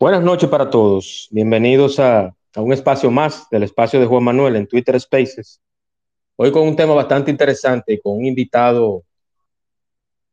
Buenas 0.00 0.22
noches 0.22 0.48
para 0.48 0.70
todos. 0.70 1.28
Bienvenidos 1.30 2.00
a, 2.00 2.34
un 2.56 2.72
espacio 2.72 3.10
más 3.10 3.46
del 3.50 3.64
espacio 3.64 4.00
de 4.00 4.06
Juan 4.06 4.24
Manuel 4.24 4.56
en 4.56 4.66
Twitter 4.66 4.98
Spaces. 4.98 5.60
Hoy 6.36 6.50
con 6.52 6.66
un 6.66 6.74
tema 6.74 6.94
bastante 6.94 7.30
interesante, 7.30 8.00
con 8.00 8.16
un 8.16 8.24
invitado 8.24 9.04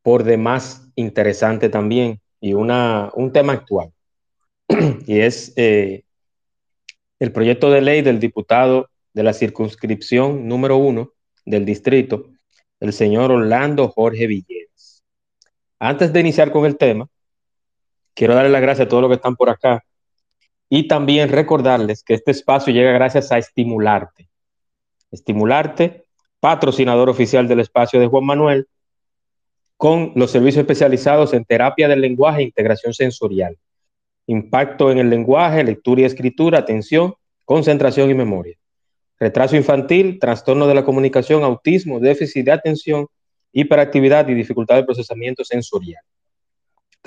por 0.02 0.24
demás 0.24 0.90
interesante 0.96 1.68
también 1.68 2.22
y 2.40 2.54
una, 2.54 3.12
un 3.14 3.34
tema 3.34 3.52
actual. 3.52 3.92
y 5.06 5.20
es 5.20 5.52
eh, 5.58 6.06
el 7.20 7.34
proyecto 7.34 7.70
de 7.70 7.82
ley 7.82 8.02
del 8.02 8.22
diputado 8.22 8.90
de 9.12 9.24
la 9.24 9.34
circunscripción 9.34 10.48
número 10.48 10.78
uno 10.78 11.12
del 11.46 11.66
distrito, 11.66 12.30
el 12.80 12.94
señor 12.94 13.34
Orlando 13.34 13.90
Jorge 13.90 14.28
Villegas. 14.28 15.04
Antes 15.78 16.14
de 16.14 16.22
iniciar 16.22 16.54
con 16.54 16.66
el 16.66 16.78
tema, 16.78 17.10
Quiero 18.18 18.34
darle 18.34 18.50
las 18.50 18.64
gracias 18.64 18.88
a 18.88 18.90
todos 18.90 19.04
los 19.04 19.12
que 19.12 19.18
están 19.18 19.36
por 19.36 19.48
acá 19.48 19.86
y 20.70 20.88
también 20.88 21.30
recordarles 21.30 22.04
que 22.04 22.16
este 22.16 22.32
espacio 22.32 22.74
llega 22.74 22.92
gracias 22.92 23.32
a 23.32 23.38
Estimularte. 23.38 24.28
Estimularte, 25.12 26.06
patrocinador 26.40 27.10
oficial 27.10 27.48
del 27.48 27.60
espacio 27.60 28.00
de 28.00 28.08
Juan 28.08 28.26
Manuel, 28.26 28.68
con 29.78 30.14
los 30.16 30.32
servicios 30.32 30.64
especializados 30.64 31.36
en 31.36 31.46
terapia 31.46 31.88
del 31.88 32.02
lenguaje 32.02 32.42
e 32.42 32.46
integración 32.46 32.92
sensorial, 32.92 33.56
impacto 34.26 34.90
en 34.90 34.98
el 34.98 35.12
lenguaje, 35.12 35.64
lectura 35.64 36.02
y 36.02 36.06
escritura, 36.06 36.58
atención, 36.58 37.14
concentración 37.46 38.10
y 38.10 38.16
memoria, 38.16 38.58
retraso 39.20 39.56
infantil, 39.56 40.18
trastorno 40.18 40.66
de 40.66 40.74
la 40.74 40.84
comunicación, 40.84 41.44
autismo, 41.44 42.00
déficit 42.00 42.46
de 42.46 42.52
atención, 42.52 43.06
hiperactividad 43.54 44.28
y 44.28 44.34
dificultad 44.34 44.78
de 44.78 44.86
procesamiento 44.86 45.46
sensorial. 45.46 46.02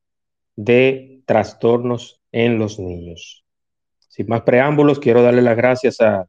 de 0.57 1.23
trastornos 1.27 2.21
en 2.33 2.59
los 2.59 2.79
niños. 2.79 3.45
Sin 4.09 4.27
más 4.29 4.43
preámbulos, 4.43 4.99
quiero 4.99 5.23
darle 5.23 5.43
las 5.43 5.57
gracias 5.57 6.01
a, 6.01 6.27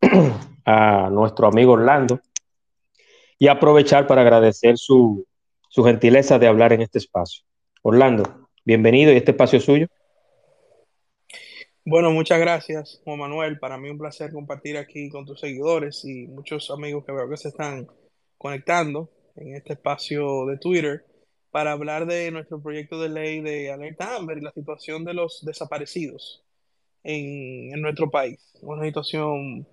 a 0.64 1.10
nuestro 1.10 1.46
amigo 1.46 1.72
Orlando 1.72 2.20
y 3.38 3.48
aprovechar 3.48 4.06
para 4.06 4.22
agradecer 4.22 4.78
su, 4.78 5.26
su 5.68 5.84
gentileza 5.84 6.38
de 6.38 6.46
hablar 6.46 6.72
en 6.72 6.82
este 6.82 6.98
espacio. 6.98 7.44
Orlando, 7.82 8.48
bienvenido 8.64 9.12
y 9.12 9.16
este 9.16 9.32
espacio 9.32 9.58
es 9.58 9.64
suyo. 9.64 9.86
Bueno, 11.84 12.12
muchas 12.12 12.38
gracias, 12.38 13.00
Juan 13.04 13.18
Manuel. 13.18 13.58
Para 13.58 13.76
mí 13.76 13.90
un 13.90 13.98
placer 13.98 14.32
compartir 14.32 14.78
aquí 14.78 15.10
con 15.10 15.26
tus 15.26 15.40
seguidores 15.40 16.04
y 16.04 16.28
muchos 16.28 16.70
amigos 16.70 17.04
que 17.04 17.12
veo 17.12 17.28
que 17.28 17.36
se 17.36 17.48
están 17.48 17.88
conectando 18.38 19.10
en 19.34 19.56
este 19.56 19.72
espacio 19.72 20.46
de 20.46 20.58
Twitter 20.58 21.04
para 21.52 21.72
hablar 21.72 22.06
de 22.06 22.30
nuestro 22.30 22.60
proyecto 22.60 23.00
de 23.00 23.10
ley 23.10 23.40
de 23.42 23.70
alerta 23.70 24.16
Amber 24.16 24.38
y 24.38 24.40
la 24.40 24.52
situación 24.52 25.04
de 25.04 25.12
los 25.12 25.44
desaparecidos 25.44 26.42
en, 27.04 27.80
nuestro 27.82 28.10
país. 28.10 28.40
Una 28.62 28.82
situación 28.84 29.68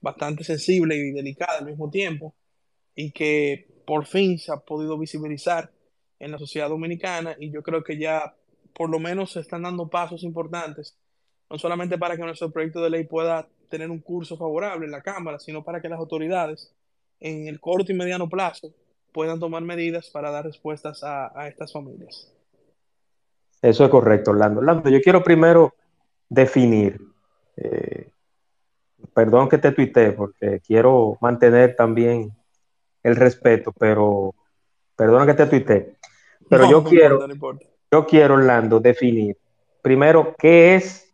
bastante 0.00 0.44
sensible 0.44 0.94
y 0.94 1.10
delicada 1.12 1.58
al 1.58 1.66
mismo 1.66 1.90
tiempo 1.90 2.34
y 2.94 3.12
que 3.12 3.66
por 3.86 4.04
fin 4.04 4.38
se 4.38 4.52
ha 4.52 4.58
podido 4.58 4.98
visibilizar 4.98 5.72
en 6.18 6.32
la 6.32 6.38
sociedad 6.38 6.68
dominicana 6.68 7.34
y 7.40 7.50
yo 7.50 7.62
creo 7.62 7.82
que 7.82 7.98
ya 7.98 8.36
por 8.74 8.90
lo 8.90 8.98
menos 8.98 9.32
se 9.32 9.40
están 9.40 9.62
dando 9.62 9.88
pasos 9.88 10.24
importantes, 10.24 10.98
no 11.48 11.58
solamente 11.58 11.96
para 11.96 12.16
que 12.16 12.22
nuestro 12.24 12.52
proyecto 12.52 12.82
de 12.82 12.90
ley 12.90 13.04
pueda 13.04 13.48
tener 13.70 13.90
un 13.90 14.00
curso 14.00 14.36
favorable 14.36 14.84
en 14.84 14.92
la 14.92 15.02
Cámara, 15.02 15.38
sino 15.38 15.64
para 15.64 15.80
que 15.80 15.88
las 15.88 15.98
autoridades 15.98 16.74
en 17.20 17.46
el 17.46 17.58
corto 17.58 17.90
y 17.90 17.94
mediano 17.94 18.28
plazo 18.28 18.74
puedan 19.12 19.38
tomar 19.40 19.62
medidas 19.62 20.10
para 20.10 20.30
dar 20.30 20.44
respuestas 20.44 21.02
a, 21.04 21.48
estas 21.48 21.72
familias. 21.72 22.32
Eso 23.60 23.84
es 23.84 23.90
correcto, 23.90 24.32
Orlando. 24.32 24.60
Orlando, 24.60 24.90
yo 24.90 25.00
quiero 25.00 25.22
primero 25.22 25.74
definir, 26.28 27.00
eh, 27.56 28.10
perdón 29.14 29.48
que 29.48 29.58
te 29.58 29.72
tuite 29.72 30.12
porque 30.12 30.60
quiero 30.66 31.18
mantener 31.20 31.76
también 31.76 32.32
el 33.02 33.16
respeto, 33.16 33.72
pero 33.72 34.34
perdona 34.96 35.26
que 35.26 35.34
te 35.34 35.46
tuite, 35.46 35.96
pero 36.48 36.68
yo 36.68 36.82
quiero, 36.82 37.26
yo 37.90 38.06
quiero, 38.06 38.34
Orlando, 38.34 38.80
definir 38.80 39.36
primero 39.82 40.34
qué 40.38 40.76
es 40.76 41.12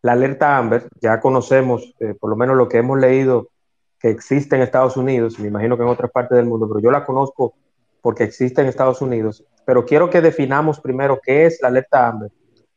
la 0.00 0.12
alerta 0.12 0.56
Amber. 0.56 0.88
Ya 1.00 1.20
conocemos, 1.20 1.94
eh, 1.98 2.14
por 2.18 2.30
lo 2.30 2.36
menos 2.36 2.56
lo 2.56 2.68
que 2.68 2.78
hemos 2.78 2.98
leído 2.98 3.49
que 4.00 4.08
existe 4.08 4.56
en 4.56 4.62
Estados 4.62 4.96
Unidos, 4.96 5.38
me 5.38 5.48
imagino 5.48 5.76
que 5.76 5.82
en 5.82 5.90
otras 5.90 6.10
partes 6.10 6.36
del 6.36 6.46
mundo, 6.46 6.66
pero 6.66 6.80
yo 6.80 6.90
la 6.90 7.04
conozco 7.04 7.54
porque 8.00 8.24
existe 8.24 8.62
en 8.62 8.68
Estados 8.68 9.02
Unidos. 9.02 9.44
Pero 9.66 9.84
quiero 9.84 10.08
que 10.08 10.22
definamos 10.22 10.80
primero 10.80 11.20
qué 11.22 11.44
es 11.44 11.60
la 11.60 11.68
alerta 11.68 12.08
Amber 12.08 12.32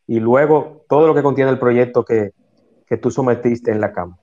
y 0.05 0.19
luego 0.19 0.85
todo 0.89 1.07
lo 1.07 1.15
que 1.15 1.23
contiene 1.23 1.49
el 1.49 1.59
proyecto 1.59 2.03
que, 2.03 2.31
que 2.85 2.97
tú 2.97 3.09
sometiste 3.09 3.71
en 3.71 3.79
la 3.79 3.93
Cámara. 3.93 4.21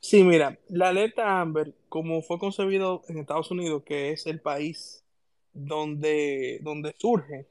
Sí, 0.00 0.24
mira, 0.24 0.58
la 0.68 0.88
alerta 0.88 1.40
Amber, 1.40 1.74
como 1.88 2.22
fue 2.22 2.38
concebido 2.38 3.02
en 3.08 3.18
Estados 3.18 3.50
Unidos, 3.50 3.82
que 3.84 4.12
es 4.12 4.26
el 4.26 4.40
país 4.40 5.04
donde, 5.52 6.58
donde 6.62 6.94
surge 6.98 7.46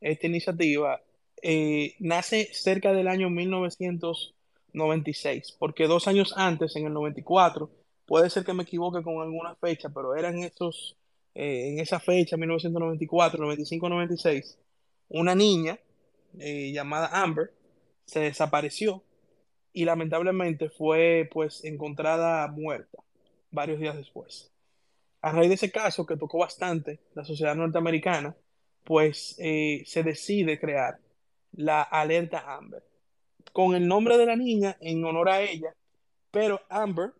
esta 0.00 0.26
iniciativa, 0.26 1.00
eh, 1.42 1.94
nace 2.00 2.48
cerca 2.52 2.92
del 2.92 3.08
año 3.08 3.30
1900 3.30 4.34
96, 4.72 5.56
porque 5.58 5.86
dos 5.86 6.08
años 6.08 6.34
antes, 6.36 6.76
en 6.76 6.86
el 6.86 6.92
94, 6.92 7.70
puede 8.06 8.30
ser 8.30 8.44
que 8.44 8.54
me 8.54 8.62
equivoque 8.62 9.02
con 9.02 9.20
alguna 9.22 9.54
fecha, 9.56 9.88
pero 9.90 10.14
eran 10.16 10.38
estos, 10.38 10.96
eh, 11.34 11.70
en 11.72 11.80
esa 11.80 12.00
fecha, 12.00 12.36
1994, 12.36 13.42
95, 13.42 13.88
96, 13.88 14.58
una 15.08 15.34
niña 15.34 15.78
eh, 16.38 16.72
llamada 16.72 17.08
Amber 17.12 17.52
se 18.04 18.20
desapareció 18.20 19.02
y 19.72 19.84
lamentablemente 19.84 20.70
fue 20.70 21.28
pues 21.32 21.64
encontrada 21.64 22.46
muerta 22.48 22.98
varios 23.50 23.78
días 23.80 23.96
después. 23.96 24.50
A 25.20 25.32
raíz 25.32 25.48
de 25.48 25.54
ese 25.54 25.70
caso 25.70 26.04
que 26.04 26.16
tocó 26.16 26.38
bastante 26.38 27.00
la 27.14 27.24
sociedad 27.24 27.54
norteamericana, 27.54 28.34
pues 28.84 29.36
eh, 29.38 29.82
se 29.86 30.02
decide 30.02 30.58
crear 30.58 30.98
la 31.52 31.82
alerta 31.82 32.56
Amber 32.56 32.82
con 33.52 33.74
el 33.74 33.86
nombre 33.86 34.16
de 34.16 34.26
la 34.26 34.36
niña 34.36 34.76
en 34.80 35.04
honor 35.04 35.28
a 35.28 35.42
ella, 35.42 35.74
pero 36.30 36.60
Amber 36.68 37.12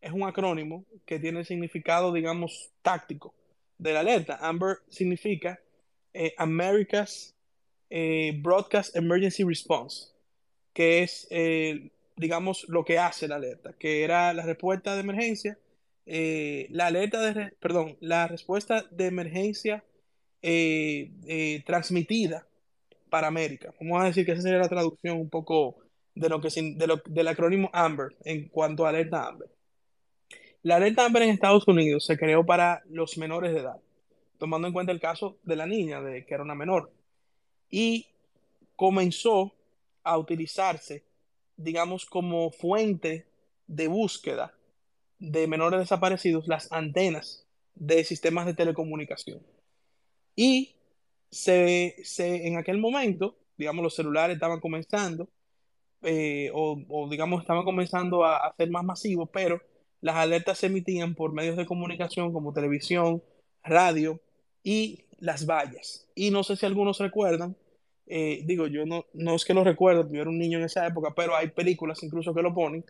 es 0.00 0.12
un 0.12 0.22
acrónimo 0.22 0.84
que 1.04 1.18
tiene 1.18 1.40
el 1.40 1.46
significado, 1.46 2.12
digamos, 2.12 2.70
táctico 2.82 3.34
de 3.78 3.92
la 3.92 4.00
alerta. 4.00 4.38
Amber 4.40 4.78
significa 4.88 5.60
eh, 6.14 6.34
America's 6.38 7.34
eh, 7.90 8.32
Broadcast 8.40 8.94
Emergency 8.96 9.44
Response, 9.44 10.12
que 10.72 11.02
es, 11.02 11.26
eh, 11.30 11.90
digamos, 12.16 12.64
lo 12.68 12.84
que 12.84 12.98
hace 12.98 13.26
la 13.26 13.36
alerta, 13.36 13.74
que 13.78 14.04
era 14.04 14.32
la 14.32 14.44
respuesta 14.44 14.94
de 14.94 15.00
emergencia, 15.00 15.58
la 16.06 16.86
alerta 16.86 17.20
de, 17.20 17.50
perdón, 17.58 17.96
la 18.00 18.28
respuesta 18.28 18.86
de 18.92 19.06
emergencia 19.06 19.82
transmitida 21.64 22.46
para 23.10 23.28
América. 23.28 23.72
Vamos 23.80 24.02
a 24.02 24.06
decir 24.06 24.24
que 24.24 24.32
esa 24.32 24.42
sería 24.42 24.58
la 24.58 24.68
traducción 24.68 25.18
un 25.18 25.30
poco 25.30 25.76
de 26.14 26.28
lo 26.28 26.40
que 26.40 26.48
de 26.48 26.86
lo, 26.86 27.02
del 27.06 27.28
acrónimo 27.28 27.70
AMBER 27.72 28.16
en 28.24 28.48
cuanto 28.48 28.86
a 28.86 28.88
alerta 28.88 29.26
AMBER. 29.26 29.50
La 30.62 30.76
alerta 30.76 31.04
AMBER 31.04 31.24
en 31.24 31.30
Estados 31.30 31.68
Unidos 31.68 32.04
se 32.06 32.18
creó 32.18 32.44
para 32.44 32.82
los 32.88 33.18
menores 33.18 33.52
de 33.52 33.60
edad. 33.60 33.80
tomando 34.38 34.66
en 34.68 34.74
cuenta 34.74 34.92
el 34.92 35.00
caso 35.00 35.38
de 35.44 35.56
la 35.56 35.66
niña, 35.66 36.02
de 36.02 36.26
que 36.26 36.34
era 36.34 36.42
una 36.42 36.54
menor. 36.54 36.92
Y 37.70 38.06
comenzó 38.76 39.54
a 40.02 40.18
utilizarse, 40.18 41.04
digamos, 41.56 42.04
como 42.04 42.50
fuente 42.50 43.26
de 43.66 43.88
búsqueda 43.88 44.52
de 45.18 45.46
menores 45.46 45.80
desaparecidos 45.80 46.46
las 46.46 46.70
antenas 46.70 47.46
de 47.74 48.04
sistemas 48.04 48.46
de 48.46 48.54
telecomunicación. 48.54 49.40
Y 50.34 50.75
se, 51.36 51.96
se, 52.02 52.46
en 52.46 52.56
aquel 52.56 52.78
momento, 52.78 53.36
digamos, 53.56 53.82
los 53.82 53.94
celulares 53.94 54.34
estaban 54.34 54.60
comenzando, 54.60 55.28
eh, 56.02 56.50
o, 56.54 56.78
o, 56.88 57.08
digamos, 57.08 57.42
estaban 57.42 57.64
comenzando 57.64 58.24
a, 58.24 58.36
a, 58.38 58.54
ser 58.56 58.70
más 58.70 58.84
masivos, 58.84 59.28
pero 59.32 59.60
las 60.00 60.16
alertas 60.16 60.58
se 60.58 60.66
emitían 60.66 61.14
por 61.14 61.32
medios 61.32 61.56
de 61.56 61.66
comunicación 61.66 62.32
como 62.32 62.52
televisión, 62.52 63.22
radio 63.62 64.20
y 64.62 65.04
las 65.18 65.46
vallas. 65.46 66.08
Y 66.14 66.30
no 66.30 66.42
sé 66.42 66.56
si 66.56 66.66
algunos 66.66 66.98
recuerdan, 67.00 67.56
eh, 68.06 68.42
digo, 68.44 68.66
yo 68.66 68.86
no, 68.86 69.06
no 69.12 69.34
es 69.34 69.44
que 69.44 69.54
lo 69.54 69.64
recuerdo, 69.64 70.08
yo 70.10 70.20
era 70.20 70.30
un 70.30 70.38
niño 70.38 70.58
en 70.58 70.64
esa 70.64 70.86
época, 70.86 71.12
pero 71.14 71.36
hay 71.36 71.48
películas 71.50 72.02
incluso 72.02 72.34
que 72.34 72.42
lo 72.42 72.54
ponen, 72.54 72.84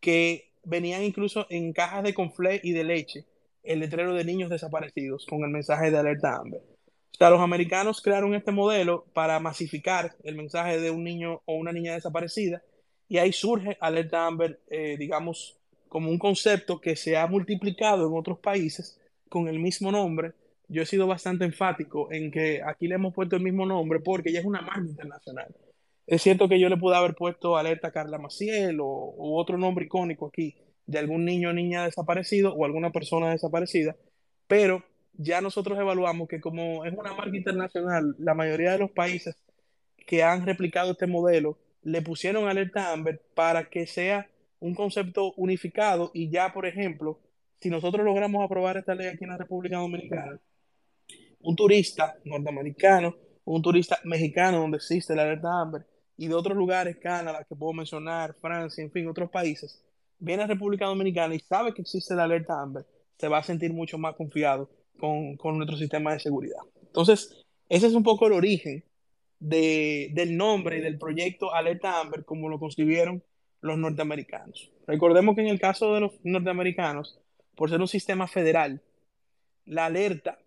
que 0.00 0.52
venían 0.64 1.02
incluso 1.02 1.46
en 1.50 1.72
cajas 1.72 2.04
de 2.04 2.14
conflé 2.14 2.60
y 2.62 2.72
de 2.72 2.84
leche 2.84 3.26
el 3.62 3.80
letrero 3.80 4.14
de 4.14 4.24
niños 4.24 4.50
desaparecidos 4.50 5.26
con 5.26 5.44
el 5.44 5.50
mensaje 5.50 5.90
de 5.90 5.98
alerta 5.98 6.36
Amber. 6.36 6.71
O 7.12 7.16
sea, 7.16 7.30
los 7.30 7.40
americanos 7.40 8.00
crearon 8.00 8.34
este 8.34 8.52
modelo 8.52 9.04
para 9.12 9.38
masificar 9.38 10.16
el 10.24 10.34
mensaje 10.34 10.80
de 10.80 10.90
un 10.90 11.04
niño 11.04 11.42
o 11.44 11.54
una 11.54 11.72
niña 11.72 11.94
desaparecida 11.94 12.62
y 13.08 13.18
ahí 13.18 13.32
surge 13.32 13.76
alerta 13.80 14.26
Amber, 14.26 14.60
eh, 14.70 14.96
digamos, 14.98 15.58
como 15.88 16.08
un 16.08 16.18
concepto 16.18 16.80
que 16.80 16.96
se 16.96 17.18
ha 17.18 17.26
multiplicado 17.26 18.06
en 18.08 18.16
otros 18.16 18.38
países 18.38 18.98
con 19.28 19.48
el 19.48 19.58
mismo 19.58 19.92
nombre. 19.92 20.32
Yo 20.68 20.80
he 20.80 20.86
sido 20.86 21.06
bastante 21.06 21.44
enfático 21.44 22.10
en 22.10 22.30
que 22.30 22.62
aquí 22.64 22.88
le 22.88 22.94
hemos 22.94 23.12
puesto 23.12 23.36
el 23.36 23.42
mismo 23.42 23.66
nombre 23.66 24.00
porque 24.00 24.32
ya 24.32 24.40
es 24.40 24.46
una 24.46 24.62
marca 24.62 24.88
internacional. 24.88 25.54
Es 26.06 26.22
cierto 26.22 26.48
que 26.48 26.58
yo 26.58 26.70
le 26.70 26.78
pude 26.78 26.96
haber 26.96 27.14
puesto 27.14 27.58
alerta 27.58 27.92
Carla 27.92 28.18
Maciel 28.18 28.80
o 28.80 29.14
u 29.16 29.36
otro 29.36 29.58
nombre 29.58 29.84
icónico 29.84 30.28
aquí 30.28 30.56
de 30.86 30.98
algún 30.98 31.26
niño 31.26 31.50
o 31.50 31.52
niña 31.52 31.84
desaparecido 31.84 32.54
o 32.54 32.64
alguna 32.64 32.90
persona 32.90 33.30
desaparecida, 33.30 33.94
pero 34.46 34.82
ya 35.14 35.40
nosotros 35.40 35.78
evaluamos 35.78 36.28
que 36.28 36.40
como 36.40 36.84
es 36.84 36.92
una 36.96 37.14
marca 37.14 37.36
internacional, 37.36 38.14
la 38.18 38.34
mayoría 38.34 38.72
de 38.72 38.78
los 38.78 38.90
países 38.90 39.36
que 40.06 40.22
han 40.22 40.46
replicado 40.46 40.92
este 40.92 41.06
modelo 41.06 41.58
le 41.82 42.02
pusieron 42.02 42.48
alerta 42.48 42.92
Amber 42.92 43.20
para 43.34 43.68
que 43.68 43.86
sea 43.86 44.28
un 44.60 44.74
concepto 44.74 45.32
unificado 45.36 46.10
y 46.14 46.30
ya, 46.30 46.52
por 46.52 46.66
ejemplo, 46.66 47.20
si 47.60 47.70
nosotros 47.70 48.04
logramos 48.04 48.44
aprobar 48.44 48.76
esta 48.76 48.94
ley 48.94 49.08
aquí 49.08 49.24
en 49.24 49.30
la 49.30 49.36
República 49.36 49.78
Dominicana, 49.78 50.38
un 51.40 51.56
turista 51.56 52.16
norteamericano, 52.24 53.14
un 53.44 53.62
turista 53.62 53.98
mexicano 54.04 54.60
donde 54.60 54.76
existe 54.76 55.14
la 55.14 55.22
alerta 55.22 55.60
Amber 55.60 55.84
y 56.16 56.28
de 56.28 56.34
otros 56.34 56.56
lugares, 56.56 56.96
Canadá, 56.98 57.44
que 57.48 57.56
puedo 57.56 57.72
mencionar, 57.72 58.34
Francia, 58.40 58.82
en 58.84 58.92
fin, 58.92 59.08
otros 59.08 59.30
países, 59.30 59.82
viene 60.18 60.44
a 60.44 60.46
República 60.46 60.86
Dominicana 60.86 61.34
y 61.34 61.40
sabe 61.40 61.74
que 61.74 61.82
existe 61.82 62.14
la 62.14 62.24
alerta 62.24 62.60
Amber, 62.60 62.86
se 63.18 63.28
va 63.28 63.38
a 63.38 63.42
sentir 63.42 63.72
mucho 63.72 63.98
más 63.98 64.14
confiado 64.14 64.70
con, 65.02 65.58
nuestro 65.58 65.76
sistema 65.76 66.12
de 66.12 66.20
seguridad. 66.20 66.60
Entonces, 66.80 67.44
ese 67.68 67.88
es 67.88 67.94
un 67.94 68.04
poco 68.04 68.28
el 68.28 68.34
origen 68.34 68.84
de, 69.40 70.10
del 70.12 70.36
nombre 70.36 70.80
del 70.80 70.96
proyecto 70.96 71.52
Alerta 71.52 72.00
Amber, 72.00 72.24
como 72.24 72.48
lo 72.48 72.60
concibieron 72.60 73.22
los 73.60 73.78
norteamericanos. 73.78 74.70
Recordemos 74.86 75.34
que 75.34 75.40
en 75.40 75.48
el 75.48 75.58
caso 75.58 75.92
de 75.94 76.00
los 76.00 76.12
norteamericanos, 76.22 77.18
por 77.56 77.68
ser 77.68 77.80
un 77.80 77.88
sistema 77.88 78.28
federal, 78.28 78.80
la 79.66 79.86
alerta 79.86 80.38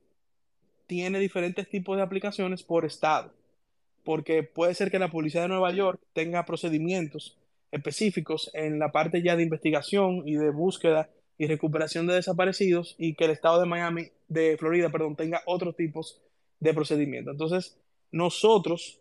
tiene 0.87 1.19
diferentes 1.19 1.67
tipos 1.69 1.97
de 1.97 2.03
aplicaciones 2.03 2.63
por 2.63 2.85
estado, 2.85 3.33
porque 4.05 4.43
puede 4.43 4.73
ser 4.73 4.89
que 4.89 4.99
la 4.99 5.11
policía 5.11 5.41
de 5.41 5.49
Nueva 5.49 5.71
York 5.71 5.99
tenga 6.13 6.45
procedimientos 6.45 7.37
específicos 7.71 8.51
en 8.53 8.79
la 8.79 8.93
parte 8.93 9.21
ya 9.21 9.35
de 9.35 9.43
investigación 9.43 10.23
y 10.25 10.35
de 10.35 10.49
búsqueda 10.49 11.09
y 11.37 11.47
recuperación 11.47 12.07
de 12.07 12.15
desaparecidos 12.15 12.95
y 12.97 13.15
que 13.15 13.25
el 13.25 13.31
estado 13.31 13.59
de 13.59 13.65
Miami, 13.65 14.11
de 14.27 14.57
Florida, 14.57 14.89
perdón, 14.89 15.15
tenga 15.15 15.41
otros 15.45 15.75
tipos 15.75 16.21
de 16.59 16.73
procedimientos. 16.73 17.33
Entonces, 17.33 17.77
nosotros, 18.11 18.99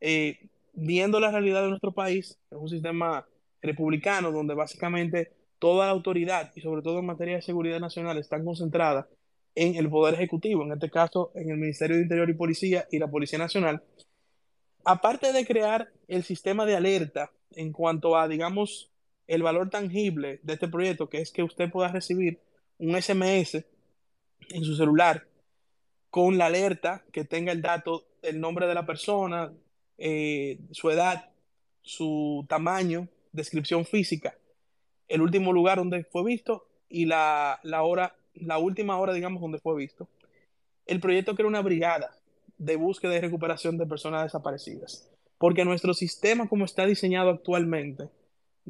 eh, 0.00 0.48
viendo 0.72 1.20
la 1.20 1.30
realidad 1.30 1.62
de 1.62 1.68
nuestro 1.68 1.92
país, 1.92 2.38
es 2.50 2.58
un 2.58 2.68
sistema 2.68 3.26
republicano 3.62 4.32
donde 4.32 4.54
básicamente 4.54 5.32
toda 5.58 5.86
la 5.86 5.92
autoridad 5.92 6.52
y 6.54 6.60
sobre 6.60 6.82
todo 6.82 6.98
en 6.98 7.06
materia 7.06 7.36
de 7.36 7.42
seguridad 7.42 7.80
nacional 7.80 8.18
están 8.18 8.44
concentradas 8.44 9.06
en 9.54 9.74
el 9.74 9.88
Poder 9.88 10.14
Ejecutivo, 10.14 10.62
en 10.64 10.72
este 10.72 10.90
caso 10.90 11.32
en 11.34 11.50
el 11.50 11.56
Ministerio 11.56 11.96
de 11.96 12.02
Interior 12.02 12.30
y 12.30 12.34
Policía 12.34 12.86
y 12.92 12.98
la 12.98 13.08
Policía 13.08 13.38
Nacional, 13.38 13.82
aparte 14.84 15.32
de 15.32 15.44
crear 15.44 15.88
el 16.06 16.22
sistema 16.22 16.64
de 16.64 16.76
alerta 16.76 17.32
en 17.52 17.72
cuanto 17.72 18.16
a, 18.16 18.28
digamos, 18.28 18.90
el 19.28 19.42
valor 19.42 19.70
tangible 19.70 20.40
de 20.42 20.54
este 20.54 20.68
proyecto, 20.68 21.08
que 21.08 21.20
es 21.20 21.30
que 21.30 21.42
usted 21.42 21.70
pueda 21.70 21.88
recibir 21.88 22.40
un 22.78 23.00
SMS 23.00 23.64
en 24.50 24.64
su 24.64 24.74
celular 24.74 25.26
con 26.10 26.38
la 26.38 26.46
alerta 26.46 27.04
que 27.12 27.24
tenga 27.24 27.52
el 27.52 27.62
dato, 27.62 28.06
el 28.22 28.40
nombre 28.40 28.66
de 28.66 28.74
la 28.74 28.86
persona, 28.86 29.52
eh, 29.98 30.58
su 30.70 30.90
edad, 30.90 31.30
su 31.82 32.46
tamaño, 32.48 33.08
descripción 33.32 33.84
física, 33.84 34.34
el 35.06 35.20
último 35.20 35.52
lugar 35.52 35.78
donde 35.78 36.04
fue 36.04 36.24
visto 36.24 36.66
y 36.88 37.04
la, 37.04 37.60
la 37.62 37.82
hora, 37.82 38.16
la 38.34 38.58
última 38.58 38.98
hora, 38.98 39.12
digamos, 39.12 39.42
donde 39.42 39.58
fue 39.58 39.76
visto. 39.76 40.08
El 40.86 41.00
proyecto 41.00 41.34
crea 41.34 41.46
una 41.46 41.60
brigada 41.60 42.16
de 42.56 42.76
búsqueda 42.76 43.14
y 43.14 43.20
recuperación 43.20 43.76
de 43.76 43.86
personas 43.86 44.24
desaparecidas. 44.24 45.10
Porque 45.36 45.66
nuestro 45.66 45.92
sistema, 45.92 46.48
como 46.48 46.64
está 46.64 46.86
diseñado 46.86 47.30
actualmente, 47.30 48.08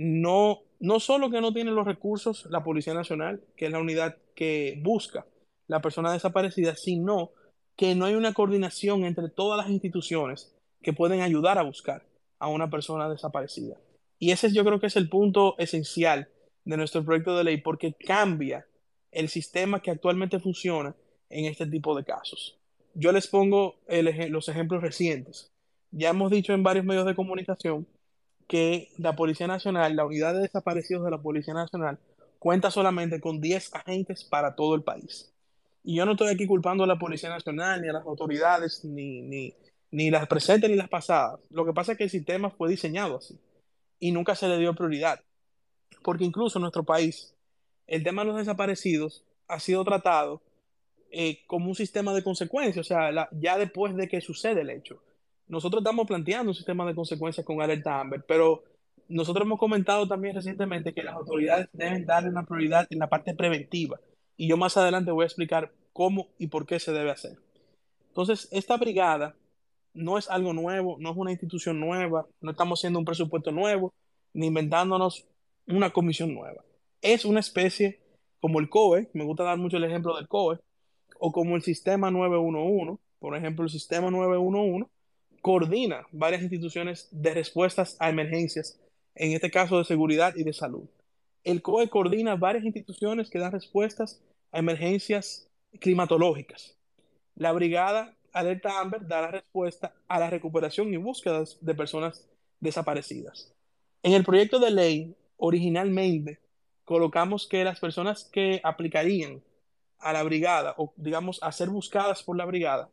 no, 0.01 0.61
no 0.79 1.01
solo 1.01 1.29
que 1.29 1.41
no 1.41 1.53
tiene 1.53 1.73
los 1.73 1.85
recursos 1.85 2.47
la 2.51 2.63
Policía 2.63 2.95
Nacional, 2.95 3.43
que 3.57 3.67
es 3.67 3.73
la 3.73 3.81
unidad 3.81 4.17
que 4.37 4.79
busca 4.81 5.27
la 5.67 5.83
persona 5.83 6.13
desaparecida, 6.13 6.77
sino 6.77 7.33
que 7.75 7.97
no 7.97 8.05
hay 8.05 8.15
una 8.15 8.33
coordinación 8.33 9.05
entre 9.05 9.29
todas 9.29 9.59
las 9.59 9.71
instituciones 9.71 10.55
que 10.83 10.93
pueden 10.93 11.21
ayudar 11.21 11.59
a 11.59 11.65
buscar 11.65 12.07
a 12.39 12.47
una 12.47 12.71
persona 12.71 13.09
desaparecida. 13.09 13.77
Y 14.21 14.31
ese 14.31 14.53
yo 14.53 14.65
creo 14.65 14.79
que 14.79 14.87
es 14.87 14.95
el 14.95 15.09
punto 15.09 15.57
esencial 15.59 16.29
de 16.65 16.77
nuestro 16.77 17.05
proyecto 17.05 17.37
de 17.37 17.43
ley, 17.43 17.57
porque 17.57 17.93
cambia 17.95 18.67
el 19.11 19.29
sistema 19.29 19.83
que 19.83 19.91
actualmente 19.91 20.39
funciona 20.39 20.95
en 21.29 21.47
este 21.47 21.67
tipo 21.67 21.97
de 21.97 22.05
casos. 22.05 22.57
Yo 22.95 23.11
les 23.11 23.27
pongo 23.27 23.81
los 23.89 24.49
ejemplos 24.49 24.81
recientes. 24.81 25.51
Ya 25.91 26.11
hemos 26.11 26.31
dicho 26.31 26.53
en 26.53 26.63
varios 26.63 26.85
medios 26.85 27.05
de 27.05 27.17
comunicación 27.17 27.89
que 28.49 28.89
la 28.97 29.15
Policía 29.15 29.47
Nacional, 29.47 29.95
la 29.95 30.07
unidad 30.07 30.35
de 30.35 30.41
desaparecidos 30.41 31.05
de 31.05 31.11
la 31.11 31.19
Policía 31.19 31.55
Nacional, 31.55 31.99
cuenta 32.39 32.71
solamente 32.71 33.21
con 33.21 33.41
10 33.41 33.75
agentes 33.75 34.25
para 34.25 34.57
todo 34.57 34.75
el 34.75 34.83
país. 34.83 35.33
Y 35.85 35.97
yo 35.97 36.07
no 36.07 36.13
estoy 36.13 36.29
aquí 36.29 36.47
culpando 36.47 36.85
a 36.85 36.87
la 36.87 36.99
Policía 36.99 37.29
Nacional, 37.29 37.83
ni 37.83 37.89
a 37.89 37.93
las 37.93 38.07
autoridades, 38.07 38.85
ni, 38.85 39.21
ni, 39.23 39.55
ni 39.91 40.11
las 40.11 40.27
presentes 40.27 40.69
ni 40.71 40.77
las 40.77 40.89
pasadas. 40.89 41.41
Lo 41.51 41.65
que 41.65 41.73
pasa 41.73 41.93
es 41.93 41.99
que 41.99 42.05
el 42.05 42.11
sistema 42.11 42.51
fue 42.51 42.71
diseñado 42.71 43.19
así 43.19 43.39
y 44.01 44.13
nunca 44.13 44.35
se 44.35 44.49
le 44.49 44.59
dio 44.59 44.75
prioridad. 44.75 45.21
Porque 46.03 46.25
incluso 46.25 46.59
en 46.59 46.63
nuestro 46.63 46.85
país, 46.85 47.35
el 47.87 48.03
tema 48.03 48.23
de 48.23 48.29
los 48.29 48.39
desaparecidos 48.39 49.25
ha 49.47 49.61
sido 49.61 49.85
tratado 49.85 50.43
eh, 51.11 51.41
como 51.47 51.69
un 51.69 51.75
sistema 51.75 52.13
de 52.15 52.23
consecuencias, 52.23 52.87
o 52.87 52.89
sea, 52.89 53.29
ya 53.33 53.59
después 53.59 53.95
de 53.95 54.09
que 54.09 54.21
sucede 54.21 54.61
el 54.61 54.71
hecho. 54.71 55.03
Nosotros 55.49 55.81
estamos 55.81 56.07
planteando 56.07 56.51
un 56.51 56.55
sistema 56.55 56.87
de 56.87 56.95
consecuencias 56.95 57.45
con 57.45 57.61
alerta 57.63 58.01
Amber, 58.01 58.23
pero 58.27 58.65
nosotros 59.09 59.47
hemos 59.47 59.59
comentado 59.59 60.07
también 60.07 60.35
recientemente 60.35 60.93
que 60.93 61.03
las 61.03 61.15
autoridades 61.15 61.69
deben 61.73 62.05
darle 62.05 62.29
una 62.29 62.45
prioridad 62.45 62.87
en 62.91 62.99
la 62.99 63.09
parte 63.09 63.35
preventiva. 63.35 63.99
Y 64.37 64.47
yo 64.47 64.59
más 64.59 64.77
adelante 64.77 65.11
voy 65.11 65.23
a 65.23 65.27
explicar 65.27 65.73
cómo 65.95 66.29
y 66.39 66.49
por 66.49 66.67
qué 66.67 66.79
se 66.79 66.93
debe 66.93 67.11
hacer. 67.11 67.39
Entonces, 68.09 68.49
esta 68.53 68.77
brigada 68.77 69.35
no 69.95 70.19
es 70.19 70.29
algo 70.29 70.53
nuevo, 70.53 70.97
no 71.01 71.11
es 71.11 71.17
una 71.17 71.31
institución 71.31 71.81
nueva, 71.81 72.27
no 72.43 72.51
estamos 72.51 72.79
haciendo 72.79 72.99
un 72.99 73.05
presupuesto 73.07 73.51
nuevo, 73.51 73.95
ni 74.35 74.49
inventándonos 74.49 75.27
una 75.67 75.91
comisión 75.91 76.35
nueva. 76.35 76.63
Es 77.01 77.25
una 77.25 77.41
especie 77.41 78.01
como 78.41 78.61
el 78.61 78.69
COE, 78.69 79.09
me 79.15 79.25
gusta 79.25 79.45
dar 79.45 79.57
mucho 79.57 79.79
el 79.79 79.85
ejemplo 79.85 80.15
del 80.17 80.29
COE, 80.29 80.59
o 81.19 81.33
como 81.33 81.57
el 81.57 81.63
sistema 81.63 82.11
911, 82.11 83.01
por 83.19 83.35
ejemplo, 83.35 83.65
el 83.65 83.71
sistema 83.71 84.11
911 84.11 84.87
coordina 85.43 86.07
varias 86.13 86.43
instituciones 86.43 87.09
de 87.11 87.35
respuestas 87.35 87.97
a 88.01 88.09
emergencias, 88.09 88.79
en 89.15 89.33
este 89.33 89.51
caso 89.51 89.79
de 89.79 89.85
seguridad 89.85 90.35
y 90.37 90.45
de 90.45 90.53
salud. 90.53 90.89
El 91.45 91.63
COE 91.63 91.89
coordina 91.89 92.37
varias 92.37 92.65
instituciones 92.65 93.31
que 93.31 93.39
dan 93.39 93.53
respuestas 93.53 94.21
a 94.53 94.59
emergencias 94.59 95.49
climatológicas. 95.81 96.77
La 97.35 97.53
brigada 97.53 98.15
Alerta 98.33 98.81
Amber 98.81 99.07
dará 99.07 99.31
respuesta 99.31 99.95
a 100.07 100.21
la 100.21 100.31
recuperación 100.31 100.93
y 100.93 100.97
búsqueda 100.97 101.45
de 101.61 101.75
personas 101.75 102.27
desaparecidas. 102.61 103.53
En 104.03 104.13
el 104.13 104.25
proyecto 104.25 104.59
de 104.59 104.71
ley, 104.71 105.17
originalmente, 105.37 106.39
colocamos 106.85 107.47
que 107.47 107.65
las 107.65 107.81
personas 107.81 108.25
que 108.25 108.61
aplicarían 108.63 109.43
a 109.99 110.13
la 110.13 110.23
brigada 110.23 110.75
o 110.79 110.93
digamos 110.97 111.43
a 111.43 111.53
ser 111.53 111.69
buscadas 111.69 112.23
por 112.23 112.37
la 112.37 112.45
brigada 112.45 112.89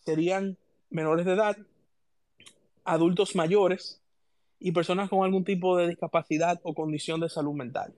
serían 0.00 0.56
menores 0.90 1.26
de 1.26 1.32
edad, 1.32 1.56
adultos 2.84 3.34
mayores 3.34 4.00
y 4.58 4.72
personas 4.72 5.10
con 5.10 5.24
algún 5.24 5.44
tipo 5.44 5.76
de 5.76 5.88
discapacidad 5.88 6.60
o 6.62 6.74
condición 6.74 7.20
de 7.20 7.28
salud 7.28 7.54
mental. 7.54 7.94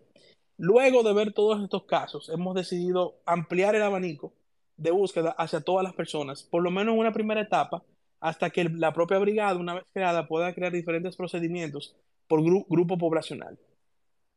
Luego 0.58 1.02
de 1.02 1.12
ver 1.12 1.32
todos 1.32 1.62
estos 1.62 1.84
casos, 1.84 2.28
hemos 2.28 2.54
decidido 2.54 3.16
ampliar 3.26 3.74
el 3.74 3.82
abanico 3.82 4.32
de 4.76 4.90
búsqueda 4.90 5.30
hacia 5.38 5.60
todas 5.60 5.84
las 5.84 5.94
personas, 5.94 6.42
por 6.42 6.62
lo 6.62 6.70
menos 6.70 6.94
en 6.94 7.00
una 7.00 7.12
primera 7.12 7.40
etapa, 7.40 7.82
hasta 8.20 8.50
que 8.50 8.64
la 8.64 8.92
propia 8.92 9.18
brigada, 9.18 9.56
una 9.56 9.74
vez 9.74 9.84
creada, 9.92 10.26
pueda 10.26 10.54
crear 10.54 10.72
diferentes 10.72 11.16
procedimientos 11.16 11.94
por 12.26 12.42
grupo 12.42 12.98
poblacional. 12.98 13.58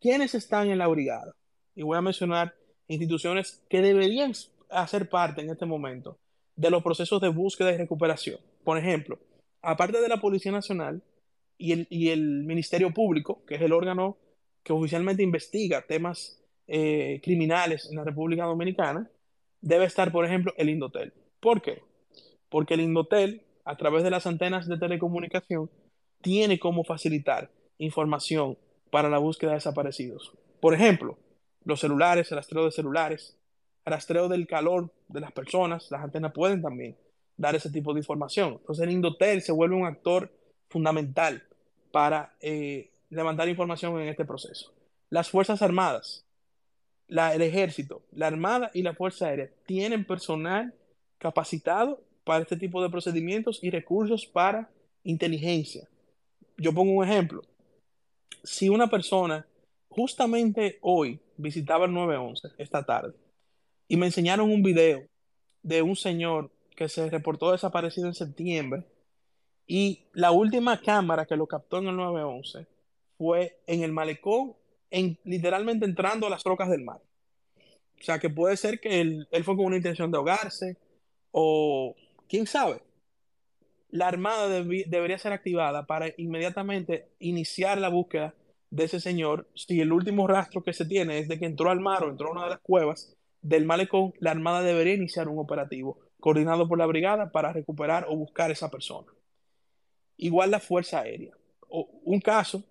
¿Quiénes 0.02 0.36
están 0.36 0.70
en 0.70 0.78
la 0.78 0.88
brigada? 0.88 1.34
Y 1.76 1.84
voy 1.84 1.98
a 1.98 2.02
mencionar 2.02 2.54
instituciones 2.88 3.62
que 3.70 3.82
deberían 3.82 4.34
hacer 4.70 5.10
parte 5.10 5.42
en 5.42 5.50
este 5.50 5.66
momento 5.66 6.18
de 6.56 6.70
los 6.70 6.84
procesos 6.84 7.22
de 7.22 7.30
búsqueda 7.30 7.72
y 7.72 7.78
recuperación. 7.78 8.40
Por 8.64 8.78
ejemplo, 8.78 9.18
aparte 9.62 10.02
de 10.02 10.08
la 10.08 10.18
Policía 10.18 10.52
Nacional 10.52 11.02
y 11.58 12.10
el, 12.10 12.44
Ministerio 12.46 12.94
Público, 12.94 13.44
que 13.46 13.56
es 13.56 13.62
el 13.62 13.74
órgano 13.74 14.18
que 14.64 14.74
oficialmente 14.74 15.24
investiga 15.24 15.86
temas 15.86 16.42
eh, 16.68 17.20
criminales 17.24 17.90
en 17.90 17.98
la 17.98 18.04
República 18.04 18.46
Dominicana, 18.46 19.10
debe 19.62 19.86
estar, 19.86 20.12
por 20.12 20.26
ejemplo, 20.26 20.54
el 20.58 20.70
Indotel. 20.70 21.14
¿Por 21.40 21.62
qué? 21.62 21.82
Porque 22.50 22.76
el 22.76 22.82
Indotel, 22.82 23.44
a 23.66 23.76
través 23.76 24.04
de 24.04 24.10
las 24.10 24.26
antenas 24.26 24.68
de 24.68 24.78
telecomunicación, 24.78 25.70
tiene 26.22 26.60
cómo 26.60 26.84
facilitar 26.84 27.52
información 27.78 28.58
para 28.90 29.10
la 29.10 29.18
búsqueda 29.18 29.52
de 29.52 29.58
desaparecidos. 29.58 30.34
Por 30.62 30.74
ejemplo, 30.74 31.18
los 31.64 31.80
celulares, 31.80 32.32
el 32.32 32.38
rastreo 32.38 32.66
de 32.66 32.72
celulares, 32.72 33.38
el 33.86 33.94
rastreo 33.94 34.30
del 34.30 34.48
calor 34.48 34.94
de 35.08 35.20
las 35.20 35.32
personas, 35.32 35.92
las 35.92 36.04
antenas 36.04 36.32
pueden 36.34 36.62
también 36.62 36.98
dar 37.40 37.56
ese 37.56 37.72
tipo 37.72 37.94
de 37.94 38.02
información. 38.02 38.58
Entonces 38.60 38.84
el 38.84 38.92
Indotel 38.92 39.42
se 39.42 39.54
vuelve 39.54 39.76
un 39.76 39.88
actor 39.88 40.32
fundamental 40.68 41.42
para 41.92 42.36
eh, 42.42 42.92
levantar 43.10 43.48
información 43.48 44.00
en 44.00 44.10
este 44.10 44.26
proceso. 44.26 44.74
Las 45.10 45.30
Fuerzas 45.30 45.62
Armadas, 45.62 46.26
el 47.08 47.42
Ejército, 47.42 48.04
la 48.12 48.28
Armada 48.28 48.70
y 48.74 48.84
la 48.84 48.94
Fuerza 48.94 49.28
Aérea 49.28 49.50
tienen 49.66 50.06
personal 50.06 50.76
capacitado 51.18 52.04
para 52.26 52.44
este 52.44 52.58
tipo 52.58 52.84
de 52.84 52.90
procedimientos 52.90 53.64
y 53.64 53.72
recursos 53.72 54.26
para 54.26 54.70
inteligencia. 55.04 55.88
Yo 56.58 56.74
pongo 56.74 56.92
un 56.92 57.08
ejemplo. 57.08 57.42
Si 58.44 58.68
una 58.68 58.90
persona 58.90 59.48
justamente 59.88 60.78
hoy 60.82 61.20
visitaba 61.38 61.86
el 61.86 61.94
911, 61.94 62.50
esta 62.58 62.84
tarde, 62.84 63.14
y 63.88 63.96
me 63.96 64.08
enseñaron 64.08 64.52
un 64.52 64.62
video 64.62 65.08
de 65.64 65.82
un 65.82 65.96
señor 65.96 66.52
que 66.80 66.88
se 66.88 67.10
reportó 67.10 67.52
desaparecido 67.52 68.08
en 68.08 68.14
septiembre, 68.14 68.86
y 69.68 70.06
la 70.14 70.32
última 70.32 70.80
cámara 70.80 71.26
que 71.26 71.36
lo 71.36 71.46
captó 71.46 71.80
en 71.80 71.88
el 71.88 71.98
911 71.98 72.68
fue 73.18 73.60
en 73.68 73.84
el 73.84 73.92
malecón, 73.92 74.56
en, 74.90 75.20
literalmente 75.26 75.84
entrando 75.84 76.26
a 76.26 76.30
las 76.30 76.42
rocas 76.46 76.70
del 76.70 76.86
mar. 76.86 77.02
O 78.00 78.04
sea, 78.04 78.18
que 78.18 78.30
puede 78.30 78.56
ser 78.56 78.80
que 78.80 79.02
él, 79.02 79.28
fue 79.44 79.58
con 79.58 79.66
una 79.66 79.76
intención 79.76 80.10
de 80.10 80.18
ahogarse 80.18 80.78
o 81.32 81.98
quién 82.30 82.48
sabe. 82.48 82.82
La 83.90 84.08
Armada 84.08 84.48
debería 84.48 85.18
ser 85.18 85.34
activada 85.34 85.86
para 85.86 86.08
inmediatamente 86.16 87.10
iniciar 87.20 87.78
la 87.78 87.90
búsqueda 87.90 88.36
de 88.70 88.86
ese 88.86 89.02
señor. 89.02 89.50
Si 89.54 89.82
el 89.82 89.92
último 89.92 90.28
rastro 90.28 90.64
que 90.64 90.72
se 90.72 90.86
tiene 90.86 91.20
es 91.20 91.28
de 91.28 91.40
que 91.40 91.46
entró 91.46 91.72
al 91.72 91.82
mar 91.82 92.06
o 92.06 92.10
entró 92.10 92.30
a 92.30 92.32
una 92.32 92.44
de 92.46 92.52
las 92.52 92.62
cuevas 92.62 93.18
del 93.42 93.66
malecón, 93.66 94.14
la 94.20 94.32
Armada 94.32 94.62
debería 94.62 94.94
iniciar 94.94 95.28
un 95.28 95.40
operativo 95.40 96.09
coordinado 96.20 96.68
por 96.68 96.78
la 96.78 96.86
brigada 96.86 97.32
para 97.32 97.54
recuperar 97.54 98.06
o 98.10 98.16
buscar 98.16 98.52
esa 98.52 98.70
persona. 98.70 99.08
Igual 100.18 100.52
la 100.52 100.60
Fuerza 100.60 101.02
Aérea. 101.02 101.34
Un 101.70 102.20
caso 102.20 102.64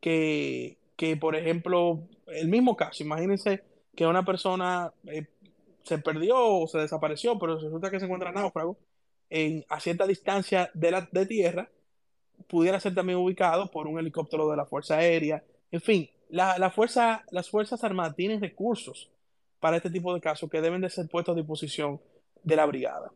que, 0.00 0.78
que, 0.96 1.16
por 1.16 1.36
ejemplo, 1.36 2.00
el 2.26 2.48
mismo 2.48 2.76
caso, 2.76 3.02
imagínense 3.02 3.62
que 3.94 4.06
una 4.06 4.24
persona 4.24 4.92
eh, 5.06 5.26
se 5.82 5.98
perdió 5.98 6.36
o 6.38 6.66
se 6.68 6.78
desapareció, 6.78 7.38
pero 7.38 7.58
resulta 7.58 7.90
que 7.90 7.98
se 7.98 8.06
encuentra 8.06 8.32
náufrago 8.32 8.78
en, 9.28 9.64
a 9.68 9.80
cierta 9.80 10.06
distancia 10.06 10.70
de, 10.72 10.90
la, 10.90 11.08
de 11.10 11.26
tierra, 11.26 11.68
pudiera 12.46 12.80
ser 12.80 12.94
también 12.94 13.18
ubicado 13.18 13.70
por 13.70 13.86
un 13.86 13.98
helicóptero 13.98 14.48
de 14.50 14.56
la 14.56 14.66
Fuerza 14.66 14.96
Aérea. 14.96 15.42
En 15.70 15.80
fin, 15.80 16.08
la, 16.30 16.58
la 16.58 16.70
fuerza, 16.70 17.24
las 17.30 17.50
Fuerzas 17.50 17.82
Armadas 17.84 18.16
tienen 18.16 18.40
recursos 18.40 19.10
para 19.60 19.76
este 19.76 19.90
tipo 19.90 20.14
de 20.14 20.20
casos 20.20 20.48
que 20.48 20.60
deben 20.60 20.80
de 20.80 20.88
ser 20.88 21.08
puestos 21.08 21.34
a 21.34 21.36
disposición 21.36 22.00
de 22.42 22.56
la 22.56 22.66
brigada. 22.66 23.12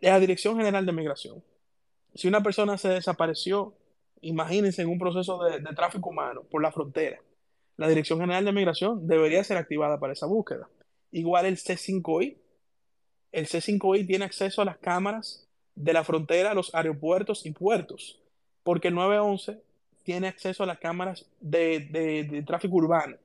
La 0.00 0.18
Dirección 0.20 0.56
General 0.56 0.84
de 0.84 0.92
Migración. 0.92 1.42
Si 2.14 2.26
una 2.28 2.42
persona 2.42 2.78
se 2.78 2.88
desapareció 2.88 3.74
imagínense 4.22 4.82
en 4.82 4.88
un 4.88 4.98
proceso 4.98 5.42
de, 5.44 5.60
tráfico 5.74 6.10
humano 6.10 6.42
por 6.50 6.62
la 6.62 6.72
frontera. 6.72 7.20
La 7.76 7.88
Dirección 7.88 8.20
General 8.20 8.44
de 8.44 8.52
Migración 8.52 9.06
debería 9.06 9.42
ser 9.44 9.56
activada 9.56 9.98
para 9.98 10.12
esa 10.12 10.26
búsqueda. 10.26 10.68
Igual 11.12 11.46
el 11.46 11.56
C5I. 11.56 12.36
El 13.32 13.46
C5I 13.46 14.06
tiene 14.06 14.24
acceso 14.24 14.62
a 14.62 14.64
las 14.64 14.78
cámaras 14.78 15.48
de 15.74 15.92
la 15.92 16.04
frontera, 16.04 16.50
a 16.50 16.54
los 16.54 16.74
aeropuertos 16.74 17.46
y 17.46 17.52
puertos, 17.52 18.20
porque 18.62 18.88
el 18.88 18.94
911 18.94 19.62
tiene 20.02 20.28
acceso 20.28 20.62
a 20.62 20.66
las 20.66 20.78
cámaras 20.78 21.26
de, 21.40 22.42
tráfico 22.46 22.76
urbano. 22.76 23.16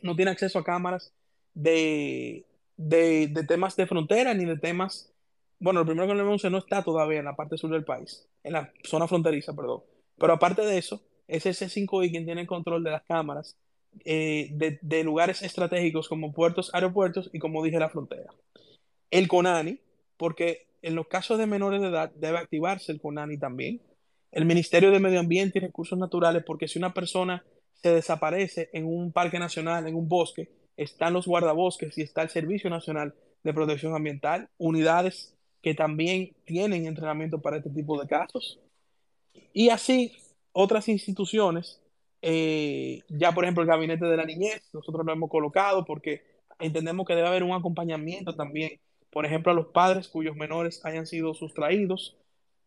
No 0.00 0.16
tiene 0.16 0.30
acceso 0.30 0.58
a 0.58 0.64
cámaras 0.64 1.12
de, 1.54 2.44
de, 2.76 3.28
temas 3.46 3.76
de 3.76 3.86
frontera 3.86 4.34
ni 4.34 4.44
de 4.44 4.58
temas. 4.58 5.12
Bueno, 5.58 5.80
el 5.80 5.86
primero 5.86 6.06
que 6.06 6.12
el 6.12 6.18
911 6.18 6.50
no 6.50 6.58
está 6.58 6.82
todavía 6.82 7.20
en 7.20 7.24
la 7.24 7.36
parte 7.36 7.56
sur 7.56 7.70
del 7.70 7.84
país, 7.84 8.28
en 8.42 8.54
la 8.54 8.72
zona 8.84 9.06
fronteriza, 9.06 9.54
perdón. 9.54 9.82
Pero 10.18 10.32
aparte 10.32 10.62
de 10.62 10.78
eso, 10.78 11.02
es 11.28 11.46
ese 11.46 11.66
5I 11.66 12.10
quien 12.10 12.24
tiene 12.24 12.42
el 12.42 12.46
control 12.46 12.82
de 12.82 12.90
las 12.90 13.02
cámaras 13.04 13.56
eh, 14.04 14.50
de, 14.80 15.04
lugares 15.04 15.42
estratégicos 15.42 16.08
como 16.08 16.32
puertos, 16.32 16.74
aeropuertos 16.74 17.30
y 17.32 17.38
como 17.38 17.62
dije, 17.62 17.78
la 17.78 17.90
frontera. 17.90 18.32
El 19.10 19.28
CONANI, 19.28 19.78
porque 20.16 20.66
en 20.80 20.94
los 20.94 21.06
casos 21.06 21.38
de 21.38 21.46
menores 21.46 21.80
de 21.80 21.88
edad 21.88 22.10
debe 22.14 22.38
activarse 22.38 22.90
el 22.92 23.00
CONANI 23.00 23.38
también. 23.38 23.82
El 24.30 24.46
Ministerio 24.46 24.90
de 24.90 24.98
Medio 24.98 25.20
Ambiente 25.20 25.58
y 25.58 25.62
Recursos 25.62 25.98
Naturales, 25.98 26.42
porque 26.46 26.68
si 26.68 26.78
una 26.78 26.94
persona 26.94 27.44
se 27.74 27.92
desaparece 27.92 28.70
en 28.72 28.86
un 28.86 29.12
parque 29.12 29.38
nacional, 29.38 29.86
en 29.86 29.94
un 29.94 30.08
bosque, 30.08 30.48
están 30.76 31.12
los 31.12 31.26
guardabosques 31.26 31.96
y 31.98 32.02
está 32.02 32.22
el 32.22 32.28
Servicio 32.28 32.70
Nacional 32.70 33.14
de 33.42 33.54
Protección 33.54 33.94
Ambiental, 33.94 34.48
unidades 34.58 35.34
que 35.62 35.74
también 35.74 36.34
tienen 36.44 36.86
entrenamiento 36.86 37.40
para 37.40 37.58
este 37.58 37.70
tipo 37.70 38.00
de 38.00 38.08
casos. 38.08 38.58
Y 39.52 39.70
así 39.70 40.12
otras 40.52 40.88
instituciones, 40.88 41.80
eh, 42.20 43.02
ya 43.08 43.32
por 43.32 43.44
ejemplo 43.44 43.62
el 43.62 43.68
Gabinete 43.68 44.04
de 44.06 44.16
la 44.16 44.24
Niñez, 44.24 44.62
nosotros 44.72 45.04
lo 45.06 45.12
hemos 45.12 45.30
colocado 45.30 45.84
porque 45.84 46.22
entendemos 46.58 47.06
que 47.06 47.14
debe 47.14 47.28
haber 47.28 47.42
un 47.42 47.52
acompañamiento 47.52 48.34
también, 48.34 48.80
por 49.10 49.26
ejemplo, 49.26 49.52
a 49.52 49.54
los 49.54 49.66
padres 49.68 50.08
cuyos 50.08 50.36
menores 50.36 50.84
hayan 50.84 51.06
sido 51.06 51.34
sustraídos, 51.34 52.16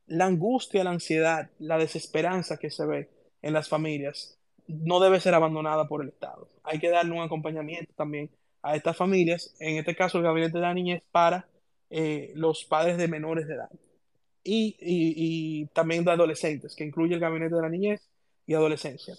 la 0.07 0.25
angustia, 0.25 0.83
la 0.83 0.91
ansiedad, 0.91 1.49
la 1.59 1.77
desesperanza 1.77 2.57
que 2.57 2.69
se 2.69 2.85
ve 2.85 3.09
en 3.41 3.53
las 3.53 3.69
familias 3.69 4.34
no 4.67 4.99
debe 4.99 5.19
ser 5.19 5.33
abandonada 5.33 5.87
por 5.87 6.01
el 6.01 6.09
Estado. 6.09 6.49
Hay 6.63 6.79
que 6.79 6.89
darle 6.89 7.13
un 7.13 7.21
acompañamiento 7.21 7.93
también 7.95 8.29
a 8.61 8.75
estas 8.75 8.97
familias, 8.97 9.55
en 9.59 9.77
este 9.77 9.95
caso 9.95 10.17
el 10.17 10.23
Gabinete 10.23 10.57
de 10.57 10.61
la 10.61 10.73
Niñez, 10.73 11.03
para 11.11 11.47
eh, 11.89 12.31
los 12.35 12.65
padres 12.65 12.97
de 12.97 13.07
menores 13.07 13.47
de 13.47 13.55
edad 13.55 13.69
y, 14.43 15.65
también 15.73 16.05
de 16.05 16.11
adolescentes, 16.11 16.75
que 16.75 16.83
incluye 16.83 17.15
el 17.15 17.19
Gabinete 17.19 17.55
de 17.55 17.61
la 17.61 17.69
Niñez 17.69 18.01
y 18.45 18.53
Adolescencia. 18.53 19.15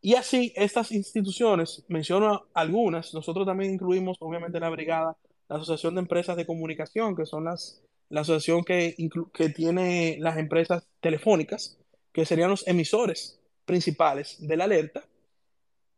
Y 0.00 0.14
así, 0.14 0.52
estas 0.56 0.92
instituciones, 0.92 1.84
menciono 1.88 2.46
algunas, 2.52 3.14
nosotros 3.14 3.46
también 3.46 3.72
incluimos, 3.72 4.16
obviamente, 4.20 4.58
en 4.58 4.62
la 4.62 4.70
brigada, 4.70 5.16
la 5.48 5.56
Asociación 5.56 5.94
de 5.94 6.02
Empresas 6.02 6.36
de 6.36 6.46
Comunicación, 6.46 7.16
que 7.16 7.26
son 7.26 7.44
las, 7.44 7.82
la 8.08 8.20
asociación 8.20 8.64
que, 8.64 8.94
que 9.32 9.48
tiene 9.48 10.16
las 10.20 10.36
empresas 10.36 10.86
telefónicas, 11.00 11.78
que 12.12 12.26
serían 12.26 12.50
los 12.50 12.66
emisores 12.66 13.40
principales 13.64 14.36
de 14.38 14.56
la 14.56 14.64
alerta, 14.64 15.04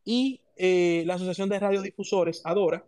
y 0.05 0.41
eh, 0.57 1.03
la 1.07 1.15
Asociación 1.15 1.49
de 1.49 1.59
Radiodifusores, 1.59 2.41
ADORA, 2.45 2.85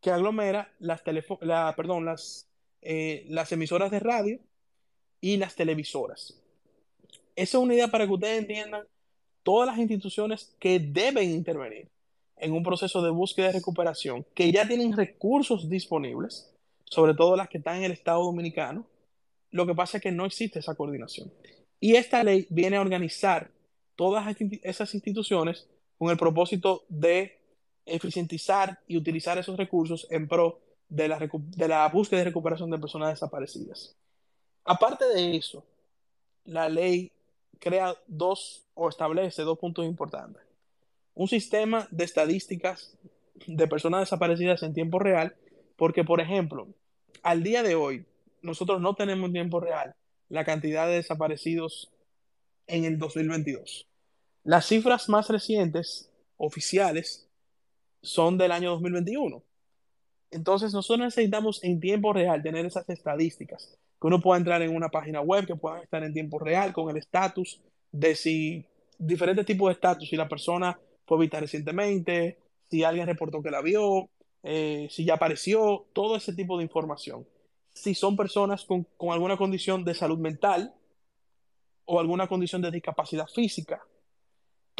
que 0.00 0.10
aglomera 0.10 0.72
las, 0.80 1.02
la, 1.40 1.74
perdón, 1.76 2.04
las, 2.04 2.48
eh, 2.80 3.24
las 3.28 3.52
emisoras 3.52 3.90
de 3.90 4.00
radio 4.00 4.40
y 5.20 5.36
las 5.36 5.54
televisoras. 5.54 6.34
Esa 7.36 7.58
es 7.58 7.62
una 7.62 7.74
idea 7.74 7.88
para 7.88 8.06
que 8.06 8.12
ustedes 8.12 8.40
entiendan 8.40 8.82
todas 9.42 9.68
las 9.68 9.78
instituciones 9.78 10.54
que 10.58 10.80
deben 10.80 11.30
intervenir 11.30 11.88
en 12.36 12.52
un 12.52 12.62
proceso 12.62 13.02
de 13.02 13.10
búsqueda 13.10 13.50
y 13.50 13.52
recuperación, 13.52 14.26
que 14.34 14.50
ya 14.50 14.66
tienen 14.66 14.96
recursos 14.96 15.68
disponibles, 15.68 16.52
sobre 16.84 17.14
todo 17.14 17.36
las 17.36 17.48
que 17.48 17.58
están 17.58 17.76
en 17.76 17.84
el 17.84 17.92
Estado 17.92 18.24
Dominicano. 18.24 18.84
Lo 19.50 19.66
que 19.66 19.74
pasa 19.74 19.98
es 19.98 20.02
que 20.02 20.10
no 20.10 20.26
existe 20.26 20.58
esa 20.58 20.74
coordinación. 20.74 21.32
Y 21.78 21.94
esta 21.94 22.24
ley 22.24 22.46
viene 22.50 22.76
a 22.76 22.80
organizar 22.80 23.50
todas 24.02 24.36
esas 24.64 24.94
instituciones 24.94 25.68
con 25.96 26.10
el 26.10 26.16
propósito 26.16 26.82
de 26.88 27.38
eficientizar 27.86 28.80
y 28.88 28.96
utilizar 28.96 29.38
esos 29.38 29.56
recursos 29.56 30.08
en 30.10 30.26
pro 30.26 30.58
de 30.88 31.06
la, 31.06 31.20
de 31.20 31.68
la 31.68 31.88
búsqueda 31.88 32.22
y 32.22 32.24
recuperación 32.24 32.68
de 32.68 32.80
personas 32.80 33.10
desaparecidas. 33.10 33.94
Aparte 34.64 35.04
de 35.04 35.36
eso, 35.36 35.64
la 36.46 36.68
ley 36.68 37.12
crea 37.60 37.94
dos 38.08 38.64
o 38.74 38.88
establece 38.88 39.42
dos 39.42 39.56
puntos 39.56 39.86
importantes. 39.86 40.42
Un 41.14 41.28
sistema 41.28 41.86
de 41.92 42.02
estadísticas 42.02 42.98
de 43.46 43.68
personas 43.68 44.00
desaparecidas 44.00 44.64
en 44.64 44.74
tiempo 44.74 44.98
real, 44.98 45.36
porque, 45.76 46.02
por 46.02 46.20
ejemplo, 46.20 46.66
al 47.22 47.44
día 47.44 47.62
de 47.62 47.76
hoy, 47.76 48.04
nosotros 48.40 48.80
no 48.80 48.96
tenemos 48.96 49.28
en 49.28 49.34
tiempo 49.34 49.60
real 49.60 49.94
la 50.28 50.44
cantidad 50.44 50.88
de 50.88 50.94
desaparecidos 50.94 51.92
en 52.66 52.84
el 52.84 52.98
2022. 52.98 53.86
Las 54.44 54.66
cifras 54.66 55.08
más 55.08 55.28
recientes, 55.28 56.10
oficiales, 56.36 57.28
son 58.02 58.38
del 58.38 58.50
año 58.50 58.70
2021. 58.70 59.42
Entonces, 60.32 60.72
nosotros 60.72 61.06
necesitamos 61.06 61.62
en 61.62 61.78
tiempo 61.78 62.12
real 62.12 62.42
tener 62.42 62.66
esas 62.66 62.88
estadísticas, 62.88 63.78
que 64.00 64.06
uno 64.06 64.20
pueda 64.20 64.38
entrar 64.38 64.60
en 64.62 64.74
una 64.74 64.88
página 64.88 65.20
web, 65.20 65.46
que 65.46 65.54
puedan 65.54 65.82
estar 65.82 66.02
en 66.02 66.12
tiempo 66.12 66.38
real 66.38 66.72
con 66.72 66.90
el 66.90 66.96
estatus 66.96 67.60
de 67.92 68.16
si 68.16 68.64
diferentes 68.98 69.46
tipos 69.46 69.68
de 69.68 69.74
estatus, 69.74 70.08
si 70.08 70.16
la 70.16 70.28
persona 70.28 70.78
fue 71.06 71.18
vista 71.18 71.38
recientemente, 71.38 72.38
si 72.68 72.82
alguien 72.82 73.06
reportó 73.06 73.42
que 73.42 73.50
la 73.50 73.62
vio, 73.62 74.08
eh, 74.42 74.88
si 74.90 75.04
ya 75.04 75.14
apareció, 75.14 75.86
todo 75.92 76.16
ese 76.16 76.32
tipo 76.32 76.56
de 76.56 76.64
información. 76.64 77.26
Si 77.74 77.94
son 77.94 78.16
personas 78.16 78.64
con, 78.64 78.84
con 78.96 79.10
alguna 79.10 79.36
condición 79.36 79.84
de 79.84 79.94
salud 79.94 80.18
mental 80.18 80.74
o 81.84 82.00
alguna 82.00 82.26
condición 82.26 82.62
de 82.62 82.70
discapacidad 82.70 83.26
física, 83.28 83.84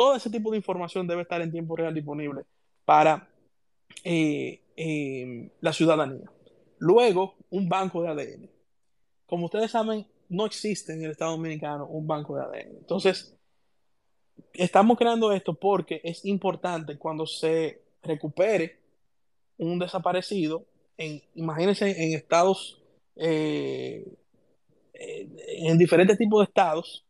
todo 0.02 0.16
ese 0.16 0.30
tipo 0.30 0.50
de 0.50 0.56
información 0.56 1.06
debe 1.06 1.23
estar 1.23 1.40
en 1.40 1.52
tiempo 1.52 1.76
real 1.76 1.94
disponible 1.94 2.42
para 2.85 3.28
eh, 4.02 4.61
eh, 4.76 5.52
la 5.61 5.73
ciudadanía. 5.73 6.28
Luego, 6.78 7.37
un 7.50 7.68
banco 7.68 8.02
de 8.02 8.09
ADN. 8.09 8.50
Como 9.26 9.44
ustedes 9.44 9.71
saben, 9.71 10.04
no 10.28 10.44
existe 10.44 10.92
en 10.92 11.04
el 11.04 11.12
Estado 11.12 11.30
Dominicano 11.30 11.87
un 11.87 12.04
banco 12.04 12.35
de 12.35 12.42
ADN. 12.42 12.78
Entonces, 12.78 13.38
estamos 14.54 14.99
creando 14.99 15.30
esto 15.30 15.54
porque 15.54 16.00
es 16.02 16.25
importante 16.25 16.99
cuando 16.99 17.25
se 17.25 17.80
recupere 18.02 18.80
un 19.56 19.78
desaparecido, 19.78 20.66
en, 20.97 21.23
imagínense 21.37 21.88
en 21.90 22.14
estados, 22.14 22.82
eh, 23.14 24.04
en 24.94 25.78
diferentes 25.78 26.18
tipos 26.18 26.40
de 26.40 26.47
estados, 26.47 27.06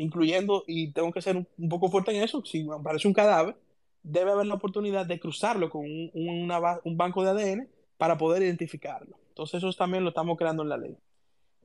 incluyendo, 0.00 0.64
y 0.66 0.92
tengo 0.92 1.12
que 1.12 1.20
ser 1.20 1.36
un, 1.36 1.68
poco 1.68 1.90
fuerte 1.90 2.16
en 2.16 2.22
eso, 2.22 2.42
si 2.44 2.66
aparece 2.70 3.06
un 3.06 3.14
cadáver, 3.14 3.56
debe 4.02 4.30
haber 4.30 4.46
la 4.46 4.54
oportunidad 4.54 5.04
de 5.04 5.20
cruzarlo 5.20 5.68
con 5.68 5.84
un, 5.84 6.96
banco 6.96 7.22
de 7.22 7.30
ADN 7.30 7.68
para 7.98 8.16
poder 8.16 8.42
identificarlo. 8.42 9.16
Entonces 9.28 9.62
eso 9.62 9.72
también 9.74 10.02
lo 10.02 10.08
estamos 10.08 10.38
creando 10.38 10.62
en 10.62 10.70
la 10.70 10.78
ley. 10.78 10.96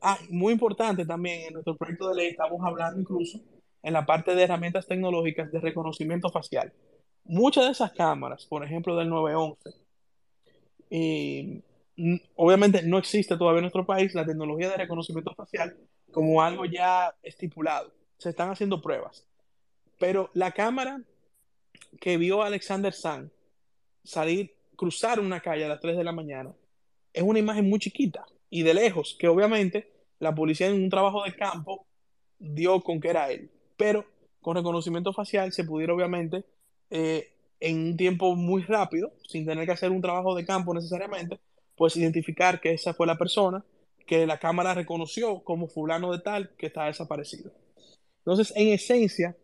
Ah, 0.01 0.17
muy 0.29 0.53
importante 0.53 1.05
también, 1.05 1.47
en 1.47 1.53
nuestro 1.53 1.77
proyecto 1.77 2.09
de 2.09 2.15
ley 2.15 2.27
estamos 2.27 2.59
hablando 2.61 2.99
incluso 2.99 3.39
en 3.81 3.93
la 3.93 4.05
parte 4.05 4.35
de 4.35 4.43
herramientas 4.43 4.85
tecnológicas 4.85 5.51
de 5.51 5.59
reconocimiento 5.59 6.29
facial. 6.29 6.73
Muchas 7.23 7.65
de 7.65 7.71
esas 7.71 7.93
cámaras, 7.93 8.45
por 8.45 8.65
ejemplo 8.65 8.97
del 8.97 9.09
911, 9.09 9.69
y, 10.89 11.63
obviamente 12.35 12.83
no 12.83 12.97
existe 12.97 13.37
todavía 13.37 13.59
en 13.59 13.63
nuestro 13.63 13.85
país 13.85 14.13
la 14.13 14.25
tecnología 14.25 14.69
de 14.69 14.77
reconocimiento 14.77 15.33
facial 15.33 15.77
como 16.11 16.41
algo 16.41 16.65
ya 16.65 17.15
estipulado. 17.23 17.93
Se 18.17 18.29
están 18.29 18.49
haciendo 18.49 18.81
pruebas. 18.81 19.25
Pero 19.99 20.29
la 20.33 20.51
cámara 20.51 21.01
que 21.99 22.17
vio 22.17 22.41
a 22.41 22.47
Alexander 22.47 22.93
San 22.93 23.31
salir, 24.03 24.53
cruzar 24.75 25.19
una 25.19 25.39
calle 25.39 25.65
a 25.65 25.69
las 25.69 25.79
3 25.79 25.97
de 25.97 26.03
la 26.03 26.11
mañana, 26.11 26.53
es 27.13 27.23
una 27.23 27.39
imagen 27.39 27.69
muy 27.69 27.79
chiquita 27.79 28.25
y 28.49 28.63
de 28.63 28.73
lejos, 28.73 29.15
que 29.19 29.27
obviamente 29.27 29.89
la 30.19 30.35
policía 30.35 30.67
en 30.67 30.75
un 30.75 30.89
trabajo 30.89 31.23
de 31.23 31.35
campo 31.35 31.85
dio 32.39 32.81
con 32.81 32.99
que 32.99 33.09
era 33.09 33.31
él. 33.31 33.49
Pero 33.77 34.05
con 34.41 34.55
reconocimiento 34.55 35.13
facial 35.13 35.51
se 35.53 35.63
pudiera 35.63 35.93
obviamente 35.93 36.43
eh, 36.89 37.31
en 37.59 37.79
un 37.79 37.97
tiempo 37.97 38.35
muy 38.35 38.63
rápido, 38.63 39.13
sin 39.27 39.45
tener 39.45 39.65
que 39.65 39.71
hacer 39.71 39.91
un 39.91 40.01
trabajo 40.01 40.35
de 40.35 40.45
campo 40.45 40.73
necesariamente, 40.73 41.39
pues 41.75 41.95
identificar 41.97 42.61
que 42.61 42.73
esa 42.73 42.93
fue 42.93 43.07
la 43.07 43.17
persona 43.17 43.63
que 44.05 44.27
la 44.27 44.37
cámara 44.37 44.73
reconoció 44.73 45.39
como 45.43 45.67
fulano 45.67 46.11
de 46.11 46.19
tal 46.19 46.51
que 46.57 46.67
está 46.67 46.85
desaparecido. 46.85 47.51
Entonces, 48.25 48.53
en 48.55 48.69
esencia, 48.69 49.37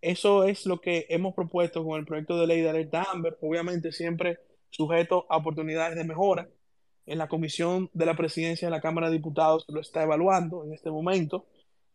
eso 0.00 0.44
es 0.44 0.64
lo 0.64 0.80
que 0.80 1.06
hemos 1.08 1.34
propuesto 1.34 1.84
con 1.84 1.98
el 1.98 2.06
proyecto 2.06 2.38
de 2.38 2.46
ley 2.46 2.60
de 2.60 2.70
alerta 2.70 3.06
Amber, 3.12 3.36
obviamente 3.40 3.90
siempre 3.90 4.38
sujeto 4.70 5.26
a 5.28 5.38
oportunidades 5.38 5.96
de 5.96 6.04
mejora. 6.04 6.48
En 7.06 7.18
la 7.18 7.26
comisión 7.28 7.90
de 7.94 8.06
la 8.06 8.16
presidencia 8.16 8.68
de 8.68 8.70
la 8.70 8.80
Cámara 8.80 9.08
de 9.08 9.16
Diputados 9.16 9.64
lo 9.68 9.80
está 9.80 10.04
evaluando 10.04 10.64
en 10.64 10.72
este 10.72 10.90
momento. 10.90 11.46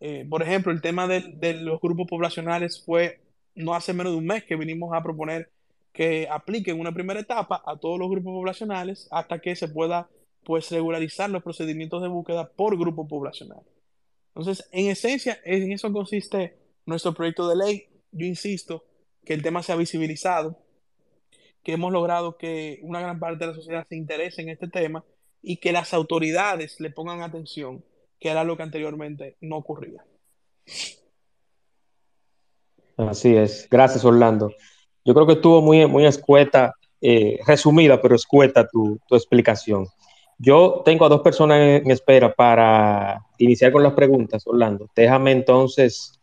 Eh, 0.01 0.25
por 0.29 0.41
ejemplo, 0.41 0.73
el 0.73 0.81
tema 0.81 1.07
de, 1.07 1.21
de, 1.21 1.53
los 1.53 1.79
grupos 1.79 2.07
poblacionales 2.09 2.83
fue 2.83 3.21
no 3.55 3.73
hace 3.73 3.93
menos 3.93 4.11
de 4.11 4.17
un 4.17 4.25
mes 4.25 4.43
que 4.43 4.57
vinimos 4.57 4.93
a 4.93 5.01
proponer 5.03 5.49
que 5.93 6.27
apliquen 6.29 6.79
una 6.79 6.91
primera 6.91 7.19
etapa 7.21 7.63
a 7.65 7.77
todos 7.77 7.99
los 7.99 8.09
grupos 8.09 8.33
poblacionales 8.33 9.07
hasta 9.11 9.39
que 9.39 9.55
se 9.55 9.69
pueda 9.69 10.09
pues 10.43 10.69
regularizar 10.71 11.29
los 11.29 11.43
procedimientos 11.43 12.01
de 12.01 12.09
búsqueda 12.09 12.49
por 12.49 12.77
grupo 12.77 13.07
poblacional. 13.07 13.61
Entonces, 14.35 14.67
en 14.71 14.87
esencia, 14.87 15.39
en 15.45 15.71
eso 15.71 15.91
consiste 15.91 16.57
nuestro 16.85 17.13
proyecto 17.13 17.47
de 17.47 17.55
ley 17.55 17.87
yo 18.13 18.25
insisto 18.25 18.85
que 19.25 19.33
el 19.33 19.41
tema 19.41 19.63
se 19.63 19.75
visibilizado, 19.75 20.59
que 21.63 21.73
hemos 21.73 21.91
logrado 21.91 22.37
que 22.37 22.79
una 22.83 22.99
gran 22.99 23.19
parte 23.19 23.39
de 23.39 23.51
la 23.51 23.55
sociedad 23.55 23.87
se 23.87 23.95
interese 23.95 24.41
en 24.41 24.49
este 24.49 24.67
tema 24.67 25.03
y 25.41 25.57
que 25.57 25.71
las 25.71 25.93
autoridades 25.93 26.79
le 26.79 26.89
pongan 26.89 27.21
atención, 27.21 27.83
que 28.19 28.29
era 28.29 28.43
lo 28.43 28.55
que 28.55 28.63
anteriormente 28.63 29.37
no 29.41 29.57
ocurría. 29.57 30.05
Así 32.97 33.35
es. 33.35 33.67
Gracias, 33.69 34.05
Orlando. 34.05 34.53
Yo 35.03 35.13
creo 35.13 35.25
que 35.25 35.33
estuvo 35.33 35.61
muy, 35.61 35.85
muy 35.87 36.05
escueta, 36.05 36.75
eh, 37.01 37.39
resumida, 37.45 38.01
pero 38.01 38.15
escueta 38.15 38.67
tu, 38.67 38.99
tu, 39.07 39.15
explicación. 39.15 39.87
Yo 40.45 40.81
tengo 40.83 41.05
a 41.05 41.09
dos 41.09 41.21
personas 41.21 41.81
en 41.81 41.89
espera 41.89 42.33
para 42.33 43.25
iniciar 43.37 43.71
con 43.71 43.81
las 43.81 43.93
preguntas, 43.93 44.43
Orlando. 44.45 44.89
Déjame 44.93 45.31
entonces 45.31 46.19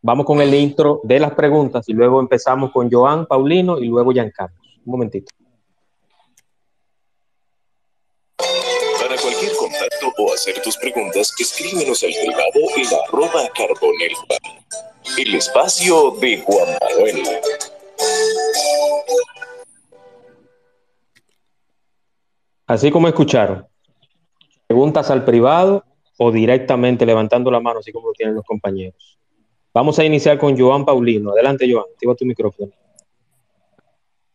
Vamos 0.00 0.26
con 0.26 0.40
el 0.40 0.54
intro 0.54 1.00
de 1.02 1.18
las 1.18 1.32
preguntas 1.32 1.88
y 1.88 1.92
luego 1.92 2.20
empezamos 2.20 2.70
con 2.70 2.88
Joan, 2.90 3.26
Paulino 3.26 3.78
y 3.78 3.86
luego 3.86 4.12
Giancarlo. 4.12 4.56
Un 4.84 4.92
momentito. 4.92 5.32
Para 8.36 9.16
cualquier 9.20 9.52
contacto 9.56 10.12
o 10.18 10.32
hacer 10.32 10.62
tus 10.62 10.76
preguntas, 10.76 11.32
escríbenos 11.38 12.02
al 12.04 12.10
privado 12.10 12.60
en 12.76 12.86
arroba 13.08 13.48
carbonel. 13.54 14.12
El 15.18 15.34
espacio 15.34 16.12
de 16.12 16.42
Juan 16.42 16.78
Manuel. 16.80 17.22
Así 22.68 22.90
como 22.90 23.08
escucharon, 23.08 23.66
preguntas 24.66 25.10
al 25.10 25.24
privado 25.24 25.84
o 26.18 26.30
directamente 26.30 27.06
levantando 27.06 27.50
la 27.50 27.60
mano, 27.60 27.78
así 27.78 27.92
como 27.92 28.08
lo 28.08 28.12
tienen 28.12 28.34
los 28.34 28.44
compañeros. 28.44 29.18
Vamos 29.72 29.98
a 29.98 30.04
iniciar 30.04 30.36
con 30.36 30.58
Joan 30.58 30.84
Paulino. 30.84 31.30
Adelante, 31.30 31.66
Joan. 31.70 31.86
Activa 31.90 32.14
tu 32.14 32.26
micrófono. 32.26 32.70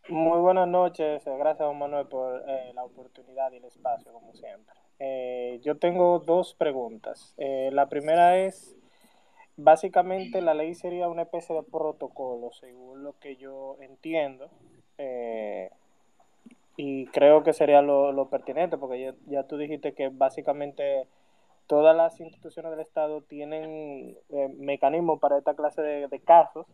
Muy 0.09 0.39
buenas 0.39 0.67
noches. 0.67 1.23
Gracias, 1.23 1.67
Juan 1.67 1.77
Manuel, 1.77 2.07
por 2.07 2.43
eh, 2.47 2.71
la 2.73 2.83
oportunidad 2.83 3.51
y 3.51 3.57
el 3.57 3.65
espacio, 3.65 4.11
como 4.11 4.33
siempre. 4.33 4.73
Eh, 4.97 5.59
yo 5.61 5.77
tengo 5.77 6.17
dos 6.17 6.55
preguntas. 6.55 7.35
Eh, 7.37 7.69
la 7.71 7.87
primera 7.87 8.39
es, 8.39 8.75
básicamente 9.57 10.41
la 10.41 10.55
ley 10.55 10.73
sería 10.73 11.07
una 11.07 11.21
especie 11.21 11.55
de 11.55 11.61
protocolo, 11.61 12.51
según 12.51 13.03
lo 13.03 13.13
que 13.19 13.35
yo 13.35 13.77
entiendo. 13.79 14.49
Y 16.75 17.05
creo 17.07 17.43
que 17.43 17.53
sería 17.53 17.81
lo, 17.81 18.29
pertinente, 18.29 18.77
porque 18.77 19.01
ya, 19.01 19.13
ya, 19.27 19.43
tú 19.43 19.57
dijiste 19.57 19.93
que 19.93 20.09
básicamente 20.09 21.07
todas 21.67 21.95
las 21.95 22.19
instituciones 22.19 22.71
del 22.71 22.81
Estado 22.81 23.21
tienen 23.21 24.17
eh, 24.29 24.47
mecanismos 24.57 25.19
para 25.19 25.37
esta 25.37 25.53
clase 25.53 25.81
de, 25.81 26.19
casos. 26.19 26.65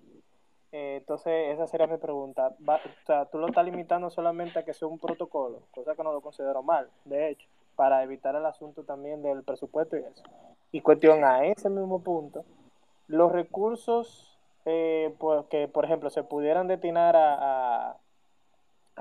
Eh, 0.72 0.98
entonces, 1.00 1.54
esa 1.54 1.68
sería 1.68 1.88
mi 1.88 1.98
pregunta. 1.98 2.56
o 2.66 3.06
sea, 3.06 3.26
tú 3.26 3.40
lo 3.40 3.48
estás 3.48 3.66
limitando 3.66 4.10
solamente 4.10 4.60
a 4.60 4.66
que 4.66 4.74
sea 4.74 4.88
un 4.88 5.00
protocolo, 5.00 5.64
cosa 5.72 5.96
que 5.96 6.04
no 6.04 6.14
lo 6.14 6.22
considero 6.22 6.64
mal, 6.64 6.90
de 7.06 7.30
hecho, 7.30 7.48
para 7.76 8.04
evitar 8.04 8.36
el 8.36 8.46
asunto 8.46 8.84
también 8.84 9.22
del 9.22 9.44
presupuesto 9.44 9.98
y 9.98 10.02
eso. 10.02 10.24
Y 10.72 10.82
cuestión 10.82 11.24
a 11.24 11.46
ese 11.46 11.70
mismo 11.70 12.02
punto, 12.04 12.46
los 13.08 13.32
recursos 13.32 14.38
eh, 14.66 15.16
pues, 15.18 15.46
que, 15.48 15.68
por 15.68 15.86
ejemplo, 15.86 16.10
se 16.10 16.24
pudieran 16.24 16.68
destinar 16.68 17.16
a, 17.16 17.90
a, 17.90 17.98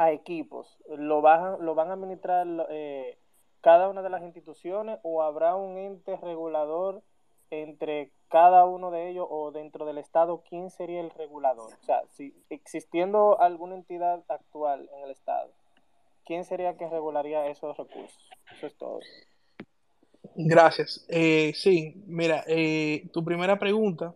equipos, 0.06 0.78
¿lo, 0.96 1.20
van, 1.20 1.64
lo 1.64 1.74
van 1.74 1.90
a 1.90 1.94
administrar 1.94 2.46
eh, 2.70 3.18
cada 3.60 3.88
una 3.88 4.02
de 4.02 4.10
las 4.10 4.22
instituciones 4.22 4.98
o 5.02 5.22
habrá 5.22 5.56
un 5.56 5.76
ente 5.76 6.16
regulador 6.16 7.02
entre 7.50 8.12
cada 8.28 8.64
uno 8.66 8.90
de 8.90 9.10
ellos 9.10 9.26
o 9.28 9.50
dentro 9.52 9.86
del 9.86 9.98
Estado, 9.98 10.42
¿quién 10.48 10.70
sería 10.70 11.00
el 11.00 11.10
regulador? 11.10 11.72
O 11.72 11.84
sea, 11.84 12.02
si 12.08 12.34
existiendo 12.50 13.40
alguna 13.40 13.74
entidad 13.74 14.22
actual 14.28 14.88
en 14.92 15.04
el 15.04 15.10
Estado, 15.10 15.50
¿quién 16.24 16.44
sería 16.44 16.76
que 16.76 16.88
regularía 16.88 17.46
esos 17.46 17.76
recursos? 17.76 18.30
Eso 18.52 18.66
es 18.66 18.76
todo. 18.76 19.00
Gracias. 20.34 21.06
Eh, 21.08 21.52
sí, 21.54 22.02
mira, 22.06 22.44
eh, 22.46 23.08
tu 23.12 23.24
primera 23.24 23.58
pregunta 23.58 24.14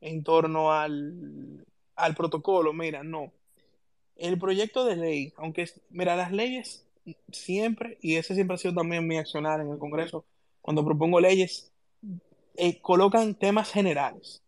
en 0.00 0.22
torno 0.22 0.72
al, 0.72 1.64
al 1.96 2.14
protocolo, 2.14 2.72
mira, 2.72 3.02
no. 3.02 3.32
El 4.20 4.38
proyecto 4.38 4.84
de 4.84 4.96
ley, 4.96 5.32
aunque, 5.38 5.64
mira, 5.88 6.14
las 6.14 6.30
leyes 6.30 6.86
siempre, 7.32 7.96
y 8.02 8.16
ese 8.16 8.34
siempre 8.34 8.54
ha 8.54 8.58
sido 8.58 8.74
también 8.74 9.06
mi 9.06 9.16
accionar 9.16 9.62
en 9.62 9.70
el 9.70 9.78
Congreso, 9.78 10.26
cuando 10.60 10.84
propongo 10.84 11.20
leyes, 11.20 11.72
eh, 12.56 12.82
colocan 12.82 13.34
temas 13.34 13.72
generales. 13.72 14.42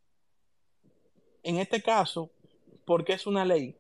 En 1.43 1.57
este 1.57 1.83
caso, 1.83 2.31
¿por 2.85 3.03
qué 3.07 3.15
es 3.15 3.27
una 3.27 3.47
ley? 3.47 3.75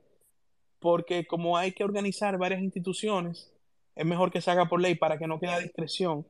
Porque 0.80 1.26
como 1.26 1.58
hay 1.58 1.72
que 1.72 1.84
organizar 1.84 2.38
varias 2.38 2.62
instituciones, 2.62 3.52
es 3.94 4.06
mejor 4.06 4.32
que 4.32 4.40
se 4.40 4.50
haga 4.50 4.70
por 4.70 4.80
ley 4.80 4.94
para 4.94 5.18
que 5.18 5.26
no 5.26 5.38
quede 5.38 5.62
discreción 5.62 6.26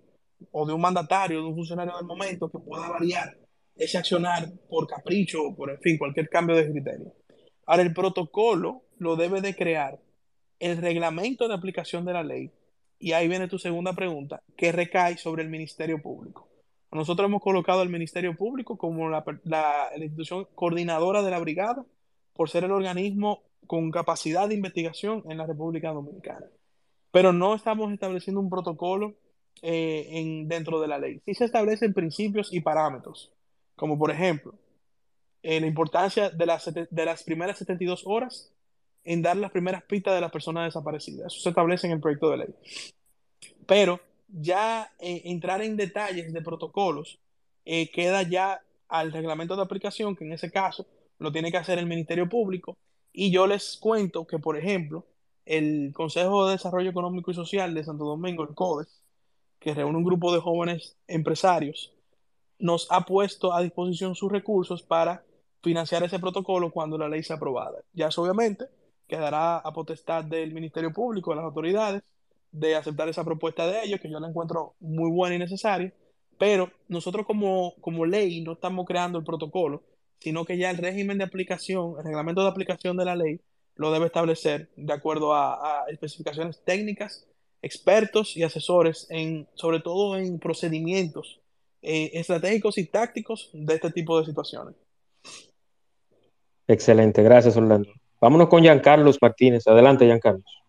o 0.50 0.66
de 0.66 0.72
un 0.72 0.80
mandatario, 0.80 1.40
de 1.40 1.46
un 1.46 1.54
funcionario 1.54 1.96
del 1.96 2.06
momento 2.06 2.50
que 2.50 2.58
pueda 2.58 2.88
variar 2.88 3.38
ese 3.76 3.96
accionar 3.96 4.50
por 4.68 4.88
capricho 4.88 5.40
o 5.44 5.54
por, 5.54 5.70
en 5.70 5.78
fin, 5.78 5.96
cualquier 5.96 6.28
cambio 6.28 6.56
de 6.56 6.68
criterio. 6.68 7.14
Ahora, 7.66 7.82
el 7.82 7.94
protocolo 7.94 8.82
lo 8.98 9.16
debe 9.16 9.40
de 9.40 9.54
crear 9.54 9.98
el 10.58 10.78
reglamento 10.78 11.48
de 11.48 11.54
aplicación 11.54 12.04
de 12.04 12.12
la 12.12 12.22
ley, 12.22 12.50
y 12.98 13.12
ahí 13.12 13.26
viene 13.26 13.48
tu 13.48 13.58
segunda 13.58 13.94
pregunta, 13.94 14.42
que 14.56 14.70
recae 14.70 15.16
sobre 15.16 15.42
el 15.42 15.48
Ministerio 15.48 16.00
Público. 16.00 16.48
Nosotros 16.92 17.26
hemos 17.26 17.42
colocado 17.42 17.80
al 17.80 17.88
Ministerio 17.88 18.36
Público 18.36 18.76
como 18.76 19.08
la, 19.08 19.24
la, 19.44 19.90
institución 19.96 20.46
coordinadora 20.54 21.22
de 21.22 21.30
la 21.30 21.38
brigada 21.38 21.84
por 22.34 22.50
ser 22.50 22.64
el 22.64 22.70
organismo 22.70 23.42
con 23.66 23.90
capacidad 23.90 24.48
de 24.48 24.54
investigación 24.54 25.24
en 25.28 25.38
la 25.38 25.46
República 25.46 25.90
Dominicana. 25.90 26.46
Pero 27.10 27.32
no 27.32 27.54
estamos 27.54 27.92
estableciendo 27.92 28.40
un 28.40 28.50
protocolo 28.50 29.14
eh, 29.62 30.06
en, 30.10 30.48
dentro 30.48 30.80
de 30.80 30.88
la 30.88 30.98
ley. 30.98 31.20
Sí 31.24 31.34
se 31.34 31.46
establecen 31.46 31.94
principios 31.94 32.52
y 32.52 32.60
parámetros, 32.60 33.32
como 33.74 33.98
por 33.98 34.10
ejemplo, 34.10 34.54
eh, 35.42 35.60
la 35.60 35.66
importancia 35.66 36.30
de 36.30 36.46
las, 36.46 36.72
de 36.72 37.04
las 37.04 37.22
primeras 37.24 37.58
72 37.58 38.02
horas 38.06 38.52
en 39.04 39.22
dar 39.22 39.36
las 39.36 39.50
primeras 39.50 39.82
pistas 39.82 40.14
de 40.14 40.20
las 40.20 40.30
personas 40.30 40.66
desaparecidas. 40.66 41.32
Eso 41.32 41.42
se 41.42 41.48
establece 41.48 41.86
en 41.86 41.94
el 41.94 42.00
proyecto 42.00 42.30
de 42.30 42.36
ley. 42.38 42.54
Pero 43.66 44.00
ya 44.28 44.90
eh, 45.00 45.22
entrar 45.24 45.62
en 45.62 45.76
detalles 45.76 46.32
de 46.32 46.42
protocolos 46.42 47.18
eh, 47.64 47.90
queda 47.90 48.22
ya 48.22 48.60
al 48.88 49.12
reglamento 49.12 49.56
de 49.56 49.62
aplicación, 49.62 50.16
que 50.16 50.24
en 50.24 50.32
ese 50.32 50.50
caso 50.50 50.86
lo 51.18 51.32
tiene 51.32 51.50
que 51.50 51.58
hacer 51.58 51.78
el 51.78 51.86
Ministerio 51.86 52.28
Público. 52.28 52.76
Y 53.12 53.30
yo 53.30 53.46
les 53.46 53.76
cuento 53.76 54.26
que, 54.26 54.38
por 54.38 54.56
ejemplo, 54.56 55.04
el 55.44 55.92
Consejo 55.94 56.46
de 56.46 56.52
Desarrollo 56.52 56.90
Económico 56.90 57.30
y 57.30 57.34
Social 57.34 57.74
de 57.74 57.84
Santo 57.84 58.04
Domingo, 58.04 58.42
el 58.42 58.54
CODES, 58.54 59.02
que 59.58 59.74
reúne 59.74 59.98
un 59.98 60.04
grupo 60.04 60.32
de 60.32 60.40
jóvenes 60.40 60.96
empresarios, 61.06 61.92
nos 62.58 62.86
ha 62.90 63.02
puesto 63.02 63.52
a 63.52 63.62
disposición 63.62 64.14
sus 64.14 64.30
recursos 64.30 64.82
para 64.82 65.24
financiar 65.62 66.02
ese 66.02 66.18
protocolo 66.18 66.70
cuando 66.70 66.98
la 66.98 67.08
ley 67.08 67.22
sea 67.22 67.36
aprobada. 67.36 67.78
Ya 67.92 68.08
es 68.08 68.18
obviamente 68.18 68.66
quedará 69.12 69.58
a 69.58 69.72
potestad 69.72 70.24
del 70.24 70.54
Ministerio 70.54 70.90
Público, 70.90 71.30
de 71.30 71.36
las 71.36 71.44
autoridades, 71.44 72.02
de 72.50 72.76
aceptar 72.76 73.08
esa 73.10 73.24
propuesta 73.24 73.66
de 73.66 73.84
ellos, 73.84 74.00
que 74.00 74.10
yo 74.10 74.18
la 74.18 74.28
encuentro 74.28 74.74
muy 74.80 75.10
buena 75.10 75.36
y 75.36 75.38
necesaria, 75.38 75.92
pero 76.38 76.70
nosotros 76.88 77.26
como, 77.26 77.74
como 77.80 78.06
ley 78.06 78.40
no 78.42 78.52
estamos 78.52 78.86
creando 78.86 79.18
el 79.18 79.24
protocolo, 79.24 79.82
sino 80.18 80.44
que 80.46 80.56
ya 80.56 80.70
el 80.70 80.78
régimen 80.78 81.18
de 81.18 81.24
aplicación, 81.24 81.94
el 81.98 82.04
reglamento 82.04 82.42
de 82.42 82.48
aplicación 82.48 82.96
de 82.96 83.04
la 83.04 83.16
ley, 83.16 83.40
lo 83.74 83.90
debe 83.92 84.06
establecer 84.06 84.70
de 84.76 84.92
acuerdo 84.92 85.34
a, 85.34 85.84
especificaciones 85.88 86.62
técnicas, 86.64 87.26
expertos 87.60 88.36
y 88.36 88.42
asesores, 88.42 89.06
en, 89.10 89.46
sobre 89.54 89.80
todo 89.80 90.16
en 90.16 90.38
procedimientos 90.38 91.40
eh, 91.82 92.10
estratégicos 92.14 92.78
y 92.78 92.86
tácticos 92.86 93.50
de 93.52 93.74
este 93.74 93.90
tipo 93.90 94.18
de 94.18 94.26
situaciones. 94.26 94.74
Excelente, 96.72 97.22
gracias 97.22 97.54
Orlando. 97.58 97.90
Vámonos 98.18 98.48
con 98.48 98.62
Giancarlos 98.62 99.18
Martínez. 99.20 99.66
Adelante, 99.66 100.06
Giancarlos. 100.06 100.62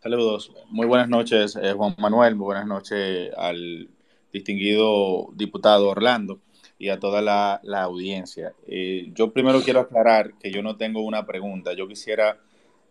Saludos. 0.00 0.52
Muy 0.68 0.86
buenas 0.86 1.08
noches, 1.08 1.56
eh, 1.56 1.72
Juan 1.72 1.96
Manuel. 1.98 2.36
Muy 2.36 2.44
buenas 2.44 2.66
noches 2.66 3.32
al 3.36 3.88
distinguido 4.32 5.28
diputado 5.32 5.88
Orlando 5.88 6.38
y 6.78 6.90
a 6.90 7.00
toda 7.00 7.20
la, 7.20 7.82
audiencia. 7.82 8.52
Eh, 8.68 9.10
yo 9.12 9.32
primero 9.32 9.60
quiero 9.60 9.80
aclarar 9.80 10.34
que 10.38 10.52
yo 10.52 10.62
no 10.62 10.76
tengo 10.76 11.00
una 11.00 11.26
pregunta. 11.26 11.72
Yo 11.72 11.88
quisiera 11.88 12.38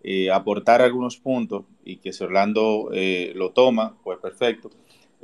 eh, 0.03 0.29
aportar 0.29 0.81
algunos 0.81 1.15
puntos 1.15 1.63
y 1.85 1.97
que 1.97 2.11
si 2.11 2.25
Orlando 2.25 2.89
lo 3.35 3.51
toma, 3.51 3.95
pues 4.03 4.19
perfecto. 4.19 4.69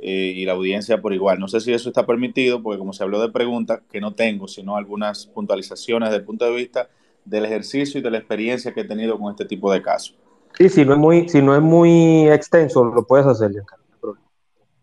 Y 0.02 0.44
la 0.44 0.52
audiencia 0.52 1.00
por 1.00 1.12
igual. 1.12 1.38
No 1.38 1.48
sé 1.48 1.60
si 1.60 1.72
eso 1.72 1.88
está 1.90 2.06
permitido, 2.06 2.62
porque 2.62 2.78
como 2.78 2.92
se 2.92 3.02
habló 3.02 3.20
de 3.20 3.30
preguntas, 3.30 3.80
que 3.90 4.00
no 4.00 4.14
tengo, 4.14 4.48
sino 4.48 4.76
algunas 4.76 5.26
puntualizaciones 5.26 6.08
desde 6.08 6.20
el 6.20 6.24
punto 6.24 6.44
de 6.46 6.54
vista 6.56 6.88
del 7.24 7.44
ejercicio 7.44 8.00
y 8.00 8.02
de 8.02 8.10
la 8.10 8.18
experiencia 8.18 8.72
que 8.72 8.80
he 8.80 8.84
tenido 8.84 9.18
con 9.18 9.30
este 9.30 9.44
tipo 9.44 9.72
de 9.72 9.82
casos. 9.82 10.16
Sí, 10.58 10.68
si 10.68 10.84
no 10.84 10.92
es 10.94 10.98
muy, 10.98 11.28
si 11.28 11.40
no 11.42 11.54
es 11.54 11.62
muy 11.62 12.28
extenso, 12.28 12.84
lo 12.84 13.06
puedes 13.06 13.26
hacer, 13.26 13.50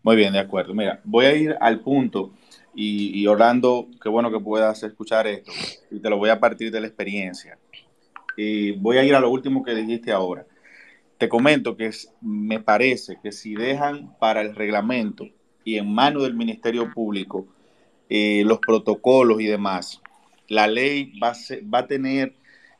Muy 0.02 0.16
bien, 0.16 0.32
de 0.32 0.38
acuerdo. 0.38 0.74
Mira, 0.74 1.00
voy 1.04 1.26
a 1.26 1.34
ir 1.34 1.56
al 1.60 1.80
punto 1.80 2.32
y, 2.74 3.26
Orlando, 3.26 3.88
qué 4.00 4.08
bueno 4.08 4.30
que 4.30 4.38
puedas 4.38 4.82
escuchar 4.84 5.26
esto 5.26 5.50
y 5.90 5.98
te 5.98 6.08
lo 6.08 6.16
voy 6.16 6.30
a 6.30 6.38
partir 6.38 6.70
de 6.70 6.80
la 6.80 6.86
experiencia. 6.86 7.58
Y 8.36 8.72
voy 8.72 8.98
a 8.98 9.04
ir 9.04 9.16
a 9.16 9.20
lo 9.20 9.30
último 9.30 9.64
que 9.64 9.74
dijiste 9.74 10.12
ahora. 10.12 10.46
Te 11.18 11.28
comento 11.28 11.76
que 11.76 11.90
me 12.20 12.60
parece 12.60 13.18
que 13.20 13.32
si 13.32 13.56
dejan 13.56 14.16
para 14.20 14.40
el 14.40 14.54
reglamento 14.54 15.26
y 15.64 15.76
en 15.76 15.92
manos 15.92 16.22
del 16.22 16.34
Ministerio 16.34 16.92
Público 16.94 17.46
eh, 18.08 18.44
los 18.46 18.60
protocolos 18.60 19.40
y 19.40 19.46
demás, 19.46 20.00
la 20.46 20.68
ley 20.68 21.18
va 21.18 21.30
a, 21.30 21.36
va 21.74 21.80
a 21.80 21.86
tener 21.88 22.34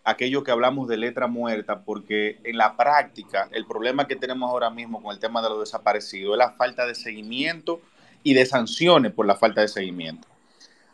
aquello 0.04 0.44
que 0.44 0.52
hablamos 0.52 0.88
de 0.88 0.96
letra 0.96 1.26
muerta, 1.26 1.84
porque 1.84 2.38
en 2.44 2.56
la 2.56 2.76
práctica 2.76 3.48
el 3.52 3.66
problema 3.66 4.06
que 4.06 4.14
tenemos 4.14 4.48
ahora 4.48 4.70
mismo 4.70 5.02
con 5.02 5.12
el 5.12 5.18
tema 5.18 5.42
de 5.42 5.48
los 5.48 5.60
desaparecidos 5.60 6.34
es 6.34 6.38
la 6.38 6.52
falta 6.52 6.86
de 6.86 6.94
seguimiento 6.94 7.80
y 8.22 8.34
de 8.34 8.46
sanciones 8.46 9.12
por 9.12 9.26
la 9.26 9.34
falta 9.34 9.62
de 9.62 9.68
seguimiento. 9.68 10.28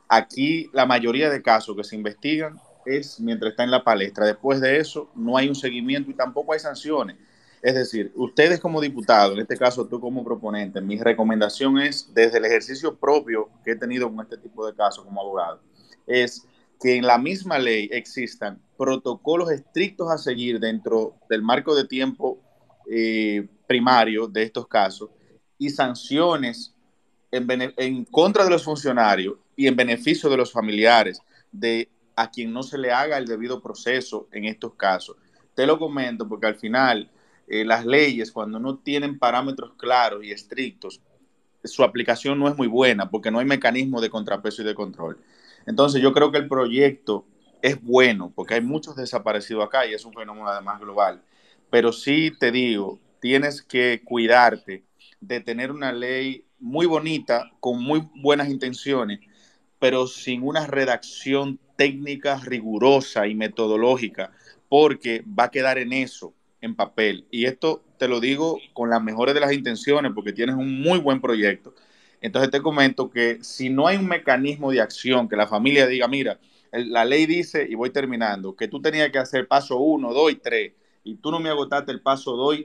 Aquí 0.08 0.70
la 0.72 0.86
mayoría 0.86 1.28
de 1.28 1.42
casos 1.42 1.76
que 1.76 1.84
se 1.84 1.94
investigan 1.94 2.58
es 2.86 3.20
mientras 3.20 3.50
está 3.50 3.64
en 3.64 3.70
la 3.70 3.84
palestra. 3.84 4.26
Después 4.26 4.60
de 4.60 4.78
eso 4.78 5.10
no 5.14 5.36
hay 5.36 5.48
un 5.48 5.54
seguimiento 5.54 6.10
y 6.10 6.14
tampoco 6.14 6.54
hay 6.54 6.60
sanciones. 6.60 7.16
Es 7.64 7.74
decir, 7.74 8.12
ustedes 8.14 8.60
como 8.60 8.78
diputados, 8.78 9.32
en 9.32 9.40
este 9.40 9.56
caso 9.56 9.86
tú 9.86 9.98
como 9.98 10.22
proponente, 10.22 10.82
mi 10.82 10.98
recomendación 10.98 11.78
es, 11.78 12.12
desde 12.12 12.36
el 12.36 12.44
ejercicio 12.44 12.94
propio 12.94 13.48
que 13.64 13.70
he 13.70 13.76
tenido 13.76 14.14
con 14.14 14.20
este 14.20 14.36
tipo 14.36 14.66
de 14.66 14.74
casos 14.74 15.02
como 15.02 15.18
abogado, 15.22 15.62
es 16.06 16.46
que 16.78 16.94
en 16.96 17.06
la 17.06 17.16
misma 17.16 17.58
ley 17.58 17.88
existan 17.90 18.60
protocolos 18.76 19.50
estrictos 19.50 20.10
a 20.10 20.18
seguir 20.18 20.60
dentro 20.60 21.14
del 21.30 21.40
marco 21.40 21.74
de 21.74 21.86
tiempo 21.86 22.38
eh, 22.86 23.48
primario 23.66 24.26
de 24.26 24.42
estos 24.42 24.68
casos 24.68 25.08
y 25.56 25.70
sanciones 25.70 26.74
en, 27.30 27.72
en, 27.78 28.04
contra 28.04 28.44
de 28.44 28.50
los 28.50 28.62
funcionarios 28.62 29.36
y 29.56 29.68
en 29.68 29.74
beneficio 29.74 30.28
de 30.28 30.36
los 30.36 30.52
familiares 30.52 31.18
de 31.50 31.88
a 32.14 32.30
quien 32.30 32.52
no 32.52 32.62
se 32.62 32.76
le 32.76 32.92
haga 32.92 33.16
el 33.16 33.24
debido 33.24 33.62
proceso 33.62 34.28
en 34.32 34.44
estos 34.44 34.74
casos. 34.74 35.16
Te 35.54 35.66
lo 35.66 35.78
comento 35.78 36.28
porque 36.28 36.48
al 36.48 36.56
final 36.56 37.10
eh, 37.46 37.64
las 37.64 37.84
leyes 37.84 38.32
cuando 38.32 38.58
no 38.58 38.78
tienen 38.78 39.18
parámetros 39.18 39.74
claros 39.76 40.24
y 40.24 40.30
estrictos, 40.30 41.00
su 41.64 41.82
aplicación 41.82 42.38
no 42.38 42.48
es 42.48 42.56
muy 42.56 42.66
buena 42.66 43.10
porque 43.10 43.30
no 43.30 43.38
hay 43.38 43.46
mecanismo 43.46 44.00
de 44.00 44.10
contrapeso 44.10 44.62
y 44.62 44.64
de 44.64 44.74
control. 44.74 45.18
Entonces 45.66 46.02
yo 46.02 46.12
creo 46.12 46.30
que 46.30 46.38
el 46.38 46.48
proyecto 46.48 47.26
es 47.62 47.82
bueno 47.82 48.32
porque 48.34 48.54
hay 48.54 48.60
muchos 48.60 48.96
desaparecidos 48.96 49.64
acá 49.64 49.86
y 49.86 49.94
es 49.94 50.04
un 50.04 50.12
fenómeno 50.12 50.48
además 50.48 50.80
global. 50.80 51.22
Pero 51.70 51.92
sí 51.92 52.30
te 52.38 52.52
digo, 52.52 53.00
tienes 53.20 53.62
que 53.62 54.02
cuidarte 54.04 54.84
de 55.20 55.40
tener 55.40 55.72
una 55.72 55.92
ley 55.92 56.44
muy 56.58 56.86
bonita, 56.86 57.50
con 57.60 57.82
muy 57.82 58.08
buenas 58.16 58.48
intenciones, 58.48 59.20
pero 59.78 60.06
sin 60.06 60.42
una 60.42 60.66
redacción 60.66 61.58
técnica 61.76 62.40
rigurosa 62.44 63.26
y 63.26 63.34
metodológica, 63.34 64.32
porque 64.68 65.24
va 65.26 65.44
a 65.44 65.50
quedar 65.50 65.78
en 65.78 65.92
eso, 65.92 66.34
en 66.64 66.74
papel. 66.74 67.26
Y 67.30 67.44
esto 67.44 67.82
te 67.98 68.08
lo 68.08 68.20
digo 68.20 68.58
con 68.72 68.90
las 68.90 69.02
mejores 69.02 69.34
de 69.34 69.40
las 69.40 69.52
intenciones, 69.52 70.12
porque 70.14 70.32
tienes 70.32 70.56
un 70.56 70.80
muy 70.80 70.98
buen 70.98 71.20
proyecto, 71.20 71.74
entonces 72.20 72.50
te 72.50 72.62
comento 72.62 73.10
que 73.10 73.38
si 73.42 73.68
no 73.68 73.86
hay 73.86 73.98
un 73.98 74.06
mecanismo 74.06 74.72
de 74.72 74.80
acción 74.80 75.28
que 75.28 75.36
la 75.36 75.46
familia 75.46 75.86
diga, 75.86 76.08
mira, 76.08 76.38
la 76.72 77.04
ley 77.04 77.26
dice, 77.26 77.66
y 77.68 77.74
voy 77.74 77.90
terminando, 77.90 78.56
que 78.56 78.66
tú 78.66 78.80
tenías 78.80 79.10
que 79.10 79.18
hacer 79.18 79.46
paso 79.46 79.76
uno, 79.76 80.12
dos 80.12 80.32
y 80.32 80.36
tres, 80.36 80.72
y 81.04 81.16
tú 81.16 81.30
no 81.30 81.38
me 81.38 81.50
agotaste 81.50 81.92
el 81.92 82.00
paso 82.00 82.34
dos, 82.34 82.56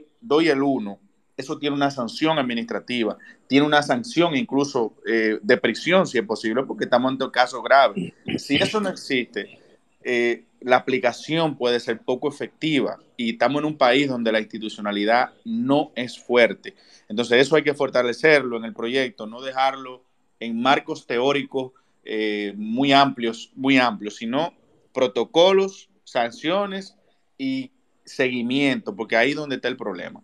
y 0.42 0.48
el 0.48 0.62
uno, 0.62 0.98
eso 1.36 1.58
tiene 1.58 1.76
una 1.76 1.90
sanción 1.90 2.38
administrativa, 2.38 3.18
tiene 3.46 3.66
una 3.66 3.82
sanción 3.82 4.34
incluso 4.34 4.94
eh, 5.06 5.38
de 5.42 5.56
prisión, 5.58 6.06
si 6.06 6.16
es 6.16 6.24
posible, 6.24 6.62
porque 6.64 6.84
estamos 6.84 7.12
en 7.12 7.22
un 7.22 7.30
caso 7.30 7.62
grave. 7.62 8.14
Si 8.38 8.56
eso 8.56 8.80
no 8.80 8.88
existe, 8.88 9.58
eh, 10.02 10.44
la 10.60 10.76
aplicación 10.76 11.56
puede 11.56 11.80
ser 11.80 12.00
poco 12.00 12.28
efectiva 12.28 12.98
y 13.16 13.32
estamos 13.32 13.60
en 13.60 13.66
un 13.66 13.78
país 13.78 14.08
donde 14.08 14.32
la 14.32 14.40
institucionalidad 14.40 15.32
no 15.44 15.92
es 15.94 16.18
fuerte. 16.18 16.74
Entonces 17.08 17.40
eso 17.40 17.56
hay 17.56 17.62
que 17.62 17.74
fortalecerlo 17.74 18.56
en 18.58 18.64
el 18.64 18.74
proyecto, 18.74 19.26
no 19.26 19.40
dejarlo 19.40 20.04
en 20.38 20.60
marcos 20.60 21.06
teóricos 21.06 21.72
eh, 22.04 22.54
muy 22.56 22.92
amplios, 22.92 23.52
muy 23.54 23.78
amplios, 23.78 24.16
sino 24.16 24.54
protocolos, 24.92 25.88
sanciones 26.04 26.96
y 27.38 27.72
seguimiento, 28.04 28.94
porque 28.96 29.16
ahí 29.16 29.30
es 29.30 29.36
donde 29.36 29.56
está 29.56 29.68
el 29.68 29.76
problema. 29.76 30.22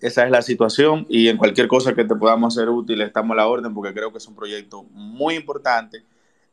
Esa 0.00 0.24
es 0.24 0.30
la 0.30 0.40
situación 0.40 1.06
y 1.10 1.28
en 1.28 1.36
cualquier 1.36 1.68
cosa 1.68 1.94
que 1.94 2.04
te 2.04 2.14
podamos 2.14 2.56
hacer 2.56 2.70
útil 2.70 3.02
estamos 3.02 3.32
a 3.34 3.36
la 3.36 3.48
orden 3.48 3.74
porque 3.74 3.92
creo 3.92 4.10
que 4.10 4.18
es 4.18 4.26
un 4.26 4.34
proyecto 4.34 4.84
muy 4.84 5.34
importante, 5.34 6.04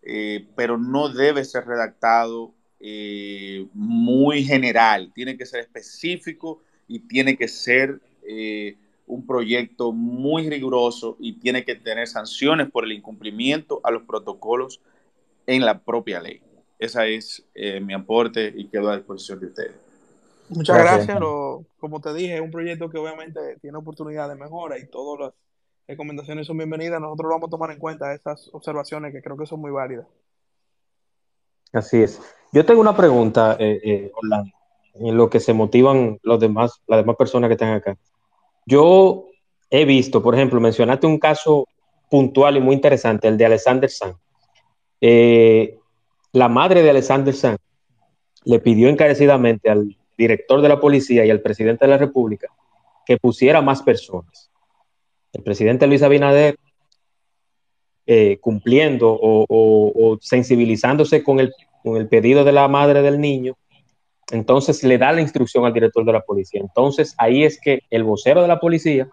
eh, 0.02 0.46
pero 0.56 0.78
no 0.78 1.08
debe 1.08 1.46
ser 1.46 1.66
redactado 1.66 2.54
eh, 2.80 3.68
muy 3.74 4.44
general, 4.44 5.12
tiene 5.14 5.38
que 5.38 5.46
ser 5.46 5.62
específico 5.62 6.62
y 6.88 7.00
tiene 7.00 7.38
que 7.38 7.48
ser 7.48 8.00
eh, 8.28 8.78
un 9.06 9.26
proyecto 9.26 9.92
muy 9.92 10.50
riguroso 10.50 11.18
y 11.20 11.34
tiene 11.40 11.64
que 11.64 11.76
tener 11.76 12.08
sanciones 12.08 12.70
por 12.70 12.84
el 12.84 12.92
incumplimiento 12.92 13.80
a 13.84 13.92
los 13.92 14.04
protocolos 14.04 14.82
en 15.46 15.66
la 15.66 15.80
propia 15.80 16.20
ley. 16.20 16.42
Esa 16.80 17.08
es 17.08 17.44
mi 17.82 17.94
aporte 17.94 18.54
y 18.56 18.68
quedo 18.68 18.92
a 18.92 18.98
disposición 18.98 19.40
de 19.40 19.48
ustedes. 19.48 19.88
Muchas 20.50 20.78
gracias. 20.78 21.20
como 21.80 22.00
te 22.00 22.14
dije, 22.14 22.36
es 22.36 22.42
un 22.42 22.52
proyecto 22.52 22.90
que 22.90 22.98
obviamente 22.98 23.58
tiene 23.62 23.78
oportunidad 23.78 24.30
de 24.30 24.36
mejora 24.36 24.78
y 24.80 24.88
todas 24.88 25.20
las 25.20 25.34
recomendaciones 25.88 26.48
son 26.48 26.58
bienvenidas. 26.58 27.02
Nosotros 27.02 27.30
vamos 27.30 27.48
a 27.48 27.52
tomar 27.52 27.72
en 27.72 27.80
cuenta 27.80 28.14
estas 28.14 28.50
observaciones 28.54 29.14
que 29.14 29.22
creo 29.22 29.38
que 29.38 29.46
son 29.46 29.60
muy 29.60 29.72
válidas. 29.72 30.08
Así 31.74 32.02
es. 32.02 32.22
Yo 32.52 32.66
tengo 32.66 32.82
una 32.82 32.96
pregunta, 32.96 33.58
eh, 33.60 33.80
eh, 33.84 34.12
Orlando, 34.16 34.52
en 34.96 35.18
lo 35.18 35.30
que 35.30 35.40
se 35.40 35.54
motivan 35.54 36.20
los 36.24 36.40
demás, 36.40 36.82
las 36.88 37.00
demás 37.00 37.16
personas 37.16 37.50
que 37.50 37.54
están 37.54 37.74
acá. 37.74 37.98
Yo 38.66 39.26
he 39.70 39.86
visto, 39.86 40.22
por 40.24 40.36
ejemplo, 40.36 40.60
mencionaste 40.60 41.08
un 41.08 41.20
caso 41.20 41.68
puntual 42.10 42.58
y 42.58 42.62
muy 42.62 42.76
interesante, 42.76 43.28
el 43.28 43.38
de 43.38 43.46
Alexander 43.46 43.90
Sanz. 43.90 44.16
Eh, 45.02 45.78
la 46.32 46.48
madre 46.48 46.82
de 46.82 46.90
Alexander 46.90 47.34
Sanz 47.34 47.60
le 48.46 48.60
pidió 48.60 48.90
encarecidamente 48.90 49.70
al 49.70 49.96
director 50.18 50.62
de 50.62 50.70
la 50.70 50.80
policía 50.80 51.26
y 51.26 51.30
al 51.30 51.42
presidente 51.42 51.86
de 51.86 51.92
la 51.92 51.98
República 51.98 52.48
que 53.06 53.18
pusiera 53.18 53.62
más 53.62 53.82
personas. 53.82 54.50
El 55.32 55.44
presidente 55.44 55.88
Luis 55.88 56.02
Abinader, 56.02 56.58
eh, 58.06 58.38
cumpliendo 58.40 59.18
o, 59.20 60.18
sensibilizándose 60.22 61.24
con 61.24 61.40
el, 61.40 61.54
con 61.88 61.98
el 61.98 62.08
pedido 62.08 62.44
de 62.44 62.52
la 62.52 62.68
madre 62.68 63.02
del 63.02 63.20
niño, 63.20 63.56
entonces 64.32 64.84
le 64.84 64.98
da 64.98 65.12
la 65.14 65.22
instrucción 65.22 65.66
al 65.66 65.74
director 65.74 66.06
de 66.06 66.14
la 66.14 66.22
policía. 66.22 66.60
Entonces 66.62 67.16
ahí 67.18 67.44
es 67.44 67.60
que 67.60 67.82
el 67.90 68.04
vocero 68.04 68.42
de 68.42 68.48
la 68.48 68.60
policía, 68.60 69.10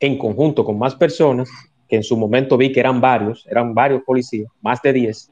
en 0.00 0.16
conjunto 0.16 0.64
con 0.64 0.78
más 0.78 0.94
personas, 0.94 1.50
que 1.88 1.96
en 1.96 2.02
su 2.02 2.16
momento 2.16 2.56
vi 2.56 2.72
que 2.72 2.80
eran 2.80 3.00
varios, 3.00 3.46
eran 3.46 3.74
varios 3.74 4.02
policías, 4.02 4.50
más 4.60 4.80
de 4.82 4.92
10, 4.92 5.30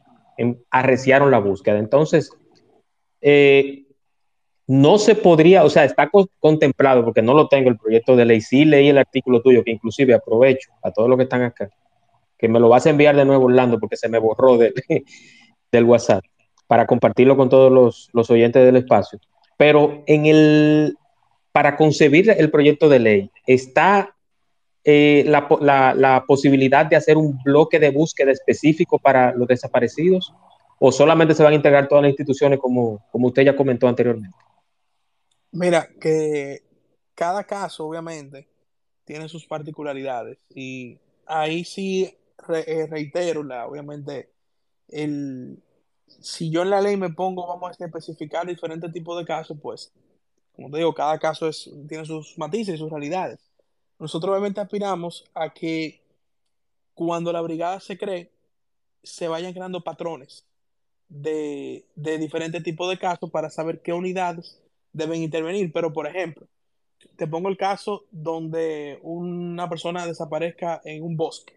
arreciaron 0.71 1.31
la 1.31 1.39
búsqueda. 1.39 1.79
Entonces, 1.79 2.31
eh, 3.21 3.85
no 4.67 4.99
se 4.99 5.15
podría, 5.15 5.65
o 5.65 5.71
sea, 5.71 5.85
está 5.85 6.11
contemplado, 6.41 7.05
porque 7.05 7.23
no 7.23 7.35
lo 7.35 7.49
tengo 7.49 7.71
el 7.71 7.79
proyecto 7.79 8.17
de 8.17 8.25
ley, 8.25 8.41
sí 8.41 8.65
leí 8.65 8.89
el 8.89 8.99
artículo 8.99 9.41
tuyo, 9.41 9.63
que 9.63 9.71
inclusive 9.71 10.15
aprovecho 10.15 10.71
a 10.83 10.91
todos 10.91 11.09
los 11.09 11.17
que 11.17 11.25
están 11.25 11.43
acá, 11.43 11.71
que 12.37 12.49
me 12.49 12.59
lo 12.59 12.69
vas 12.69 12.87
a 12.87 12.91
enviar 12.91 13.17
de 13.17 13.25
nuevo, 13.25 13.45
Orlando, 13.45 13.79
porque 13.79 13.97
se 13.97 14.09
me 14.09 14.19
borró 14.19 14.59
del 15.73 15.85
WhatsApp, 15.85 16.25
para 16.67 16.87
compartirlo 16.87 17.37
con 17.37 17.49
todos 17.49 18.09
los, 18.13 18.31
oyentes 18.31 18.65
del 18.65 18.77
espacio. 18.77 19.21
Pero 19.57 20.03
en 20.07 20.27
el, 20.27 20.99
para 21.53 21.77
concebir 21.77 22.31
el 22.31 22.51
proyecto 22.51 22.89
de 22.89 22.99
ley, 22.99 23.31
está 23.47 24.15
eh, 24.85 25.25
la, 25.27 26.25
posibilidad 26.27 26.87
de 26.87 26.97
hacer 26.97 27.17
un 27.17 27.39
bloque 27.43 27.79
de 27.79 27.91
búsqueda 27.91 28.33
específico 28.33 28.99
para 28.99 29.33
los 29.33 29.49
desaparecidos, 29.49 30.35
o 30.79 30.93
solamente 30.93 31.35
se 31.35 31.43
van 31.43 31.53
a 31.53 31.57
integrar 31.57 31.89
todas 31.89 32.03
las 32.03 32.11
instituciones 32.11 32.59
como, 32.59 33.05
como 33.11 33.29
usted 33.29 33.45
ya 33.45 33.57
comentó 33.57 33.89
anteriormente. 33.89 34.37
Mira, 35.53 35.89
que 35.99 36.63
cada 37.15 37.45
caso, 37.45 37.87
obviamente, 37.87 38.47
tiene 39.05 39.29
sus 39.29 39.47
particularidades. 39.47 40.37
Y 40.51 40.99
ahí 41.25 41.65
sí 41.65 42.15
eh, 42.49 42.87
reitero, 42.91 43.43
la, 43.43 43.67
obviamente, 43.67 44.31
el, 44.89 45.63
si 46.07 46.51
yo 46.51 46.63
en 46.63 46.71
la 46.71 46.81
ley 46.81 46.97
me 46.97 47.11
pongo, 47.11 47.47
vamos 47.47 47.81
a 47.81 47.85
especificar 47.85 48.47
diferentes 48.47 48.93
tipos 48.93 49.19
de 49.19 49.25
casos, 49.25 49.57
pues, 49.61 49.93
como 50.55 50.71
te 50.71 50.79
digo, 50.79 50.95
cada 50.95 51.19
caso 51.19 51.49
es, 51.49 51.71
tiene 51.89 52.05
sus 52.05 52.39
matices 52.39 52.75
y 52.75 52.79
sus 52.79 52.91
realidades. 52.91 53.39
Nosotros 53.99 54.31
obviamente 54.31 54.61
aspiramos 54.61 55.25
a 55.35 55.53
que 55.53 56.01
cuando 56.95 57.33
la 57.33 57.41
brigada 57.41 57.81
se 57.81 57.99
cree, 57.99 58.31
se 59.03 59.29
vayan 59.29 59.53
creando 59.53 59.83
patrones 59.83 60.45
de, 61.09 61.85
de 61.95 62.19
diferentes 62.19 62.63
tipos 62.63 62.89
de 62.89 62.99
casos 62.99 63.31
para 63.31 63.51
saber 63.51 63.81
qué 63.83 63.93
unidades 63.93 64.61
deben 64.93 65.23
intervenir. 65.23 65.73
Pero, 65.73 65.93
por 65.93 66.07
ejemplo, 66.07 66.47
te 67.17 67.27
pongo 67.27 67.49
el 67.49 67.57
caso 67.57 68.05
donde 68.11 68.99
una 69.03 69.69
persona 69.69 70.07
desaparezca 70.07 70.81
en 70.85 71.03
un 71.03 71.17
bosque. 71.17 71.55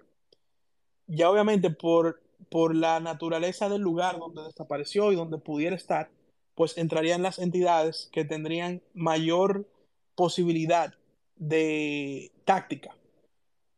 Ya 1.07 1.29
obviamente 1.29 1.69
por, 1.69 2.21
por 2.49 2.75
la 2.75 2.99
naturaleza 2.99 3.69
del 3.69 3.82
lugar 3.82 4.17
donde 4.19 4.43
desapareció 4.43 5.12
y 5.12 5.15
donde 5.15 5.38
pudiera 5.38 5.75
estar, 5.75 6.10
pues 6.56 6.78
entrarían 6.78 7.23
las 7.23 7.39
entidades 7.39 8.10
que 8.12 8.25
tendrían 8.25 8.82
mayor 8.93 9.67
posibilidad 10.15 10.93
de 11.36 12.32
táctica 12.45 12.95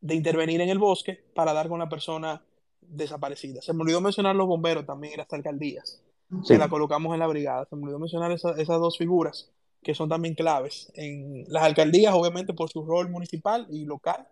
de 0.01 0.15
intervenir 0.15 0.61
en 0.61 0.69
el 0.69 0.79
bosque 0.79 1.23
para 1.35 1.53
dar 1.53 1.69
con 1.69 1.79
la 1.79 1.89
persona 1.89 2.43
desaparecida. 2.81 3.61
Se 3.61 3.73
me 3.73 3.83
olvidó 3.83 4.01
mencionar 4.01 4.35
los 4.35 4.47
bomberos 4.47 4.85
también 4.85 5.13
en 5.13 5.19
las 5.19 5.31
alcaldías 5.31 6.01
que 6.47 6.57
la 6.57 6.69
colocamos 6.69 7.13
en 7.13 7.19
la 7.19 7.27
brigada. 7.27 7.65
Se 7.65 7.75
me 7.75 7.83
olvidó 7.83 7.99
mencionar 7.99 8.31
esas 8.31 8.55
dos 8.67 8.97
figuras 8.97 9.51
que 9.83 9.95
son 9.95 10.09
también 10.09 10.35
claves 10.35 10.91
en 10.95 11.43
las 11.47 11.63
alcaldías, 11.63 12.13
obviamente 12.13 12.53
por 12.53 12.69
su 12.69 12.85
rol 12.85 13.09
municipal 13.09 13.67
y 13.69 13.85
local, 13.85 14.27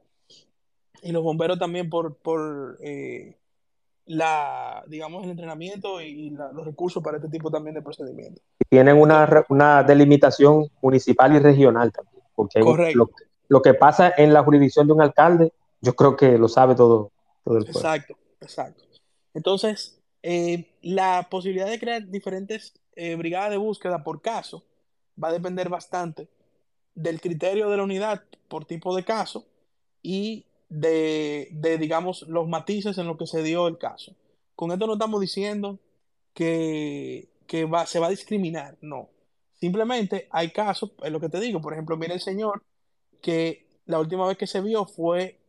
y 1.01 1.11
los 1.11 1.23
bomberos 1.23 1.57
también 1.57 1.89
por, 1.89 2.15
por 2.17 2.77
eh, 2.81 3.35
la, 4.09 4.83
digamos, 4.87 5.23
el 5.23 5.29
entrenamiento 5.29 6.01
y 6.01 6.31
los 6.31 6.65
recursos 6.65 7.03
para 7.03 7.17
este 7.17 7.29
tipo 7.29 7.51
también 7.51 7.75
de 7.75 7.83
procedimientos. 7.83 8.43
Tienen 8.67 8.97
una, 8.97 9.45
una 9.49 9.83
delimitación 9.83 10.67
municipal 10.81 11.35
y 11.35 11.39
regional 11.39 11.91
también, 11.91 12.23
porque 12.33 12.59
lo, 12.59 13.11
lo, 13.47 13.61
que 13.61 13.75
pasa 13.75 14.11
en 14.17 14.33
la 14.33 14.43
jurisdicción 14.43 14.87
de 14.87 14.93
un 14.93 15.03
alcalde, 15.03 15.53
yo 15.81 15.95
creo 15.95 16.15
que 16.15 16.39
lo 16.39 16.47
sabe 16.47 16.73
todo, 16.73 17.11
todo 17.43 17.57
el 17.59 17.65
pueblo. 17.65 17.79
Exacto, 17.81 18.17
exacto. 18.41 18.83
Entonces, 19.35 20.01
eh, 20.23 20.75
la 20.81 21.27
posibilidad 21.29 21.67
de 21.67 21.79
crear 21.79 22.07
diferentes 22.07 22.73
eh, 22.95 23.15
brigadas 23.15 23.51
de 23.51 23.57
búsqueda 23.57 24.03
por 24.03 24.23
caso 24.23 24.63
va 25.23 25.27
a 25.27 25.33
depender 25.33 25.69
bastante 25.69 26.27
del 26.95 27.21
criterio 27.21 27.69
de 27.69 27.77
la 27.77 27.83
unidad 27.83 28.23
por 28.47 28.65
tipo 28.65 28.95
de 28.95 29.03
caso 29.03 29.45
y 30.01 30.47
de, 30.69 31.77
digamos, 31.79 32.23
los 32.27 32.47
matices 32.47 32.97
en 32.97 33.07
lo 33.07 33.17
que 33.17 33.27
se 33.27 33.43
dio 33.43 33.67
el 33.67 33.77
caso. 33.77 34.15
Con 34.55 34.71
esto 34.71 34.87
no 34.87 34.93
estamos 34.93 35.19
diciendo 35.19 35.79
que, 36.33 37.27
va, 37.71 37.85
se 37.85 37.99
va 37.99 38.07
a 38.07 38.11
discriminar, 38.11 38.77
no. 38.81 39.09
Simplemente 39.59 40.27
hay 40.31 40.51
casos, 40.51 40.91
es 41.03 41.11
lo 41.11 41.19
que 41.19 41.29
te 41.29 41.39
digo, 41.39 41.61
por 41.61 41.73
ejemplo, 41.73 41.97
mira 41.97 42.13
el 42.13 42.21
señor 42.21 42.63
que 43.21 43.67
la 43.85 43.99
última 43.99 44.27
vez 44.27 44.37
que 44.37 44.47
se 44.47 44.61
vio 44.61 44.85
fue, 44.85 45.39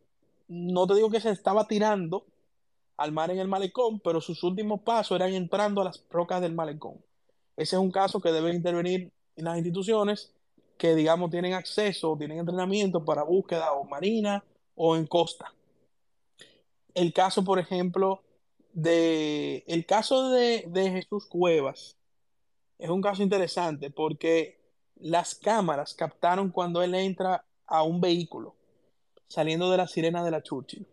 no 0.47 0.87
te 0.87 0.95
digo 0.95 1.09
que 1.09 1.21
se 1.21 1.29
estaba 1.29 1.67
tirando 1.67 2.25
al 2.97 3.11
mar 3.11 3.31
en 3.31 3.39
el 3.39 3.47
malecón, 3.47 3.99
pero 3.99 4.19
sus 4.19 4.43
últimos 4.43 4.81
pasos 4.81 5.15
eran 5.15 5.33
entrando 5.33 5.81
a 5.81 5.85
las 5.85 6.03
rocas 6.09 6.41
del 6.41 6.53
malecón. 6.53 6.95
Ese 7.55 7.75
es 7.75 7.81
un 7.81 7.91
caso 7.91 8.19
que 8.19 8.31
debe 8.31 8.53
intervenir 8.53 9.11
en 9.35 9.45
las 9.45 9.57
instituciones 9.57 10.33
que, 10.77 10.95
digamos, 10.95 11.29
tienen 11.29 11.53
acceso 11.53 12.17
tienen 12.17 12.39
entrenamiento 12.39 13.05
para 13.05 13.23
búsqueda 13.23 13.71
o 13.73 13.85
marina 13.85 14.43
o 14.75 14.95
en 14.95 15.07
costa. 15.07 15.53
El 16.93 17.13
caso, 17.13 17.43
por 17.43 17.59
ejemplo, 17.59 18.21
de 18.73 19.63
el 19.67 19.85
caso 19.85 20.29
de, 20.29 20.65
de 20.67 20.91
Jesús 20.91 21.25
Cuevas 21.25 21.97
es 22.77 22.89
un 22.89 23.01
caso 23.01 23.21
interesante 23.21 23.91
porque 23.91 24.59
las 24.95 25.35
cámaras 25.35 25.93
captaron 25.93 26.49
cuando 26.49 26.81
él 26.81 26.95
entra 26.95 27.45
a 27.65 27.83
un 27.83 28.01
vehículo 28.01 28.55
saliendo 29.27 29.71
de 29.71 29.77
la 29.77 29.87
sirena 29.87 30.23
de 30.23 30.31
la 30.31 30.43
Churchill. 30.43 30.85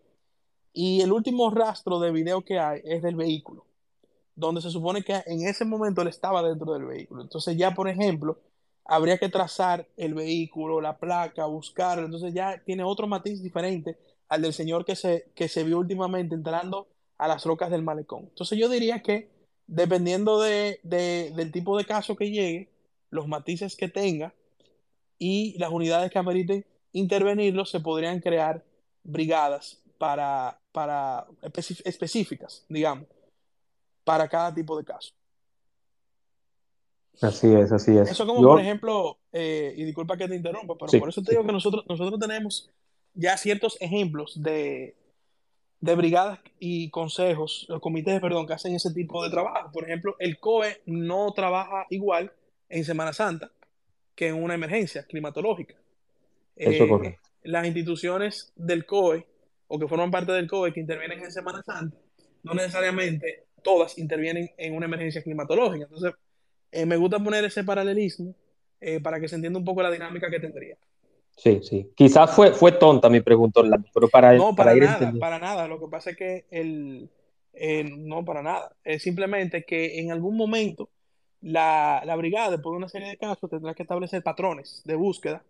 Y 0.71 1.01
el 1.01 1.11
último 1.11 1.49
rastro 1.49 1.99
de 1.99 2.11
video 2.11 2.41
que 2.43 2.57
hay 2.57 2.81
es 2.85 3.01
del 3.01 3.15
vehículo, 3.15 3.65
donde 4.35 4.61
se 4.61 4.69
supone 4.69 5.03
que 5.03 5.21
en 5.25 5.47
ese 5.47 5.65
momento 5.65 6.01
él 6.01 6.07
estaba 6.07 6.41
dentro 6.41 6.73
del 6.73 6.85
vehículo. 6.85 7.21
Entonces 7.21 7.57
ya, 7.57 7.71
por 7.71 7.89
ejemplo, 7.89 8.39
habría 8.89 9.19
que 9.19 9.29
trazar 9.29 9.87
el 9.97 10.15
vehículo, 10.15 10.81
la 10.81 10.97
placa, 10.97 11.45
buscarlo, 11.45 12.05
entonces 12.05 12.33
ya 12.33 12.61
tiene 12.65 12.83
otro 12.83 13.05
matiz 13.07 13.41
diferente 13.41 13.97
al 14.27 14.41
del 14.41 14.53
señor 14.53 14.83
que 14.83 14.95
se, 14.95 15.31
que 15.35 15.47
se 15.47 15.63
vio 15.63 15.77
últimamente 15.77 16.33
entrando 16.33 16.87
a 17.19 17.27
las 17.27 17.45
rocas 17.45 17.69
del 17.69 17.83
malecón. 17.83 18.25
Entonces 18.29 18.57
yo 18.57 18.67
diría 18.67 19.01
que 19.03 19.29
dependiendo 19.67 20.41
de, 20.41 20.79
del 20.81 21.51
tipo 21.51 21.77
de 21.77 21.85
caso 21.85 22.15
que 22.15 22.31
llegue, 22.31 22.69
los 23.11 23.27
matices 23.27 23.75
que 23.75 23.89
tenga 23.89 24.33
y 25.19 25.55
las 25.59 25.71
unidades 25.71 26.11
que 26.11 26.19
ameriten 26.19 26.65
intervenirlo, 26.91 27.65
se 27.65 27.79
podrían 27.79 28.19
crear 28.19 28.63
brigadas 29.03 29.83
para, 29.99 30.59
para 30.71 31.27
específicas, 31.83 32.65
digamos, 32.69 33.07
para 34.03 34.27
cada 34.27 34.53
tipo 34.53 34.75
de 34.77 34.85
caso. 34.85 35.13
Así 37.21 37.53
es, 37.53 37.71
así 37.71 37.97
es. 37.97 38.11
Eso 38.11 38.25
como, 38.25 38.41
por 38.41 38.61
ejemplo, 38.61 39.17
eh, 39.33 39.73
y 39.75 39.83
disculpa 39.83 40.17
que 40.17 40.27
te 40.27 40.35
interrumpa, 40.35 40.75
pero 40.77 40.99
por 40.99 41.09
eso 41.09 41.21
te 41.21 41.31
digo 41.31 41.45
que 41.45 41.51
nosotros, 41.51 41.85
nosotros 41.87 42.19
tenemos 42.19 42.69
ya 43.13 43.35
ciertos 43.37 43.77
ejemplos 43.81 44.41
de, 44.41 44.95
de 45.81 45.95
brigadas 45.95 46.39
y 46.59 46.89
consejos, 46.89 47.65
los 47.69 47.81
comités, 47.81 48.19
perdón, 48.21 48.47
que 48.47 48.53
hacen 48.53 48.75
ese 48.75 48.93
tipo 48.93 49.23
de 49.23 49.29
trabajo. 49.29 49.71
Por 49.71 49.83
ejemplo, 49.85 50.15
el 50.19 50.39
COE 50.39 50.81
no 50.85 51.31
trabaja 51.33 51.85
igual 51.89 52.31
en 52.69 52.85
Semana 52.85 53.13
Santa 53.13 53.51
que 54.15 54.27
en 54.27 54.41
una 54.41 54.53
emergencia 54.53 55.05
climatológica. 55.05 55.75
Eh, 56.55 57.15
las 57.43 57.65
instituciones 57.65 58.51
del 58.55 58.85
COE 58.85 59.25
o 59.67 59.79
que 59.79 59.87
forman 59.87 60.11
parte 60.11 60.31
del 60.33 60.49
COE 60.49 60.73
que 60.73 60.81
intervienen 60.81 61.23
en 61.23 61.31
Semana 61.31 61.63
Santa, 61.63 61.97
no 62.43 62.53
necesariamente 62.53 63.45
todas 63.63 63.97
intervienen 63.97 64.51
en 64.57 64.75
una 64.75 64.85
emergencia 64.85 65.23
climatológica. 65.23 65.85
Entonces, 65.85 66.13
eh, 66.71 66.85
me 66.85 66.97
gusta 66.97 67.19
poner 67.19 67.43
ese 67.45 67.63
paralelismo 67.63 68.35
eh, 68.81 68.99
para 68.99 69.19
que 69.19 69.27
se 69.27 69.35
entienda 69.35 69.59
un 69.59 69.65
poco 69.65 69.81
la 69.81 69.91
dinámica 69.91 70.29
que 70.29 70.39
tendría. 70.39 70.77
Sí, 71.35 71.59
sí. 71.63 71.89
Quizás 71.95 72.35
fue, 72.35 72.51
fue 72.51 72.73
tonta 72.73 73.09
mi 73.09 73.21
pregunta, 73.21 73.61
pero 73.93 74.09
para, 74.09 74.33
no, 74.33 74.55
para, 74.55 74.75
nada, 74.75 75.13
para 75.19 75.39
nada. 75.39 75.67
Lo 75.67 75.79
que 75.79 75.87
pasa 75.87 76.09
es 76.09 76.17
que 76.17 76.45
el, 76.51 77.09
no, 77.97 78.25
para 78.25 78.41
nada. 78.41 78.75
Es 78.83 79.03
simplemente 79.03 79.63
que 79.63 79.99
en 79.99 80.11
algún 80.11 80.35
momento 80.35 80.89
la, 81.41 82.01
la, 82.05 82.15
brigada, 82.15 82.51
después 82.51 82.73
de 82.73 82.77
una 82.77 82.89
serie 82.89 83.07
de 83.07 83.17
casos, 83.17 83.49
tendrá 83.49 83.73
que 83.73 83.83
establecer 83.83 84.21
patrones 84.21 84.81
de 84.85 84.95
búsqueda. 84.95 85.43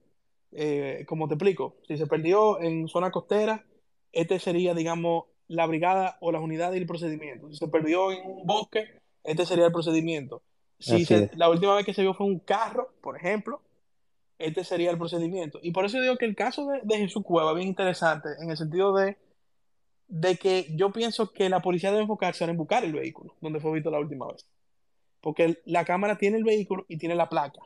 Eh, 0.52 1.06
como 1.08 1.28
te 1.28 1.36
explico, 1.36 1.78
si 1.88 1.98
se 1.98 2.08
perdió 2.08 2.60
en 2.62 2.88
zona 2.88 3.12
costera, 3.12 3.66
este 4.12 4.40
sería, 4.40 4.74
digamos, 4.74 5.26
la 5.48 5.66
brigada 5.66 6.18
o 6.22 6.32
las 6.32 6.42
unidades 6.42 6.78
y 6.78 6.82
el 6.82 6.88
procedimiento. 6.88 7.50
Si 7.50 7.58
se 7.58 7.68
perdió 7.68 8.12
en 8.12 8.20
un 8.26 8.46
bosque, 8.46 9.02
este 9.24 9.46
sería 9.46 9.66
el 9.66 9.72
procedimiento. 9.72 10.42
Si 10.80 11.06
la 11.36 11.50
última 11.50 11.76
vez 11.76 11.86
que 11.86 11.94
se 11.94 12.02
vio 12.02 12.14
fue 12.14 12.26
un 12.26 12.40
carro, 12.40 12.94
por 13.02 13.18
ejemplo, 13.18 13.62
este 14.38 14.64
sería 14.64 14.92
el 14.92 14.98
procedimiento. 14.98 15.60
Y 15.62 15.72
por 15.72 15.86
eso 15.86 16.02
digo 16.02 16.18
que 16.18 16.26
el 16.26 16.36
caso 16.36 16.68
de, 16.68 16.98
Jesús 16.98 17.24
Cueva 17.24 17.52
es 17.52 17.58
bien 17.58 17.68
interesante 17.68 18.30
en 18.40 18.50
el 18.50 18.58
sentido 18.58 18.96
de, 18.96 19.18
de 20.08 20.38
que 20.38 20.68
yo 20.76 20.92
pienso 20.92 21.34
que 21.34 21.50
la 21.50 21.62
policía 21.62 21.92
debe 21.92 22.04
enfocarse 22.04 22.46
en 22.46 22.56
buscar 22.56 22.84
el 22.86 22.94
vehículo 22.94 23.36
donde 23.42 23.60
fue 23.60 23.74
visto 23.74 23.92
la 23.92 24.00
última 24.00 24.28
vez. 24.32 24.46
Porque 25.20 25.62
la 25.66 25.84
cámara 25.84 26.18
tiene 26.18 26.38
el 26.38 26.46
vehículo 26.46 26.86
y 26.88 26.98
tiene 26.98 27.16
la 27.16 27.28
placa. 27.28 27.62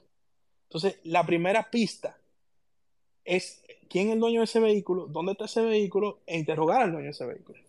Entonces, 0.64 1.00
la 1.04 1.24
primera 1.24 1.70
pista 1.70 2.18
es 3.24 3.64
quién 3.90 4.08
es 4.08 4.14
el 4.14 4.20
dueño 4.20 4.40
de 4.40 4.46
ese 4.46 4.60
vehículo, 4.60 5.06
dónde 5.06 5.34
está 5.34 5.46
ese 5.46 5.62
vehículo 5.62 6.22
e 6.26 6.40
interrogar 6.40 6.82
al 6.82 6.92
dueño 6.92 7.06
de 7.06 7.12
ese 7.12 7.28
vehículo. 7.28 7.60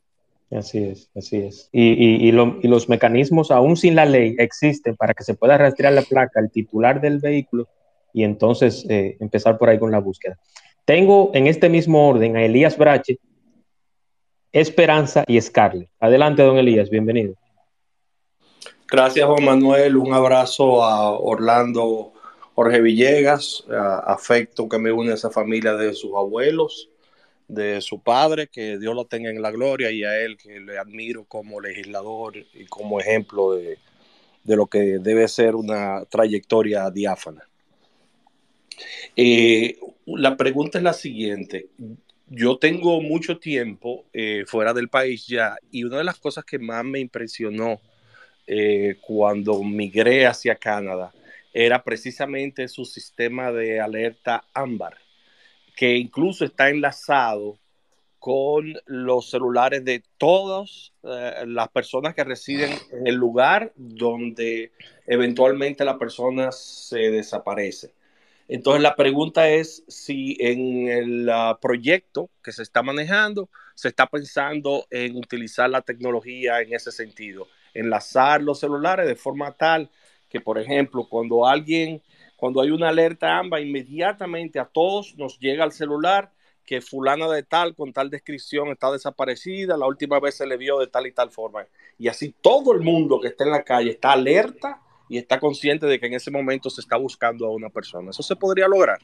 Así 0.50 0.84
es, 0.84 1.10
así 1.16 1.36
es. 1.38 1.68
Y, 1.72 2.30
los 2.32 2.88
mecanismos, 2.88 3.50
aún 3.50 3.76
sin 3.76 3.94
la 3.94 4.04
ley, 4.04 4.36
existen 4.38 4.96
para 4.96 5.14
que 5.14 5.24
se 5.24 5.34
pueda 5.34 5.58
rastrear 5.58 5.92
la 5.92 6.02
placa, 6.02 6.40
el 6.40 6.50
titular 6.50 7.00
del 7.00 7.18
vehículo, 7.18 7.68
y 8.12 8.22
entonces 8.22 8.86
eh, 8.88 9.16
empezar 9.20 9.58
por 9.58 9.68
ahí 9.68 9.78
con 9.78 9.90
la 9.90 9.98
búsqueda. 9.98 10.38
Tengo 10.84 11.30
en 11.34 11.46
este 11.46 11.68
mismo 11.68 12.08
orden 12.08 12.36
a 12.36 12.44
Elías 12.44 12.76
Brache, 12.76 13.18
Esperanza 14.52 15.24
y 15.26 15.40
Scarlett. 15.40 15.88
Adelante, 15.98 16.42
don 16.42 16.58
Elías, 16.58 16.88
bienvenido. 16.88 17.34
Gracias, 18.88 19.26
Juan 19.26 19.44
Manuel. 19.44 19.96
Un 19.96 20.12
abrazo 20.12 20.84
a 20.84 21.18
Orlando 21.18 22.12
Jorge 22.54 22.80
Villegas, 22.80 23.64
afecto 24.06 24.68
que 24.68 24.78
me 24.78 24.92
une 24.92 25.10
a 25.10 25.14
esa 25.14 25.30
familia 25.30 25.74
de 25.74 25.92
sus 25.94 26.12
abuelos 26.14 26.90
de 27.48 27.80
su 27.80 28.00
padre, 28.00 28.48
que 28.48 28.78
Dios 28.78 28.94
lo 28.94 29.04
tenga 29.04 29.30
en 29.30 29.42
la 29.42 29.50
gloria, 29.50 29.90
y 29.90 30.04
a 30.04 30.20
él 30.20 30.36
que 30.36 30.60
le 30.60 30.78
admiro 30.78 31.24
como 31.24 31.60
legislador 31.60 32.36
y 32.36 32.64
como 32.66 33.00
ejemplo 33.00 33.54
de, 33.54 33.78
lo 34.44 34.66
que 34.66 34.98
debe 34.98 35.28
ser 35.28 35.54
una 35.54 36.04
trayectoria 36.06 36.90
diáfana. 36.90 37.48
Eh, 39.16 39.78
la 40.06 40.36
pregunta 40.36 40.78
es 40.78 40.84
la 40.84 40.92
siguiente. 40.92 41.68
Yo 42.28 42.58
tengo 42.58 43.00
mucho 43.00 43.38
tiempo 43.38 44.06
eh, 44.12 44.44
fuera 44.46 44.72
del 44.72 44.88
país 44.88 45.26
ya 45.26 45.56
y 45.70 45.84
una 45.84 45.98
de 45.98 46.04
las 46.04 46.18
cosas 46.18 46.44
que 46.44 46.58
más 46.58 46.84
me 46.84 46.98
impresionó 46.98 47.80
eh, 48.46 48.96
cuando 49.00 49.62
migré 49.62 50.26
hacia 50.26 50.56
Canadá 50.56 51.12
era 51.52 51.84
precisamente 51.84 52.66
su 52.68 52.84
sistema 52.84 53.52
de 53.52 53.80
alerta 53.80 54.44
ámbar 54.52 55.03
que 55.74 55.96
incluso 55.96 56.44
está 56.44 56.70
enlazado 56.70 57.58
con 58.18 58.72
los 58.86 59.28
celulares 59.28 59.84
de 59.84 60.02
todas 60.16 60.94
eh, 61.02 61.44
las 61.46 61.68
personas 61.68 62.14
que 62.14 62.24
residen 62.24 62.72
en 62.90 63.06
el 63.06 63.16
lugar 63.16 63.72
donde 63.76 64.72
eventualmente 65.06 65.84
la 65.84 65.98
persona 65.98 66.50
se 66.50 67.10
desaparece. 67.10 67.92
Entonces 68.48 68.82
la 68.82 68.96
pregunta 68.96 69.50
es 69.50 69.84
si 69.88 70.36
en 70.40 70.88
el 70.88 71.28
ah, 71.28 71.58
proyecto 71.60 72.30
que 72.42 72.52
se 72.52 72.62
está 72.62 72.82
manejando 72.82 73.50
se 73.74 73.88
está 73.88 74.06
pensando 74.06 74.86
en 74.90 75.16
utilizar 75.16 75.68
la 75.68 75.82
tecnología 75.82 76.60
en 76.60 76.72
ese 76.72 76.92
sentido, 76.92 77.48
enlazar 77.74 78.40
los 78.42 78.60
celulares 78.60 79.06
de 79.06 79.16
forma 79.16 79.52
tal 79.52 79.90
que, 80.28 80.40
por 80.40 80.58
ejemplo, 80.58 81.08
cuando 81.08 81.46
alguien 81.46 82.02
cuando 82.44 82.60
hay 82.60 82.72
una 82.72 82.90
alerta 82.90 83.38
AMBA, 83.38 83.62
inmediatamente 83.62 84.60
a 84.60 84.66
todos 84.66 85.16
nos 85.16 85.38
llega 85.38 85.64
al 85.64 85.72
celular 85.72 86.30
que 86.66 86.82
fulana 86.82 87.26
de 87.26 87.42
tal 87.42 87.74
con 87.74 87.90
tal 87.94 88.10
descripción 88.10 88.68
está 88.68 88.92
desaparecida, 88.92 89.78
la 89.78 89.86
última 89.86 90.20
vez 90.20 90.34
se 90.34 90.46
le 90.46 90.58
vio 90.58 90.78
de 90.78 90.86
tal 90.86 91.06
y 91.06 91.12
tal 91.12 91.30
forma. 91.30 91.66
Y 91.98 92.08
así 92.08 92.34
todo 92.42 92.74
el 92.74 92.80
mundo 92.80 93.18
que 93.18 93.28
está 93.28 93.44
en 93.44 93.50
la 93.50 93.62
calle 93.62 93.92
está 93.92 94.12
alerta 94.12 94.82
y 95.08 95.16
está 95.16 95.40
consciente 95.40 95.86
de 95.86 95.98
que 95.98 96.04
en 96.04 96.12
ese 96.12 96.30
momento 96.30 96.68
se 96.68 96.82
está 96.82 96.98
buscando 96.98 97.46
a 97.46 97.50
una 97.50 97.70
persona. 97.70 98.10
¿Eso 98.10 98.22
se 98.22 98.36
podría 98.36 98.68
lograr? 98.68 98.98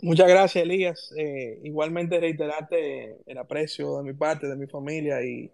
Muchas 0.00 0.28
gracias, 0.28 0.62
Elías. 0.62 1.12
Eh, 1.18 1.58
igualmente 1.64 2.20
reiterarte 2.20 3.18
el 3.26 3.38
aprecio 3.38 3.96
de 3.96 4.04
mi 4.04 4.12
parte, 4.12 4.46
de 4.46 4.54
mi 4.54 4.68
familia 4.68 5.20
y, 5.24 5.50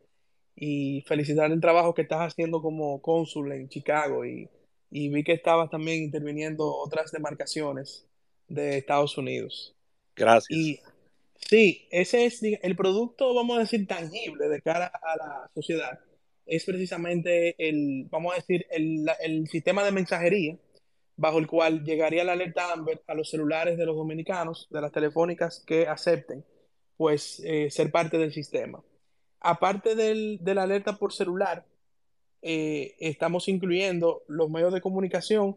y 0.57 1.01
felicitar 1.07 1.51
el 1.51 1.61
trabajo 1.63 1.95
que 1.95 2.03
estás 2.03 2.21
haciendo 2.21 2.61
como 2.61 3.01
cónsul 3.01 3.51
en 3.53 3.71
Chicago 3.71 4.27
y 4.27 4.51
y 4.91 5.09
vi 5.09 5.25
que 5.25 5.33
estabas 5.33 5.71
también 5.71 6.03
interviniendo 6.03 6.67
otras 6.67 7.13
demarcaciones 7.13 8.07
de 8.49 8.79
Estados 8.79 9.17
Unidos. 9.17 9.75
Gracias. 10.17 10.59
Y 10.59 10.81
sí, 11.37 11.87
ese 11.91 12.27
es 12.27 12.43
el 12.43 12.77
producto, 12.77 13.35
vamos 13.35 13.57
a 13.57 13.61
decir, 13.61 13.87
tangible 13.87 14.49
de 14.49 14.61
cara 14.61 14.87
a 14.87 15.17
la 15.17 15.51
sociedad. 15.55 16.01
Es 16.47 16.65
precisamente 16.65 17.55
el, 17.59 18.07
vamos 18.11 18.33
a 18.33 18.37
decir, 18.37 18.67
el, 18.71 19.07
el 19.21 19.49
sistema 19.49 19.85
de 19.85 19.93
mensajería 19.93 20.57
bajo 21.21 21.39
el 21.39 21.47
cual 21.47 21.85
llegaría 21.85 22.25
la 22.25 22.33
alerta 22.33 22.73
Amber 22.73 23.03
a 23.07 23.13
los 23.13 23.29
celulares 23.29 23.77
de 23.77 23.85
los 23.85 23.95
dominicanos, 23.95 24.67
de 24.71 24.81
las 24.81 24.91
telefónicas 24.91 25.63
que 25.67 25.87
acepten, 25.87 26.43
pues 26.97 27.43
eh, 27.45 27.71
ser 27.71 27.91
parte 27.91 28.17
del 28.17 28.33
sistema. 28.33 28.83
Aparte 29.41 29.95
del, 29.95 30.39
de 30.41 30.55
la 30.55 30.63
alerta 30.63 30.97
por 30.97 31.13
celular, 31.13 31.67
eh, 32.43 32.97
estamos 32.99 33.49
incluyendo 33.49 34.23
los 34.29 34.49
medios 34.51 34.73
de 34.73 34.81
comunicación, 34.81 35.57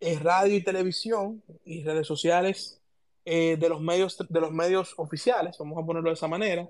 eh, 0.00 0.18
radio 0.18 0.54
y 0.54 0.62
televisión 0.62 1.42
y 1.64 1.82
redes 1.82 2.06
sociales 2.06 2.80
eh, 3.24 3.56
de, 3.58 3.68
los 3.68 3.80
medios, 3.80 4.18
de 4.28 4.40
los 4.40 4.52
medios 4.52 4.94
oficiales, 4.98 5.56
vamos 5.58 5.82
a 5.82 5.86
ponerlo 5.86 6.10
de 6.10 6.14
esa 6.14 6.28
manera. 6.28 6.68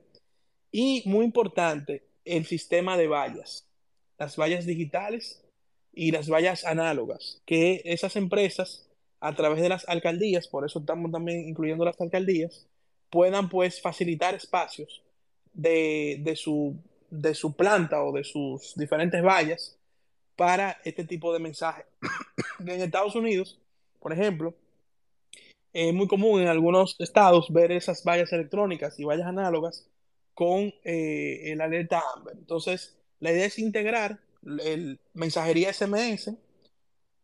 Y 0.70 1.02
muy 1.06 1.24
importante, 1.24 2.06
el 2.24 2.46
sistema 2.46 2.96
de 2.96 3.08
vallas, 3.08 3.66
las 4.18 4.36
vallas 4.36 4.66
digitales 4.66 5.42
y 5.92 6.12
las 6.12 6.28
vallas 6.28 6.64
análogas, 6.64 7.42
que 7.44 7.82
esas 7.84 8.16
empresas 8.16 8.88
a 9.20 9.34
través 9.34 9.60
de 9.62 9.68
las 9.68 9.88
alcaldías, 9.88 10.48
por 10.48 10.64
eso 10.64 10.80
estamos 10.80 11.10
también 11.10 11.48
incluyendo 11.48 11.84
las 11.84 12.00
alcaldías, 12.00 12.66
puedan 13.10 13.48
pues 13.48 13.80
facilitar 13.80 14.34
espacios 14.34 15.02
de, 15.52 16.18
de 16.20 16.36
su 16.36 16.76
de 17.20 17.34
su 17.34 17.54
planta 17.54 18.02
o 18.02 18.12
de 18.12 18.24
sus 18.24 18.74
diferentes 18.74 19.22
vallas 19.22 19.76
para 20.36 20.78
este 20.84 21.04
tipo 21.04 21.32
de 21.32 21.38
mensaje. 21.38 21.84
en 22.58 22.80
Estados 22.80 23.14
Unidos, 23.14 23.58
por 24.00 24.12
ejemplo, 24.12 24.54
es 25.72 25.92
muy 25.92 26.06
común 26.06 26.40
en 26.40 26.48
algunos 26.48 26.96
estados 26.98 27.52
ver 27.52 27.72
esas 27.72 28.04
vallas 28.04 28.32
electrónicas 28.32 28.98
y 28.98 29.04
vallas 29.04 29.26
análogas 29.26 29.86
con 30.34 30.72
eh, 30.84 31.52
el 31.52 31.60
alerta 31.60 32.02
Amber. 32.14 32.36
Entonces, 32.36 32.96
la 33.20 33.32
idea 33.32 33.46
es 33.46 33.58
integrar 33.58 34.18
el 34.44 35.00
mensajería 35.14 35.72
SMS 35.72 36.32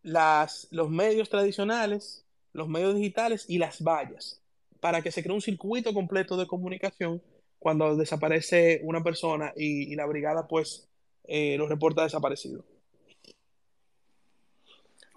las, 0.02 0.68
los 0.70 0.88
medios 0.88 1.28
tradicionales, 1.28 2.24
los 2.52 2.68
medios 2.68 2.94
digitales 2.94 3.44
y 3.48 3.58
las 3.58 3.82
vallas, 3.82 4.40
para 4.80 5.02
que 5.02 5.12
se 5.12 5.22
cree 5.22 5.34
un 5.34 5.42
circuito 5.42 5.92
completo 5.92 6.36
de 6.36 6.46
comunicación 6.46 7.22
cuando 7.60 7.94
desaparece 7.94 8.80
una 8.82 9.04
persona 9.04 9.52
y, 9.54 9.94
la 9.94 10.06
brigada 10.06 10.48
pues 10.48 10.88
eh, 11.24 11.56
lo 11.56 11.68
reporta 11.68 12.02
desaparecido. 12.02 12.64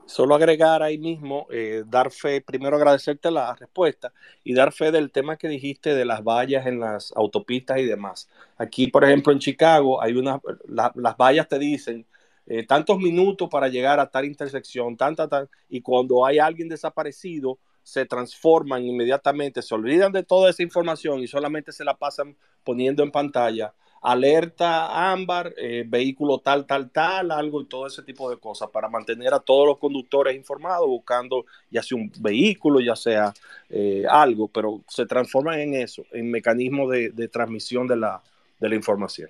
Solo 0.06 0.36
agregar 0.36 0.84
ahí 0.84 0.98
mismo, 0.98 1.48
eh, 1.50 1.84
dar 1.88 2.12
fe, 2.12 2.42
primero 2.42 2.76
agradecerte 2.76 3.32
la 3.32 3.56
respuesta 3.56 4.12
y 4.44 4.54
dar 4.54 4.74
fe 4.74 4.92
del 4.92 5.12
tema 5.12 5.38
que 5.38 5.48
dijiste 5.48 5.96
de 5.96 6.04
las 6.04 6.22
vallas 6.24 6.68
en 6.68 6.82
las 6.82 7.14
autopistas 7.16 7.80
y 7.80 7.86
demás. 7.86 8.30
Aquí, 8.58 8.88
por 8.88 9.06
ejemplo, 9.06 9.32
en 9.32 9.40
Chicago, 9.40 10.02
hay 10.02 10.14
unas, 10.14 10.42
la, 10.68 10.92
las 10.96 11.16
vallas 11.16 11.48
te 11.48 11.58
dicen 11.58 12.06
eh, 12.46 12.66
tantos 12.66 12.98
minutos 12.98 13.48
para 13.50 13.70
llegar 13.70 14.02
a 14.02 14.12
tal 14.12 14.26
intersección, 14.26 14.98
tanta, 14.98 15.30
tan, 15.30 15.48
y 15.70 15.80
cuando 15.80 16.26
hay 16.26 16.40
alguien 16.40 16.68
desaparecido, 16.68 17.58
se 17.84 18.06
transforman 18.06 18.84
inmediatamente, 18.84 19.62
se 19.62 19.76
olvidan 19.76 20.12
de 20.12 20.24
toda 20.24 20.50
esa 20.50 20.64
información 20.64 21.20
y 21.20 21.28
solamente 21.28 21.72
se 21.72 21.84
la 21.84 21.96
pasan 21.96 22.36
poniendo 22.64 23.04
en 23.04 23.12
pantalla 23.12 23.74
alerta 24.04 25.12
ámbar, 25.12 25.54
eh, 25.58 25.86
vehículo 25.88 26.40
tal, 26.40 26.66
tal, 26.66 26.92
tal, 26.92 27.32
algo 27.32 27.62
y 27.62 27.66
todo 27.66 27.88
ese 27.88 28.04
tipo 28.04 28.30
de 28.30 28.38
cosas 28.38 28.70
para 28.70 28.90
mantener 28.90 29.34
a 29.34 29.40
todos 29.40 29.66
los 29.66 29.78
conductores 29.78 30.36
informados, 30.36 30.86
buscando 30.88 31.46
ya 31.72 31.82
sea 31.82 31.98
un 31.98 32.12
vehículo, 32.20 32.82
ya 32.82 32.98
sea 32.98 33.34
eh, 33.70 34.04
algo, 34.08 34.50
pero 34.50 34.82
se 34.90 35.06
transforman 35.06 35.60
en 35.60 35.76
eso, 35.76 36.04
en 36.12 36.30
mecanismo 36.30 36.90
de, 36.90 37.12
de 37.12 37.30
transmisión 37.30 37.88
de 37.88 37.96
la, 37.96 38.22
de 38.60 38.70
la, 38.70 38.76
información. 38.76 39.30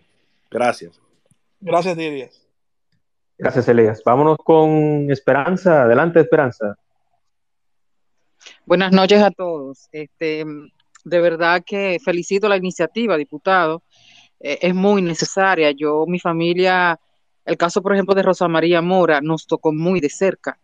Gracias. 0.50 1.00
Gracias, 1.62 1.96
Díaz. 1.96 2.42
Gracias, 3.38 3.68
Elías. 3.68 4.02
Vámonos 4.04 4.38
con 4.44 5.12
Esperanza. 5.12 5.84
Adelante, 5.84 6.20
Esperanza. 6.20 6.78
Buenas 8.66 8.92
noches 8.92 9.22
a 9.22 9.32
todos. 9.32 9.90
Este, 9.92 10.46
de 11.04 11.20
verdad 11.22 11.64
que 11.66 12.00
felicito 12.04 12.48
la 12.48 12.58
iniciativa, 12.58 13.18
diputado 13.18 13.84
eh, 14.40 14.60
es 14.62 14.76
muy 14.76 15.02
necesaria. 15.02 15.72
Yo, 15.72 16.06
mi 16.08 16.20
familia, 16.20 17.00
el 17.46 17.58
caso, 17.58 17.82
por 17.82 17.94
ejemplo, 17.94 18.16
de 18.16 18.24
Rosa 18.24 18.48
María 18.48 18.82
Mora, 18.82 19.22
nos 19.22 19.48
tocó 19.48 19.72
muy 19.74 20.00
de 20.00 20.10
cerca 20.10 20.60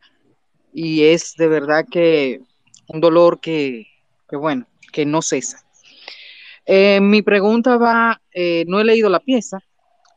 y 0.73 1.03
es 1.03 1.35
de 1.35 1.47
verdad 1.47 1.85
que 1.89 2.41
un 2.87 3.01
dolor 3.01 3.39
que, 3.39 3.87
que 4.27 4.35
bueno, 4.35 4.67
que 4.91 5.05
no 5.05 5.21
cesa. 5.21 5.65
Eh, 6.65 6.99
mi 7.01 7.21
pregunta 7.21 7.77
va, 7.77 8.21
eh, 8.31 8.63
no 8.67 8.79
he 8.79 8.83
leído 8.83 9.09
la 9.09 9.19
pieza, 9.19 9.59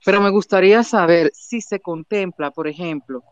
pero 0.04 0.20
me 0.20 0.30
gustaría 0.30 0.82
saber 0.82 1.30
si 1.34 1.60
se 1.60 1.80
contempla, 1.80 2.50
por 2.50 2.68
ejemplo, 2.68 3.22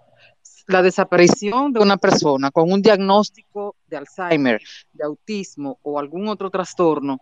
la 0.67 0.83
desaparición 0.83 1.73
de 1.73 1.81
una 1.81 1.97
persona 1.97 2.51
con 2.51 2.73
un 2.73 2.83
diagnóstico 2.83 3.77
de 3.87 3.97
Alzheimer, 3.97 4.61
de 4.93 5.05
autismo 5.05 5.79
o 5.83 5.99
algún 5.99 6.29
otro 6.29 6.51
trastorno, 6.51 7.21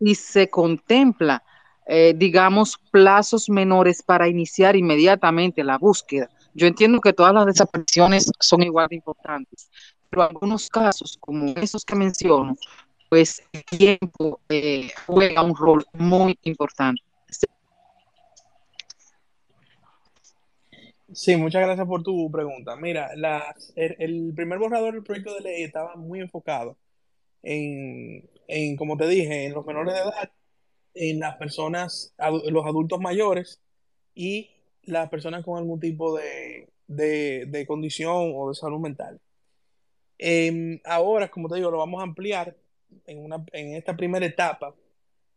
y 0.00 0.14
se 0.14 0.48
contempla 0.48 1.42
eh, 1.90 2.12
digamos, 2.14 2.76
plazos 2.90 3.48
menores 3.48 4.02
para 4.02 4.28
iniciar 4.28 4.76
inmediatamente 4.76 5.64
la 5.64 5.78
búsqueda. 5.78 6.28
Yo 6.52 6.66
entiendo 6.66 7.00
que 7.00 7.14
todas 7.14 7.32
las 7.32 7.46
desapariciones 7.46 8.30
son 8.38 8.62
igual 8.62 8.88
de 8.88 8.96
importantes, 8.96 9.70
pero 10.10 10.24
algunos 10.24 10.68
casos, 10.68 11.16
como 11.18 11.54
esos 11.56 11.86
que 11.86 11.96
menciono, 11.96 12.56
pues 13.08 13.42
el 13.52 13.64
tiempo 13.64 14.38
eh, 14.50 14.90
juega 15.06 15.40
un 15.40 15.56
rol 15.56 15.86
muy 15.94 16.38
importante. 16.42 17.00
Sí, 21.12 21.36
muchas 21.36 21.62
gracias 21.62 21.86
por 21.86 22.02
tu 22.02 22.30
pregunta. 22.30 22.76
Mira, 22.76 23.10
la, 23.16 23.54
el, 23.76 23.96
el, 23.98 24.34
primer 24.34 24.58
borrador 24.58 24.92
del 24.94 25.02
proyecto 25.02 25.34
de 25.34 25.40
ley 25.40 25.62
estaba 25.62 25.96
muy 25.96 26.20
enfocado 26.20 26.76
en, 27.42 28.28
en, 28.48 28.76
como 28.76 28.96
te 28.96 29.08
dije, 29.08 29.46
en 29.46 29.54
los 29.54 29.66
menores 29.66 29.94
de 29.94 30.00
edad 30.00 30.32
en 30.94 31.20
las 31.20 31.36
personas, 31.36 32.14
los 32.18 32.66
adultos 32.66 33.00
mayores 33.00 33.60
y 34.14 34.50
las 34.84 35.08
personas 35.10 35.44
con 35.44 35.58
algún 35.58 35.80
tipo 35.80 36.16
de, 36.18 36.68
de, 36.88 37.46
de 37.46 37.66
condición 37.66 38.32
o 38.36 38.48
de 38.50 38.54
salud 38.54 38.80
mental. 38.80 39.20
Eh, 40.18 40.80
ahora, 40.84 41.30
como 41.30 41.48
te 41.48 41.56
digo, 41.56 41.70
lo 41.70 41.78
vamos 41.78 42.00
a 42.00 42.04
ampliar 42.04 42.56
en, 43.06 43.24
una, 43.24 43.44
en 43.52 43.74
esta 43.74 43.96
primera 43.96 44.26
etapa, 44.26 44.74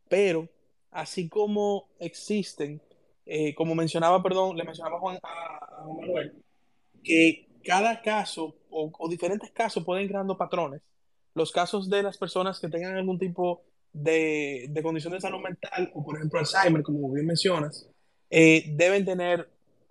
pero 0.10 0.48
así 0.92 1.30
como 1.30 1.88
existen, 2.00 2.82
eh, 3.26 3.54
como 3.56 3.76
mencionaba, 3.76 4.24
perdón, 4.24 4.58
le 4.58 4.64
mencionaba 4.64 5.00
Juan, 5.00 5.20
a, 5.24 5.61
Juan 5.84 5.98
Manuel, 5.98 6.44
que 7.04 7.48
cada 7.64 8.02
caso 8.02 8.56
o, 8.70 8.92
o, 8.98 9.10
diferentes 9.10 9.52
casos 9.52 9.84
pueden 9.84 10.06
ir 10.06 10.10
creando 10.10 10.38
patrones. 10.38 10.82
Los 11.34 11.52
casos 11.52 11.90
de 11.90 12.04
las 12.04 12.18
personas 12.18 12.60
que 12.60 12.68
tengan 12.68 12.96
algún 12.96 13.18
tipo 13.20 13.64
de, 13.94 14.68
de 14.70 14.84
condición 14.84 15.14
de 15.14 15.22
salud 15.22 15.40
mental, 15.40 15.92
o 15.94 16.04
por 16.04 16.18
ejemplo 16.18 16.40
Alzheimer, 16.40 16.84
como 16.84 17.12
bien 17.12 17.26
mencionas, 17.26 17.88
eh, 18.30 18.66
deben 18.76 19.06
tener 19.06 19.50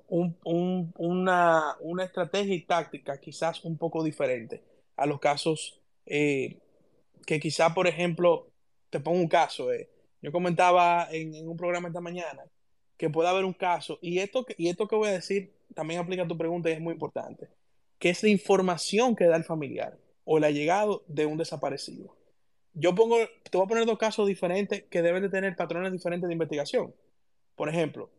un, 0.08 0.36
un, 0.44 0.92
una, 0.96 1.76
una, 1.80 2.04
estrategia 2.04 2.54
y 2.54 2.62
táctica 2.62 3.20
quizás 3.20 3.64
un 3.64 3.76
poco 3.76 4.02
diferente 4.02 4.62
a 4.96 5.06
los 5.06 5.20
casos 5.20 5.78
eh, 6.06 6.58
que 7.26 7.38
quizás, 7.38 7.72
por 7.74 7.86
ejemplo, 7.86 8.48
te 8.88 9.00
pongo 9.00 9.20
un 9.20 9.28
caso, 9.28 9.72
eh, 9.72 9.88
yo 10.22 10.32
comentaba 10.32 11.08
en, 11.10 11.34
en, 11.34 11.48
un 11.48 11.56
programa 11.56 11.88
esta 11.88 12.00
mañana 12.00 12.42
que 12.96 13.08
puede 13.08 13.28
haber 13.28 13.44
un 13.44 13.52
caso, 13.52 13.98
y 14.02 14.18
esto, 14.18 14.44
y 14.58 14.68
esto 14.68 14.88
que 14.88 14.96
voy 14.96 15.08
a 15.08 15.12
decir 15.12 15.52
también 15.74 16.00
aplica 16.00 16.26
tu 16.26 16.36
pregunta 16.36 16.70
y 16.70 16.74
es 16.74 16.80
muy 16.80 16.94
importante, 16.94 17.48
que 17.98 18.10
es 18.10 18.22
la 18.22 18.28
información 18.28 19.16
que 19.16 19.26
da 19.26 19.36
el 19.36 19.44
familiar 19.44 19.98
o 20.24 20.38
el 20.38 20.44
allegado 20.44 21.04
de 21.08 21.26
un 21.26 21.38
desaparecido 21.38 22.14
yo 22.74 22.94
pongo, 22.94 23.16
te 23.50 23.56
voy 23.56 23.64
a 23.64 23.68
poner 23.68 23.86
dos 23.86 23.98
casos 23.98 24.26
diferentes 24.26 24.84
que 24.84 25.02
deben 25.02 25.22
de 25.22 25.28
tener 25.28 25.56
patrones 25.56 25.92
diferentes 25.92 26.28
de 26.28 26.32
investigación. 26.32 26.94
Por 27.56 27.68
ejemplo, 27.68 28.10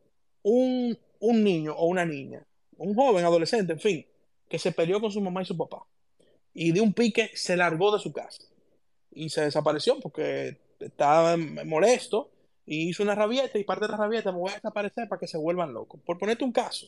un, 0.44 0.98
un 1.20 1.44
niño 1.44 1.74
o 1.76 1.88
una 1.88 2.06
niña, 2.06 2.46
un 2.78 2.94
joven, 2.96 3.26
adolescente, 3.26 3.74
en 3.74 3.80
fin, 3.80 4.06
que 4.50 4.60
se 4.60 4.72
peleó 4.72 5.00
con 5.00 5.12
su 5.12 5.22
mamá 5.22 5.42
y 5.42 5.46
su 5.46 5.58
papá 5.58 5.86
y 6.54 6.74
de 6.74 6.82
un 6.82 6.94
pique 6.94 7.32
se 7.34 7.56
largó 7.56 7.94
de 7.94 8.00
su 8.00 8.12
casa 8.12 8.44
y 9.12 9.30
se 9.30 9.42
desapareció 9.42 10.00
porque 10.02 10.60
estaba 10.80 11.38
molesto 11.38 12.30
y 12.66 12.90
hizo 12.90 13.04
una 13.04 13.16
rabieta 13.16 13.58
y 13.58 13.64
parte 13.64 13.86
de 13.86 13.92
la 13.92 13.98
rabieta 13.98 14.34
me 14.34 14.40
voy 14.40 14.52
a 14.52 14.56
desaparecer 14.56 15.08
para 15.08 15.20
que 15.20 15.28
se 15.28 15.38
vuelvan 15.38 15.74
locos. 15.74 16.02
Por 16.06 16.18
ponerte 16.18 16.44
un 16.44 16.52
caso, 16.52 16.88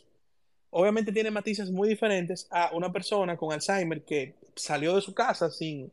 obviamente 0.73 1.11
tiene 1.11 1.31
matices 1.31 1.71
muy 1.71 1.87
diferentes 1.87 2.47
a 2.49 2.71
una 2.73 2.91
persona 2.91 3.37
con 3.37 3.53
Alzheimer 3.53 4.03
que 4.03 4.35
salió 4.55 4.95
de 4.95 5.01
su 5.01 5.13
casa 5.13 5.49
sin, 5.51 5.91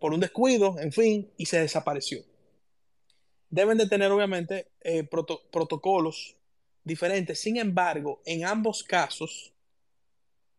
por 0.00 0.12
un 0.12 0.20
descuido, 0.20 0.78
en 0.78 0.90
fin, 0.90 1.30
y 1.36 1.46
se 1.46 1.60
desapareció. 1.60 2.22
Deben 3.50 3.78
de 3.78 3.86
tener, 3.86 4.10
obviamente, 4.10 4.68
eh, 4.80 5.04
proto 5.04 5.42
protocolos 5.52 6.34
diferentes. 6.82 7.38
Sin 7.40 7.58
embargo, 7.58 8.22
en 8.24 8.44
ambos 8.44 8.82
casos 8.82 9.52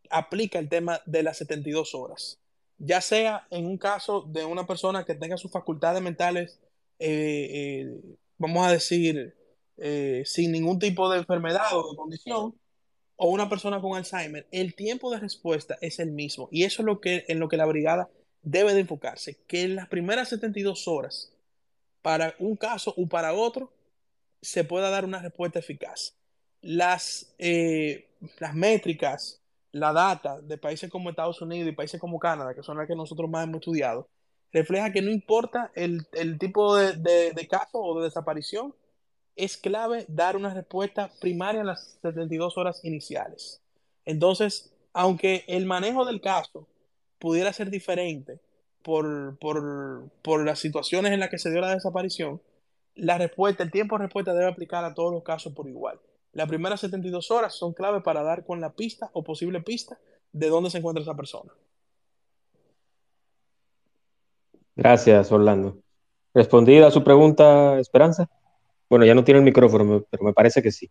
aplica 0.10 0.60
el 0.60 0.70
tema 0.70 1.02
de 1.06 1.24
las 1.24 1.38
72 1.38 1.96
horas. 1.96 2.40
Ya 2.78 3.02
sea 3.02 3.48
en 3.50 3.66
un 3.66 3.78
caso 3.78 4.22
de 4.22 4.46
una 4.46 4.68
persona 4.68 5.04
que 5.04 5.16
tenga 5.16 5.38
sus 5.38 5.52
facultades 5.52 6.02
mentales, 6.02 6.60
eh, 7.00 7.50
eh, 7.52 8.02
vamos 8.38 8.68
a 8.68 8.72
decir, 8.72 9.36
sin 10.26 10.52
ningún 10.52 10.80
tipo 10.80 11.10
de 11.10 11.20
enfermedad 11.20 11.68
o 11.74 11.92
de 11.92 11.96
condición, 11.96 12.56
o 13.18 13.30
una 13.30 13.50
persona 13.50 13.82
con 13.82 13.98
Alzheimer, 13.98 14.48
el 14.52 14.76
tiempo 14.76 15.12
de 15.12 15.20
respuesta 15.20 15.78
es 15.82 16.00
el 16.00 16.12
mismo. 16.12 16.48
Y 16.52 16.64
eso 16.64 16.82
es 16.82 16.86
lo 16.86 17.02
que, 17.02 17.26
en 17.28 17.40
lo 17.40 17.50
que 17.50 17.58
la 17.58 17.66
brigada 17.66 18.10
debe 18.44 18.74
de 18.74 18.82
enfocarse, 18.82 19.38
que 19.48 19.64
en 19.64 19.76
las 19.76 19.90
primeras 19.90 20.30
72 20.30 20.88
horas, 20.88 21.34
para 22.02 22.36
un 22.40 22.56
caso 22.56 22.94
o 22.96 23.08
para 23.08 23.34
otro, 23.34 23.74
se 24.42 24.64
pueda 24.64 24.90
dar 24.90 25.04
una 25.04 25.22
respuesta 25.22 25.60
eficaz. 25.60 26.16
Las, 26.62 27.34
eh, 27.40 28.08
las 28.40 28.54
métricas, 28.54 29.42
la 29.72 29.92
data 29.94 30.40
de 30.40 30.58
países 30.58 30.90
como 30.90 31.10
Estados 31.10 31.42
Unidos 31.42 31.70
y 31.70 31.74
países 31.74 32.00
como 32.00 32.20
Canadá, 32.20 32.54
que 32.54 32.64
son 32.64 32.78
las 32.78 32.88
que 32.88 32.96
nosotros 32.96 33.30
más 33.30 33.44
hemos 33.44 33.60
estudiado, 33.60 34.08
refleja 34.52 34.92
que 34.92 35.02
no 35.02 35.12
importa 35.12 35.72
el, 35.76 36.08
el 36.14 36.38
tipo 36.38 36.76
de, 36.76 36.94
de, 37.34 37.48
caso 37.48 37.80
o 37.80 38.00
de 38.00 38.06
desaparición, 38.06 38.74
es 39.38 39.58
clave 39.58 40.06
dar 40.08 40.36
una 40.36 40.54
respuesta 40.54 41.12
primaria 41.20 41.62
en 41.62 41.68
las 41.68 41.98
72 42.02 42.58
horas 42.58 42.84
iniciales. 42.84 43.62
Entonces, 44.06 44.74
aunque 44.94 45.46
el 45.48 45.66
manejo 45.66 46.06
del 46.06 46.22
caso 46.22 46.68
pudiera 47.20 47.54
ser 47.54 47.70
diferente 47.70 48.40
por, 48.84 49.38
por, 49.40 50.10
por, 50.22 50.46
las 50.46 50.60
situaciones 50.60 51.12
en 51.12 51.20
las 51.20 51.30
que 51.30 51.38
se 51.38 51.52
dio 51.52 51.62
la 51.62 51.74
desaparición, 51.74 52.42
la 52.96 53.18
respuesta, 53.18 53.64
el 53.64 53.72
tiempo 53.72 53.98
de 53.98 54.06
respuesta 54.06 54.34
debe 54.34 54.50
aplicar 54.50 54.84
a 54.84 54.94
todos 54.94 55.12
los 55.12 55.24
casos 55.24 55.54
por 55.54 55.68
igual. 55.68 56.00
Las 56.34 56.48
primeras 56.48 56.82
72 56.82 57.32
horas 57.32 57.54
son 57.54 57.74
clave 57.74 58.02
para 58.02 58.24
dar 58.24 58.46
con 58.46 58.62
la 58.62 58.74
pista 58.74 59.10
o 59.14 59.24
posible 59.24 59.62
pista 59.62 59.98
de 60.32 60.50
dónde 60.50 60.70
se 60.70 60.78
encuentra 60.80 61.02
esa 61.02 61.16
persona. 61.16 61.52
Gracias, 64.76 65.32
Orlando. 65.32 65.78
¿Respondida 66.34 66.88
a 66.88 66.92
su 66.92 67.04
pregunta, 67.04 67.80
Esperanza? 67.80 68.30
Bueno, 68.90 69.06
ya 69.06 69.14
no 69.14 69.24
tiene 69.24 69.40
el 69.40 69.46
micrófono, 69.46 70.06
pero 70.10 70.24
me 70.24 70.34
parece 70.34 70.62
que 70.62 70.72
sí. 70.72 70.90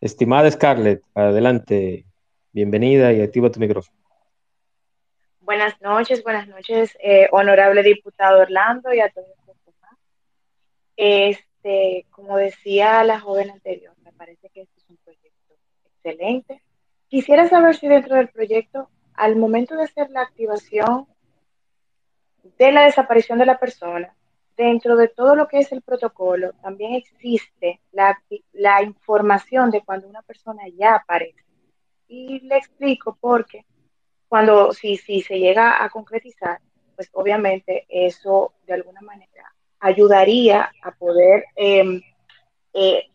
Estimada 0.00 0.50
Scarlett, 0.50 1.02
adelante. 1.14 2.06
Bienvenida 2.52 3.12
y 3.12 3.20
activa 3.20 3.50
tu 3.50 3.58
micrófono. 3.58 3.98
Buenas 5.40 5.80
noches, 5.80 6.22
buenas 6.22 6.46
noches, 6.46 6.96
eh, 7.02 7.28
honorable 7.32 7.82
diputado 7.82 8.40
Orlando 8.40 8.94
y 8.94 9.00
a 9.00 9.08
todos 9.08 9.26
los 9.46 9.56
demás. 9.64 9.98
Este, 10.96 12.06
como 12.10 12.36
decía 12.36 13.02
la 13.02 13.18
joven 13.18 13.50
anterior, 13.50 13.94
me 14.04 14.12
parece 14.12 14.48
que 14.50 14.62
este 14.62 14.80
es 14.80 14.88
un 14.88 14.96
proyecto 14.98 15.54
excelente. 15.86 16.62
Quisiera 17.08 17.48
saber 17.48 17.76
si 17.76 17.88
dentro 17.88 18.14
del 18.16 18.28
proyecto, 18.28 18.88
al 19.14 19.34
momento 19.34 19.74
de 19.76 19.84
hacer 19.84 20.10
la 20.10 20.22
activación 20.22 21.08
de 22.56 22.70
la 22.70 22.84
desaparición 22.84 23.40
de 23.40 23.46
la 23.46 23.58
persona, 23.58 24.14
dentro 24.60 24.94
de 24.94 25.08
todo 25.08 25.34
lo 25.34 25.48
que 25.48 25.58
es 25.60 25.72
el 25.72 25.80
protocolo, 25.80 26.52
también 26.62 26.94
existe 26.94 27.80
la, 27.92 28.22
la 28.52 28.82
información 28.82 29.70
de 29.70 29.82
cuando 29.82 30.06
una 30.06 30.20
persona 30.22 30.62
ya 30.76 30.96
aparece. 30.96 31.42
Y 32.08 32.40
le 32.40 32.58
explico 32.58 33.16
por 33.18 33.46
qué 33.46 33.64
cuando 34.28 34.72
si, 34.72 34.96
si 34.96 35.22
se 35.22 35.38
llega 35.38 35.82
a 35.82 35.88
concretizar, 35.88 36.60
pues 36.94 37.08
obviamente 37.14 37.86
eso 37.88 38.52
de 38.66 38.74
alguna 38.74 39.00
manera 39.00 39.52
ayudaría 39.80 40.70
a 40.82 40.92
poder 40.92 41.46
em, 41.56 42.02
eh, 42.74 43.08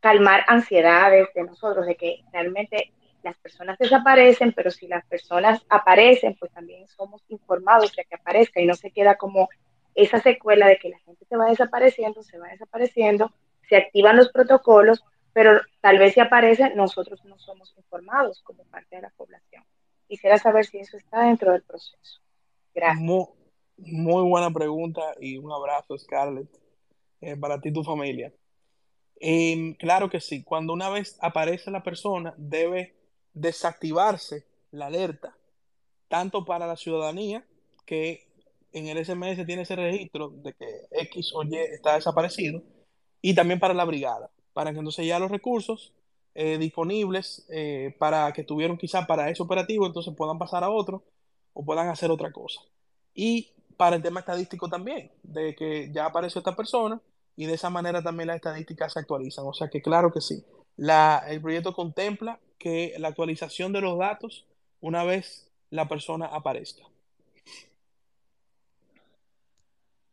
calmar 0.00 0.44
ansiedades 0.48 1.28
de 1.34 1.44
nosotros, 1.44 1.86
de 1.86 1.94
que 1.94 2.24
realmente 2.32 2.92
las 3.22 3.36
personas 3.36 3.78
desaparecen, 3.78 4.52
pero 4.52 4.70
si 4.70 4.88
las 4.88 5.04
personas 5.04 5.64
aparecen, 5.68 6.34
pues 6.40 6.50
también 6.52 6.88
somos 6.88 7.22
informados 7.28 7.94
de 7.94 8.04
que 8.04 8.14
aparezca 8.14 8.60
y 8.60 8.66
no 8.66 8.74
se 8.74 8.90
queda 8.90 9.16
como 9.16 9.50
esa 9.94 10.20
secuela 10.20 10.66
de 10.66 10.78
que 10.78 10.90
la 10.90 10.98
gente 11.00 11.24
se 11.24 11.36
va 11.36 11.46
desapareciendo, 11.46 12.22
se 12.22 12.38
va 12.38 12.48
desapareciendo, 12.48 13.32
se 13.68 13.76
activan 13.76 14.16
los 14.16 14.30
protocolos, 14.30 15.04
pero 15.32 15.60
tal 15.80 15.98
vez 15.98 16.14
si 16.14 16.20
aparecen, 16.20 16.76
nosotros 16.76 17.24
no 17.24 17.38
somos 17.38 17.74
informados 17.76 18.42
como 18.42 18.64
parte 18.64 18.96
de 18.96 19.02
la 19.02 19.10
población. 19.10 19.64
Quisiera 20.08 20.38
saber 20.38 20.66
si 20.66 20.78
eso 20.78 20.96
está 20.96 21.22
dentro 21.24 21.52
del 21.52 21.62
proceso. 21.62 22.20
Gracias. 22.74 23.00
Muy, 23.76 24.28
buena 24.28 24.50
pregunta 24.50 25.00
y 25.20 25.38
un 25.38 25.52
abrazo, 25.52 25.96
Scarlett, 25.96 26.48
eh, 27.20 27.36
para 27.36 27.60
ti 27.60 27.70
y 27.70 27.72
tu 27.72 27.82
familia. 27.82 28.32
Em, 29.20 29.74
claro 29.74 30.10
que 30.10 30.20
sí, 30.20 30.42
cuando 30.42 30.72
una 30.72 30.90
vez 30.90 31.18
aparece 31.20 31.70
la 31.70 31.82
persona, 31.82 32.34
debe 32.36 32.94
desactivarse 33.32 34.46
la 34.70 34.86
alerta, 34.86 35.36
tanto 36.08 36.44
para 36.44 36.66
la 36.66 36.76
ciudadanía, 36.76 37.44
que 37.86 38.29
en 38.72 38.88
el 38.88 39.04
SMS 39.04 39.44
tiene 39.46 39.62
ese 39.62 39.76
registro 39.76 40.30
de 40.30 40.52
que 40.54 40.66
X 40.90 41.32
o 41.34 41.42
Y 41.42 41.56
está 41.56 41.94
desaparecido, 41.94 42.62
y 43.22 43.34
también 43.34 43.60
para 43.60 43.74
la 43.74 43.84
brigada, 43.84 44.30
para 44.52 44.72
que 44.72 44.78
entonces 44.78 45.06
ya 45.06 45.18
los 45.18 45.30
recursos 45.30 45.92
eh, 46.34 46.58
disponibles 46.58 47.46
eh, 47.50 47.94
para 47.98 48.32
que 48.32 48.44
tuvieron 48.44 48.78
quizá 48.78 49.06
para 49.06 49.30
ese 49.30 49.42
operativo, 49.42 49.86
entonces 49.86 50.14
puedan 50.16 50.38
pasar 50.38 50.64
a 50.64 50.70
otro 50.70 51.02
o 51.52 51.64
puedan 51.64 51.88
hacer 51.88 52.10
otra 52.10 52.32
cosa. 52.32 52.60
Y 53.14 53.52
para 53.76 53.96
el 53.96 54.02
tema 54.02 54.20
estadístico 54.20 54.68
también, 54.68 55.10
de 55.22 55.54
que 55.54 55.90
ya 55.92 56.06
apareció 56.06 56.38
esta 56.38 56.54
persona 56.54 57.00
y 57.36 57.46
de 57.46 57.54
esa 57.54 57.70
manera 57.70 58.02
también 58.02 58.28
las 58.28 58.36
estadísticas 58.36 58.92
se 58.92 59.00
actualizan. 59.00 59.46
O 59.46 59.52
sea 59.52 59.68
que 59.68 59.82
claro 59.82 60.12
que 60.12 60.20
sí. 60.20 60.44
La, 60.76 61.24
el 61.28 61.40
proyecto 61.40 61.72
contempla 61.74 62.38
que 62.58 62.94
la 62.98 63.08
actualización 63.08 63.72
de 63.72 63.80
los 63.80 63.98
datos 63.98 64.46
una 64.80 65.04
vez 65.04 65.50
la 65.70 65.88
persona 65.88 66.26
aparezca. 66.26 66.82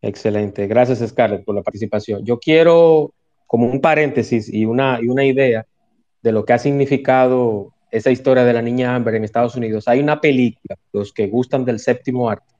Excelente. 0.02 0.68
Gracias, 0.68 1.08
Scarlett, 1.08 1.44
por 1.44 1.56
la 1.56 1.64
participación. 1.64 2.24
Yo 2.24 2.40
quiero, 2.40 3.14
como 3.46 3.66
un 3.66 3.82
paréntesis 3.82 4.52
y 4.52 4.66
una, 4.66 5.00
y 5.02 5.08
una 5.08 5.26
idea, 5.26 5.66
de 6.22 6.32
lo 6.32 6.46
que 6.46 6.54
ha 6.54 6.60
significado 6.60 7.74
esa 7.92 8.12
historia 8.12 8.44
de 8.44 8.54
la 8.54 8.62
niña 8.62 8.96
Amber 8.96 9.16
en 9.16 9.24
Estados 9.24 9.56
Unidos, 9.56 9.88
hay 9.88 10.00
una 10.00 10.20
película, 10.20 10.78
los 10.92 11.14
que 11.14 11.28
gustan 11.28 11.64
del 11.64 11.80
séptimo 11.80 12.30
arte, 12.30 12.54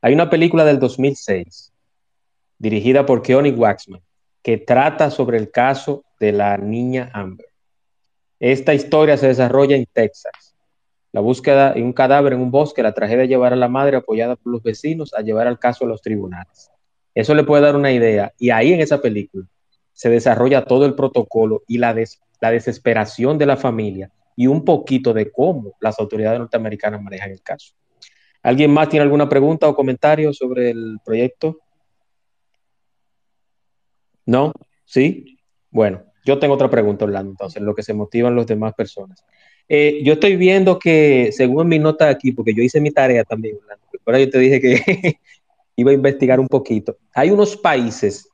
hay 0.00 0.14
una 0.14 0.30
película 0.30 0.64
del 0.64 0.78
2006, 0.78 1.72
dirigida 2.58 3.04
por 3.04 3.22
Keoni 3.22 3.50
Waxman, 3.50 4.00
que 4.42 4.56
trata 4.56 5.10
sobre 5.10 5.36
el 5.36 5.50
caso 5.50 6.04
de 6.18 6.32
la 6.32 6.56
niña 6.56 7.10
Amber. 7.12 7.46
Esta 8.38 8.72
historia 8.72 9.18
se 9.18 9.26
desarrolla 9.26 9.76
en 9.76 9.86
Texas. 9.92 10.56
La 11.12 11.20
búsqueda 11.20 11.74
de 11.74 11.82
un 11.82 11.92
cadáver 11.92 12.32
en 12.32 12.40
un 12.40 12.50
bosque, 12.50 12.82
la 12.82 12.94
tragedia 12.94 13.22
de 13.22 13.28
llevar 13.28 13.52
a 13.52 13.56
la 13.56 13.68
madre 13.68 13.98
apoyada 13.98 14.36
por 14.36 14.52
los 14.52 14.62
vecinos 14.62 15.12
a 15.12 15.20
llevar 15.20 15.46
al 15.46 15.58
caso 15.58 15.84
a 15.84 15.88
los 15.88 16.00
tribunales. 16.00 16.70
Eso 17.14 17.34
le 17.34 17.44
puede 17.44 17.62
dar 17.62 17.76
una 17.76 17.92
idea. 17.92 18.32
Y 18.38 18.50
ahí 18.50 18.72
en 18.72 18.80
esa 18.80 19.00
película 19.00 19.46
se 19.92 20.08
desarrolla 20.08 20.64
todo 20.64 20.86
el 20.86 20.94
protocolo 20.94 21.62
y 21.66 21.78
la, 21.78 21.94
desesperación 21.94 23.36
de 23.36 23.46
la 23.46 23.56
familia 23.56 24.10
y 24.36 24.46
un 24.46 24.64
poquito 24.64 25.12
de 25.12 25.30
cómo 25.30 25.74
las 25.80 25.98
autoridades 25.98 26.38
norteamericanas 26.38 27.02
manejan 27.02 27.30
el 27.30 27.42
caso. 27.42 27.74
¿Alguien 28.42 28.70
más 28.70 28.88
tiene 28.88 29.02
alguna 29.02 29.28
pregunta 29.28 29.68
o 29.68 29.74
comentario 29.74 30.32
sobre 30.32 30.70
el 30.70 30.98
proyecto? 31.04 31.58
¿No? 34.24 34.52
¿Sí? 34.86 35.38
Bueno, 35.70 36.04
yo 36.24 36.38
tengo 36.38 36.54
otra 36.54 36.70
pregunta, 36.70 37.04
Orlando, 37.04 37.32
entonces, 37.32 37.60
lo 37.60 37.74
que 37.74 37.82
se 37.82 37.92
motivan 37.92 38.36
las 38.36 38.46
demás 38.46 38.72
personas. 38.74 39.22
Eh, 39.68 40.00
yo 40.02 40.14
estoy 40.14 40.36
viendo 40.36 40.78
que, 40.78 41.30
según 41.32 41.68
mi 41.68 41.78
nota 41.78 42.08
aquí, 42.08 42.32
porque 42.32 42.54
yo 42.54 42.62
hice 42.62 42.80
mi 42.80 42.90
tarea 42.90 43.24
también, 43.24 43.56
Orlando, 43.56 43.86
pero 44.04 44.18
yo 44.18 44.30
te 44.30 44.38
dije 44.38 44.60
que 44.60 44.80
iba 45.76 45.90
a 45.90 45.94
investigar 45.94 46.40
un 46.40 46.48
poquito, 46.48 46.96
hay 47.14 47.30
unos 47.30 47.56
países 47.56 48.28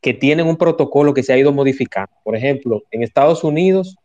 que 0.00 0.14
tienen 0.14 0.46
un 0.46 0.56
protocolo 0.56 1.12
que 1.12 1.22
se 1.22 1.32
ha 1.32 1.38
ido 1.38 1.52
modificando. 1.52 2.12
Por 2.24 2.34
ejemplo, 2.34 2.82
en 2.90 3.02
Estados 3.02 3.44
Unidos, 3.44 3.96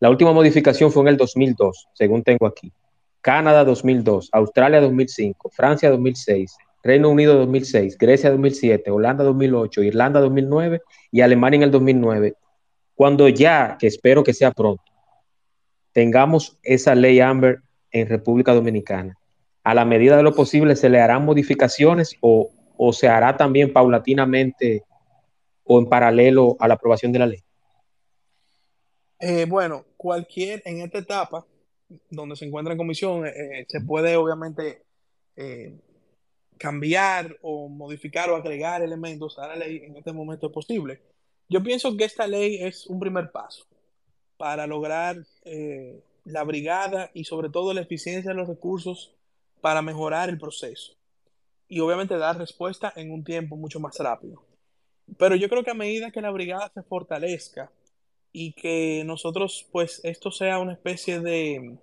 la 0.00 0.10
última 0.10 0.32
modificación 0.32 0.90
fue 0.90 1.02
en 1.02 1.08
el 1.08 1.16
2002, 1.16 1.88
según 1.94 2.22
tengo 2.22 2.46
aquí. 2.46 2.72
Canadá 3.20 3.64
2002, 3.64 4.30
Australia 4.32 4.80
2005, 4.80 5.50
Francia 5.50 5.90
2006, 5.90 6.56
Reino 6.82 7.08
Unido 7.08 7.34
2006, 7.36 7.96
Grecia 7.96 8.30
2007, 8.30 8.90
Holanda 8.90 9.24
2008, 9.24 9.82
Irlanda 9.82 10.20
2009 10.20 10.82
y 11.10 11.22
Alemania 11.22 11.56
en 11.56 11.62
el 11.62 11.70
2009. 11.70 12.34
Cuando 12.94 13.28
ya, 13.28 13.76
que 13.78 13.86
espero 13.86 14.22
que 14.22 14.34
sea 14.34 14.52
pronto, 14.52 14.84
tengamos 15.92 16.58
esa 16.62 16.94
ley 16.94 17.20
Amber 17.20 17.60
en 17.90 18.08
República 18.08 18.52
Dominicana, 18.52 19.16
a 19.64 19.74
la 19.74 19.84
medida 19.84 20.16
de 20.16 20.22
lo 20.22 20.34
posible 20.34 20.76
se 20.76 20.90
le 20.90 21.00
harán 21.00 21.24
modificaciones 21.24 22.16
o, 22.20 22.50
o 22.76 22.92
se 22.92 23.08
hará 23.08 23.36
también 23.36 23.72
paulatinamente 23.72 24.84
o 25.64 25.78
en 25.78 25.88
paralelo 25.88 26.56
a 26.60 26.68
la 26.68 26.74
aprobación 26.74 27.12
de 27.12 27.18
la 27.18 27.26
ley? 27.26 27.42
Eh, 29.18 29.46
bueno, 29.46 29.86
cualquier, 29.96 30.62
en 30.66 30.82
esta 30.82 30.98
etapa, 30.98 31.46
donde 32.10 32.36
se 32.36 32.44
encuentra 32.44 32.72
en 32.74 32.78
comisión, 32.78 33.26
eh, 33.26 33.30
eh, 33.30 33.66
se 33.68 33.80
puede 33.80 34.16
obviamente 34.16 34.82
cambiar 36.58 37.36
o 37.42 37.68
modificar 37.68 38.30
o 38.30 38.36
agregar 38.36 38.82
elementos 38.82 39.36
a 39.40 39.48
la 39.48 39.56
ley 39.56 39.82
en 39.84 39.96
este 39.96 40.12
momento 40.12 40.52
posible. 40.52 41.00
Yo 41.48 41.60
pienso 41.60 41.96
que 41.96 42.04
esta 42.04 42.28
ley 42.28 42.62
es 42.62 42.86
un 42.86 43.00
primer 43.00 43.32
paso 43.32 43.66
para 44.36 44.68
lograr 44.68 45.16
la 46.24 46.44
brigada 46.44 47.10
y 47.14 47.24
sobre 47.24 47.48
todo 47.48 47.74
la 47.74 47.80
eficiencia 47.80 48.30
de 48.30 48.36
los 48.36 48.46
recursos 48.46 49.16
para 49.64 49.80
mejorar 49.80 50.28
el 50.28 50.36
proceso 50.36 50.92
y 51.68 51.80
obviamente 51.80 52.18
dar 52.18 52.36
respuesta 52.36 52.92
en 52.96 53.10
un 53.10 53.24
tiempo 53.24 53.56
mucho 53.56 53.80
más 53.80 53.96
rápido. 53.96 54.44
Pero 55.16 55.36
yo 55.36 55.48
creo 55.48 55.64
que 55.64 55.70
a 55.70 55.80
medida 55.82 56.10
que 56.10 56.20
la 56.20 56.30
brigada 56.30 56.70
se 56.74 56.82
fortalezca 56.82 57.72
y 58.30 58.52
que 58.52 59.04
nosotros, 59.06 59.66
pues, 59.72 60.02
esto 60.04 60.30
sea 60.30 60.58
una 60.58 60.74
especie 60.74 61.20
de, 61.20 61.78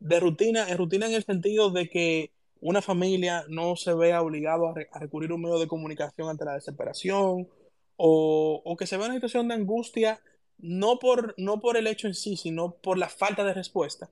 de 0.00 0.18
rutina, 0.18 0.68
en 0.68 0.76
rutina 0.76 1.06
en 1.06 1.14
el 1.14 1.22
sentido 1.22 1.70
de 1.70 1.88
que 1.88 2.32
una 2.60 2.82
familia 2.82 3.44
no 3.48 3.76
se 3.76 3.94
vea 3.94 4.20
obligado 4.20 4.66
a, 4.66 4.98
recurrir 4.98 5.30
a 5.30 5.36
un 5.36 5.42
medio 5.42 5.60
de 5.60 5.68
comunicación 5.68 6.28
ante 6.28 6.46
la 6.46 6.54
desesperación 6.54 7.48
o, 7.94 8.60
o, 8.64 8.76
que 8.76 8.88
se 8.88 8.96
vea 8.96 9.06
una 9.06 9.14
situación 9.14 9.46
de 9.46 9.54
angustia 9.54 10.20
no 10.58 10.98
por, 10.98 11.36
no 11.38 11.60
por 11.60 11.76
el 11.76 11.86
hecho 11.86 12.08
en 12.08 12.14
sí, 12.14 12.36
sino 12.36 12.72
por 12.72 12.98
la 12.98 13.08
falta 13.08 13.44
de 13.44 13.54
respuesta. 13.54 14.10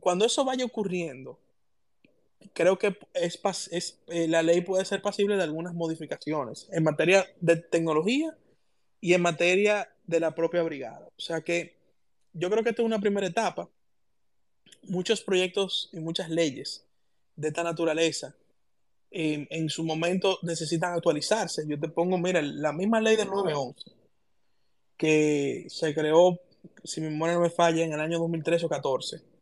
Cuando 0.00 0.24
eso 0.24 0.46
vaya 0.46 0.64
ocurriendo, 0.64 1.40
creo 2.52 2.78
que 2.78 2.96
es, 3.14 3.40
eh, 4.08 4.28
la 4.28 4.42
ley 4.42 4.60
puede 4.60 4.84
ser 4.84 5.02
pasible 5.02 5.36
de 5.36 5.42
algunas 5.42 5.74
modificaciones 5.74 6.68
en 6.70 6.84
materia 6.84 7.26
de 7.40 7.56
tecnología 7.56 8.36
y 9.00 9.14
en 9.14 9.22
materia 9.22 9.88
de 10.06 10.20
la 10.20 10.34
propia 10.34 10.62
brigada. 10.62 11.06
O 11.16 11.20
sea 11.20 11.40
que 11.40 11.76
yo 12.32 12.50
creo 12.50 12.62
que 12.62 12.70
esta 12.70 12.82
es 12.82 12.86
una 12.86 13.00
primera 13.00 13.26
etapa. 13.26 13.68
Muchos 14.82 15.22
proyectos 15.22 15.88
y 15.92 16.00
muchas 16.00 16.30
leyes 16.30 16.84
de 17.36 17.48
esta 17.48 17.62
naturaleza 17.62 18.34
en 19.10 19.68
su 19.70 19.84
momento 19.84 20.40
necesitan 20.42 20.92
actualizarse. 20.92 21.64
Yo 21.68 21.78
te 21.78 21.88
pongo, 21.88 22.18
mira, 22.18 22.42
la 22.42 22.72
misma 22.72 23.00
ley 23.00 23.14
del 23.14 23.28
911 23.28 23.92
que 24.96 25.66
se 25.68 25.94
creó, 25.94 26.40
si 26.82 27.00
mi 27.00 27.08
memoria 27.08 27.34
no 27.34 27.40
me 27.40 27.50
falla, 27.50 27.84
en 27.84 27.92
el 27.92 28.00
año 28.00 28.18
2013 28.18 28.66
o 28.66 28.68
14 28.68 29.33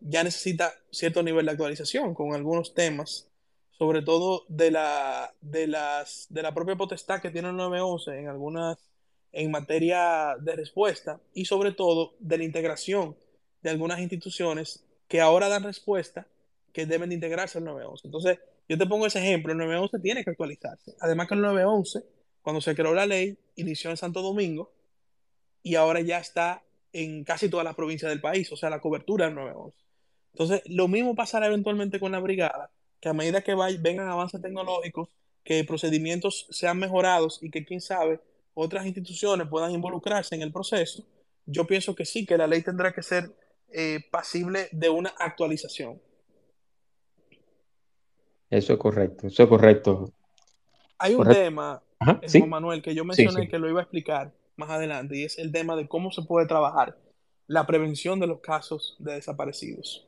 ya 0.00 0.22
necesita 0.24 0.74
cierto 0.90 1.22
nivel 1.22 1.46
de 1.46 1.52
actualización 1.52 2.14
con 2.14 2.34
algunos 2.34 2.74
temas, 2.74 3.28
sobre 3.72 4.02
todo 4.02 4.44
de 4.48 4.70
la, 4.70 5.34
de 5.40 5.66
las, 5.66 6.26
de 6.30 6.42
la 6.42 6.54
propia 6.54 6.76
potestad 6.76 7.20
que 7.20 7.30
tiene 7.30 7.48
el 7.48 7.56
911 7.56 8.18
en 8.18 8.28
algunas, 8.28 8.78
en 9.32 9.50
materia 9.50 10.36
de 10.40 10.56
respuesta 10.56 11.20
y 11.34 11.44
sobre 11.44 11.72
todo 11.72 12.14
de 12.18 12.38
la 12.38 12.44
integración 12.44 13.16
de 13.62 13.70
algunas 13.70 14.00
instituciones 14.00 14.84
que 15.08 15.20
ahora 15.20 15.48
dan 15.48 15.64
respuesta 15.64 16.26
que 16.72 16.86
deben 16.86 17.08
de 17.08 17.14
integrarse 17.14 17.58
al 17.58 17.64
911. 17.64 18.06
Entonces, 18.06 18.38
yo 18.68 18.76
te 18.76 18.86
pongo 18.86 19.06
ese 19.06 19.20
ejemplo, 19.20 19.52
el 19.52 19.58
911 19.58 19.98
tiene 20.00 20.24
que 20.24 20.30
actualizarse. 20.30 20.94
Además 21.00 21.28
que 21.28 21.34
el 21.34 21.40
911, 21.40 22.04
cuando 22.42 22.60
se 22.60 22.74
creó 22.74 22.94
la 22.94 23.06
ley, 23.06 23.38
inició 23.56 23.90
en 23.90 23.96
Santo 23.96 24.22
Domingo 24.22 24.72
y 25.62 25.74
ahora 25.74 26.00
ya 26.00 26.18
está 26.18 26.62
en 26.92 27.24
casi 27.24 27.48
todas 27.48 27.64
las 27.64 27.74
provincias 27.74 28.10
del 28.10 28.20
país, 28.20 28.50
o 28.52 28.56
sea, 28.56 28.70
la 28.70 28.80
cobertura 28.80 29.26
del 29.26 29.34
911. 29.34 29.85
Entonces, 30.38 30.60
lo 30.66 30.86
mismo 30.86 31.14
pasará 31.14 31.46
eventualmente 31.46 31.98
con 31.98 32.12
la 32.12 32.20
brigada, 32.20 32.70
que 33.00 33.08
a 33.08 33.14
medida 33.14 33.40
que 33.40 33.54
vengan 33.80 34.06
avances 34.06 34.42
tecnológicos, 34.42 35.08
que 35.42 35.64
procedimientos 35.64 36.46
sean 36.50 36.78
mejorados 36.78 37.38
y 37.42 37.50
que, 37.50 37.64
quién 37.64 37.80
sabe, 37.80 38.20
otras 38.52 38.84
instituciones 38.84 39.48
puedan 39.48 39.70
involucrarse 39.70 40.34
en 40.34 40.42
el 40.42 40.52
proceso, 40.52 41.06
yo 41.46 41.66
pienso 41.66 41.94
que 41.94 42.04
sí, 42.04 42.26
que 42.26 42.36
la 42.36 42.46
ley 42.46 42.60
tendrá 42.60 42.92
que 42.92 43.02
ser 43.02 43.34
eh, 43.72 44.00
pasible 44.10 44.68
de 44.72 44.90
una 44.90 45.14
actualización. 45.18 46.02
Eso 48.50 48.74
es 48.74 48.78
correcto, 48.78 49.28
eso 49.28 49.42
es 49.42 49.48
correcto. 49.48 50.12
Hay 50.98 51.14
un 51.14 51.26
tema, 51.26 51.82
eh, 52.20 52.38
Juan 52.38 52.50
Manuel, 52.50 52.82
que 52.82 52.94
yo 52.94 53.06
mencioné 53.06 53.48
que 53.48 53.58
lo 53.58 53.70
iba 53.70 53.80
a 53.80 53.84
explicar 53.84 54.34
más 54.56 54.68
adelante, 54.68 55.16
y 55.16 55.24
es 55.24 55.38
el 55.38 55.50
tema 55.50 55.76
de 55.76 55.88
cómo 55.88 56.10
se 56.10 56.20
puede 56.20 56.46
trabajar 56.46 56.98
la 57.46 57.66
prevención 57.66 58.20
de 58.20 58.26
los 58.26 58.40
casos 58.40 58.96
de 58.98 59.14
desaparecidos. 59.14 60.06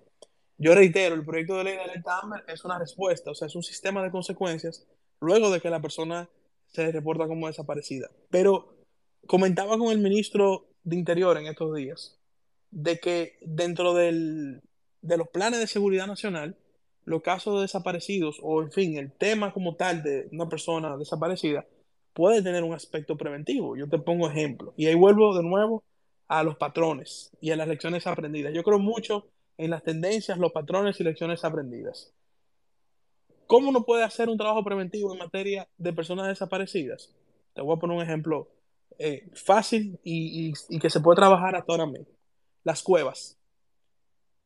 Yo 0.59 0.75
reitero, 0.75 1.15
el 1.15 1.25
proyecto 1.25 1.57
de 1.57 1.65
ley 1.65 1.75
de 1.75 1.83
alerta 1.83 2.19
Amber 2.19 2.45
es 2.49 2.65
una 2.65 2.79
respuesta, 2.79 3.31
o 3.31 3.35
sea, 3.35 3.47
es 3.47 3.55
un 3.55 3.63
sistema 3.63 4.03
de 4.03 4.11
consecuencias 4.11 4.87
luego 5.21 5.51
de 5.51 5.61
que 5.61 5.71
la 5.71 5.81
persona 5.81 6.29
se 6.67 6.91
reporta 6.91 7.29
como 7.29 7.47
desaparecida. 7.47 8.11
Pero 8.29 8.77
comentaba 9.27 9.79
con 9.79 9.93
el 9.93 9.99
ministro 9.99 10.67
de 10.83 10.97
Interior 10.97 11.39
en 11.39 11.47
estos 11.47 11.75
días 11.75 12.19
de 12.71 12.99
que 12.99 13.39
dentro 13.41 13.95
del, 13.95 14.61
de 15.01 15.17
los 15.17 15.29
planes 15.29 15.61
de 15.61 15.67
seguridad 15.67 16.07
nacional, 16.07 16.57
los 17.05 17.23
casos 17.23 17.55
de 17.55 17.63
desaparecidos 17.63 18.39
o, 18.43 18.61
en 18.61 18.71
fin, 18.71 18.99
el 18.99 19.13
tema 19.13 19.53
como 19.53 19.77
tal 19.77 20.03
de 20.03 20.29
una 20.33 20.49
persona 20.49 20.97
desaparecida 20.97 21.67
puede 22.13 22.43
tener 22.43 22.65
un 22.65 22.75
aspecto 22.75 23.17
preventivo. 23.17 23.77
Yo 23.77 23.89
te 23.89 23.99
pongo 23.99 24.29
ejemplo. 24.29 24.75
Y 24.77 24.87
ahí 24.87 24.95
vuelvo 24.95 25.37
de 25.37 25.43
nuevo 25.43 25.85
a 26.27 26.43
los 26.43 26.57
patrones 26.57 27.31
y 27.41 27.53
a 27.53 27.57
las 27.57 27.69
lecciones 27.69 28.07
aprendidas. 28.07 28.53
Yo 28.53 28.63
creo 28.63 28.79
mucho 28.79 29.27
en 29.59 29.71
las 29.71 29.83
tendencias, 29.83 30.39
los 30.39 30.53
patrones 30.53 30.99
y 31.01 31.05
lecciones 31.05 31.45
aprendidas. 31.45 32.13
¿Cómo 33.47 33.71
uno 33.71 33.85
puede 33.85 34.05
hacer 34.05 34.29
un 34.29 34.39
trabajo 34.39 34.63
preventivo 34.65 35.13
en 35.13 35.19
materia 35.19 35.69
de 35.77 35.93
personas 35.93 36.29
desaparecidas? 36.29 37.15
Te 37.55 37.63
voy 37.63 37.77
a 37.77 37.81
poner 37.81 37.97
un 37.97 38.03
ejemplo 38.03 38.49
eh, 38.99 39.29
fácil 39.35 39.99
y, 40.05 40.53
que 40.79 40.91
se 40.91 41.01
puede 41.01 41.17
trabajar 41.17 41.55
mismo. 41.89 42.07
Las 42.63 42.83
cuevas. 42.83 43.37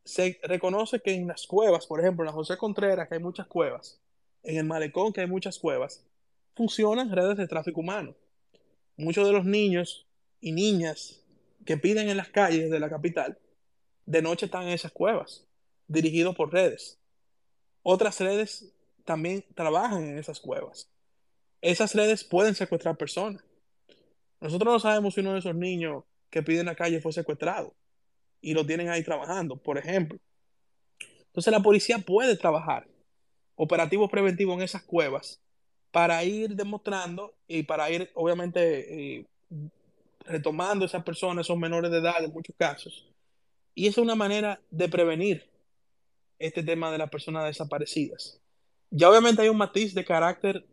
Se 0.04 0.38
reconoce 0.42 1.00
que 1.00 1.14
en 1.14 1.26
las 1.28 1.46
cuevas, 1.46 1.86
por 1.86 2.00
ejemplo, 2.00 2.24
en 2.24 2.26
la 2.26 2.32
José 2.32 2.56
Contreras, 2.56 3.08
que 3.08 3.16
hay 3.16 3.20
muchas 3.20 3.46
cuevas, 3.46 4.00
en 4.42 4.56
el 4.56 4.64
Malecón, 4.64 5.12
que 5.12 5.20
hay 5.20 5.26
muchas 5.26 5.58
cuevas, 5.58 6.04
funcionan 6.54 7.10
redes 7.10 7.36
de 7.36 7.46
tráfico 7.46 7.80
humano. 7.80 8.14
Muchos 8.96 9.26
de 9.26 9.32
los 9.32 9.44
niños 9.44 10.06
y 10.40 10.52
niñas 10.52 11.22
que 11.64 11.76
piden 11.76 12.08
en 12.08 12.16
las 12.16 12.28
calles 12.28 12.70
de 12.70 12.80
la 12.80 12.90
capital, 12.90 13.38
de 14.07 14.22
noche 14.22 14.46
están 14.46 14.64
en 14.64 14.70
esas 14.70 14.92
cuevas, 14.92 15.46
dirigidos 15.86 16.34
por 16.34 16.53
redes. 16.53 16.98
Otras 17.82 18.20
redes 18.20 18.72
también 19.05 19.44
trabajan 19.55 20.05
en 20.05 20.18
esas 20.18 20.40
cuevas. 20.40 20.88
Esas 21.61 21.94
redes 21.94 22.24
pueden 22.24 22.55
secuestrar 22.55 22.96
personas. 22.96 23.42
Nosotros 24.40 24.72
no 24.72 24.80
sabemos 24.80 25.14
si 25.14 25.20
uno 25.20 25.32
de 25.32 25.38
esos 25.38 25.55
niños 25.55 26.05
que 26.30 26.42
piden 26.42 26.61
en 26.61 26.66
la 26.66 26.74
calle 26.74 27.00
fue 27.00 27.12
secuestrado 27.12 27.74
y 28.40 28.55
lo 28.55 28.66
tienen 28.66 28.88
ahí 28.88 29.05
trabajando, 29.05 29.57
por 29.57 29.78
ejemplo. 29.78 30.18
Entonces 31.26 31.53
la 31.53 31.61
policía 31.61 31.98
puede 31.98 32.36
trabajar 32.36 32.86
operativos 33.55 34.11
preventivos 34.11 34.57
en 34.57 34.62
esas 34.62 34.82
cuevas 34.82 35.40
para 35.92 36.24
ir 36.24 36.57
demostrando 36.57 37.34
y 37.46 37.62
para 37.62 37.90
ir, 37.90 38.11
obviamente, 38.14 39.18
eh, 39.18 39.26
retomando 40.24 40.84
esas 40.84 41.05
personas, 41.05 41.46
esos 41.46 41.59
menores 41.59 41.90
de 41.90 41.98
edad 41.98 42.24
en 42.24 42.32
muchos 42.32 42.57
casos. 42.57 43.11
Y 43.74 43.86
es 43.86 43.98
una 43.98 44.14
manera 44.14 44.60
de 44.70 44.88
prevenir 44.88 45.48
este 46.38 46.62
tema 46.62 46.90
de 46.90 46.98
las 46.98 47.10
personas 47.10 47.44
desaparecidas. 47.44 48.40
Ya 48.90 49.08
obviamente 49.08 49.42
hay 49.42 49.48
un 49.48 49.56
matiz 49.56 49.94
de 49.94 50.04
carácter 50.04 50.66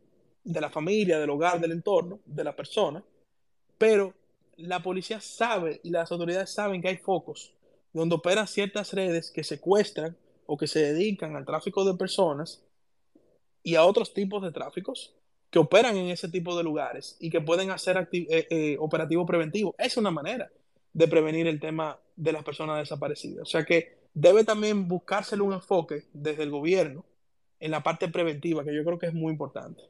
de 0.43 0.61
la 0.61 0.69
familia, 0.69 1.19
del 1.19 1.29
hogar, 1.29 1.59
del 1.59 1.71
entorno, 1.71 2.19
de 2.25 2.43
la 2.43 2.55
persona, 2.55 3.03
pero 3.77 4.13
la 4.57 4.81
policía 4.81 5.21
sabe 5.21 5.79
y 5.83 5.89
las 5.89 6.11
autoridades 6.11 6.49
saben 6.49 6.81
que 6.81 6.89
hay 6.89 6.97
focos 6.97 7.53
donde 7.93 8.15
operan 8.15 8.47
ciertas 8.47 8.93
redes 8.93 9.31
que 9.31 9.43
secuestran 9.43 10.17
o 10.45 10.57
que 10.57 10.67
se 10.67 10.93
dedican 10.93 11.35
al 11.35 11.45
tráfico 11.45 11.85
de 11.85 11.97
personas 11.97 12.63
y 13.63 13.75
a 13.75 13.85
otros 13.85 14.13
tipos 14.13 14.41
de 14.43 14.51
tráficos 14.51 15.15
que 15.49 15.59
operan 15.59 15.97
en 15.97 16.09
ese 16.09 16.29
tipo 16.29 16.55
de 16.57 16.63
lugares 16.63 17.17
y 17.19 17.29
que 17.29 17.41
pueden 17.41 17.71
hacer 17.71 18.09
eh, 18.11 18.47
eh, 18.49 18.77
operativo 18.79 19.25
preventivo. 19.25 19.75
Es 19.77 19.97
una 19.97 20.11
manera 20.11 20.51
de 20.93 21.07
prevenir 21.07 21.47
el 21.47 21.59
tema 21.59 21.99
de 22.19 22.33
las 22.33 22.43
personas 22.43 22.77
desaparecidas. 22.77 23.43
O 23.43 23.45
sea 23.45 23.63
que 23.63 23.97
debe 24.13 24.43
también 24.43 24.87
buscárselo 24.87 25.45
un 25.45 25.53
enfoque 25.53 26.03
desde 26.13 26.43
el 26.43 26.51
gobierno 26.51 27.05
en 27.59 27.71
la 27.71 27.81
parte 27.81 28.09
preventiva, 28.09 28.63
que 28.63 28.75
yo 28.75 28.83
creo 28.83 28.99
que 28.99 29.07
es 29.07 29.13
muy 29.13 29.31
importante. 29.31 29.81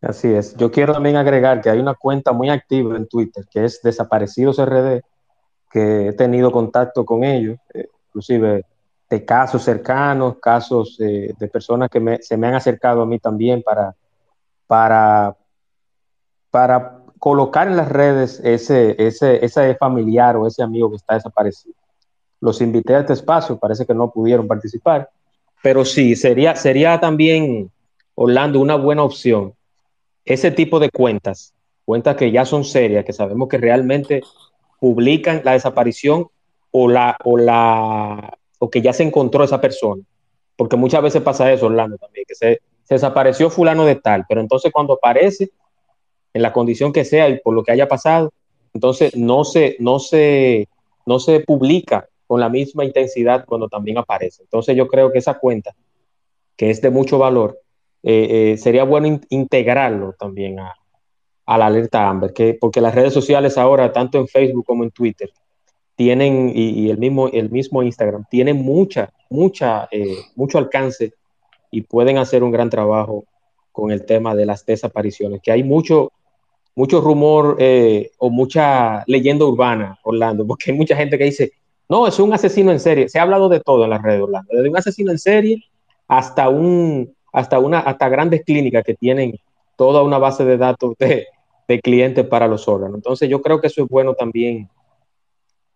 Así 0.00 0.28
es. 0.28 0.56
Yo 0.56 0.70
quiero 0.70 0.92
también 0.92 1.16
agregar 1.16 1.60
que 1.60 1.70
hay 1.70 1.78
una 1.78 1.94
cuenta 1.94 2.32
muy 2.32 2.50
activa 2.50 2.96
en 2.96 3.08
Twitter, 3.08 3.46
que 3.50 3.64
es 3.64 3.80
Desaparecidos 3.82 4.58
RD, 4.58 5.00
que 5.70 6.08
he 6.08 6.12
tenido 6.12 6.52
contacto 6.52 7.04
con 7.04 7.24
ellos, 7.24 7.58
eh, 7.74 7.88
inclusive 8.08 8.64
de 9.08 9.24
casos 9.24 9.62
cercanos, 9.62 10.36
casos 10.40 10.96
eh, 11.00 11.34
de 11.36 11.48
personas 11.48 11.90
que 11.90 12.18
se 12.20 12.36
me 12.36 12.46
han 12.46 12.54
acercado 12.54 13.02
a 13.02 13.06
mí 13.06 13.18
también 13.18 13.62
para, 13.62 13.94
para, 14.66 15.36
para 16.50 16.95
colocar 17.18 17.68
en 17.68 17.76
las 17.76 17.88
redes 17.88 18.40
ese, 18.44 18.94
ese, 18.98 19.44
ese 19.44 19.74
familiar 19.76 20.36
o 20.36 20.46
ese 20.46 20.62
amigo 20.62 20.90
que 20.90 20.96
está 20.96 21.14
desaparecido. 21.14 21.74
Los 22.40 22.60
invité 22.60 22.94
a 22.94 23.00
este 23.00 23.14
espacio, 23.14 23.58
parece 23.58 23.86
que 23.86 23.94
no 23.94 24.10
pudieron 24.10 24.46
participar, 24.46 25.08
pero 25.62 25.84
sí, 25.84 26.16
sería, 26.16 26.54
sería 26.54 27.00
también, 27.00 27.70
Orlando, 28.14 28.60
una 28.60 28.76
buena 28.76 29.02
opción. 29.02 29.54
Ese 30.24 30.50
tipo 30.50 30.78
de 30.78 30.90
cuentas, 30.90 31.54
cuentas 31.84 32.16
que 32.16 32.30
ya 32.30 32.44
son 32.44 32.64
serias, 32.64 33.04
que 33.04 33.12
sabemos 33.12 33.48
que 33.48 33.58
realmente 33.58 34.22
publican 34.78 35.40
la 35.44 35.52
desaparición 35.52 36.28
o 36.70 36.88
la, 36.88 37.16
o 37.24 37.38
la, 37.38 38.36
o 38.58 38.70
que 38.70 38.82
ya 38.82 38.92
se 38.92 39.02
encontró 39.02 39.44
esa 39.44 39.60
persona. 39.60 40.02
Porque 40.56 40.76
muchas 40.76 41.02
veces 41.02 41.22
pasa 41.22 41.50
eso, 41.52 41.66
Orlando, 41.66 41.96
también, 41.96 42.24
que 42.28 42.34
se, 42.34 42.60
se 42.84 42.94
desapareció 42.94 43.50
fulano 43.50 43.84
de 43.84 43.96
tal, 43.96 44.24
pero 44.28 44.40
entonces 44.40 44.72
cuando 44.72 44.94
aparece, 44.94 45.50
en 46.36 46.42
la 46.42 46.52
condición 46.52 46.92
que 46.92 47.06
sea 47.06 47.30
y 47.30 47.40
por 47.40 47.54
lo 47.54 47.64
que 47.64 47.72
haya 47.72 47.88
pasado, 47.88 48.30
entonces 48.74 49.16
no 49.16 49.42
se, 49.42 49.74
no 49.78 49.98
se, 49.98 50.68
no 51.06 51.18
se 51.18 51.40
publica 51.40 52.06
con 52.26 52.40
la 52.40 52.50
misma 52.50 52.84
intensidad 52.84 53.46
cuando 53.46 53.68
también 53.68 53.96
aparece. 53.96 54.42
Entonces 54.42 54.76
yo 54.76 54.86
creo 54.86 55.10
que 55.10 55.18
esa 55.18 55.38
cuenta, 55.38 55.74
que 56.54 56.68
es 56.68 56.82
de 56.82 56.90
mucho 56.90 57.18
valor, 57.18 57.58
eh, 58.02 58.52
eh, 58.52 58.56
sería 58.58 58.84
bueno 58.84 59.18
integrarlo 59.30 60.12
también 60.18 60.58
a, 60.60 60.74
la 61.56 61.66
alerta 61.66 62.06
Amber, 62.06 62.34
que, 62.34 62.52
porque 62.52 62.82
las 62.82 62.94
redes 62.94 63.14
sociales 63.14 63.56
ahora, 63.56 63.90
tanto 63.92 64.18
en 64.18 64.28
Facebook 64.28 64.66
como 64.66 64.84
en 64.84 64.90
Twitter, 64.90 65.30
tienen, 65.94 66.52
y, 66.54 66.90
el, 66.90 66.98
mismo, 66.98 67.28
el 67.28 67.50
mismo 67.50 67.82
Instagram, 67.82 68.26
tienen 68.28 68.58
mucha, 68.58 69.10
mucha, 69.30 69.88
eh, 69.90 70.18
mucho 70.34 70.58
alcance 70.58 71.14
y 71.70 71.80
pueden 71.80 72.18
hacer 72.18 72.42
un 72.42 72.50
gran 72.50 72.68
trabajo 72.68 73.24
con 73.72 73.90
el 73.90 74.04
tema 74.04 74.34
de 74.34 74.44
las 74.44 74.66
desapariciones, 74.66 75.40
que 75.42 75.52
hay 75.52 75.62
mucho, 75.62 76.12
mucho 76.76 77.00
rumor 77.00 77.58
o 78.18 78.30
mucha 78.30 79.02
leyenda 79.08 79.44
urbana, 79.44 79.98
Orlando, 80.04 80.46
porque 80.48 80.70
hay 80.70 80.76
mucha 80.76 80.94
gente 80.94 81.18
que 81.18 81.24
dice, 81.24 81.52
no, 81.88 82.06
es 82.06 82.18
un 82.20 82.32
asesino 82.32 82.70
en 82.70 82.80
serie. 82.80 83.08
Se 83.08 83.18
ha 83.18 83.22
hablado 83.22 83.48
de 83.48 83.60
todo 83.60 83.84
en 83.84 83.90
la 83.90 83.98
red, 83.98 84.22
Orlando. 84.22 84.48
Desde 84.52 84.68
un 84.68 84.76
asesino 84.76 85.10
en 85.10 85.18
serie 85.18 85.64
hasta 86.06 86.48
un 86.48 87.14
hasta 87.32 87.58
una 87.58 87.80
hasta 87.80 88.08
grandes 88.08 88.44
clínicas 88.44 88.84
que 88.84 88.94
tienen 88.94 89.38
toda 89.76 90.02
una 90.02 90.18
base 90.18 90.44
de 90.44 90.56
datos 90.56 90.94
de, 90.98 91.26
clientes 91.82 92.24
para 92.26 92.46
los 92.46 92.66
órganos. 92.68 92.96
Entonces 92.96 93.28
yo 93.28 93.42
creo 93.42 93.60
que 93.60 93.66
eso 93.66 93.82
es 93.82 93.88
bueno 93.88 94.14
también 94.14 94.70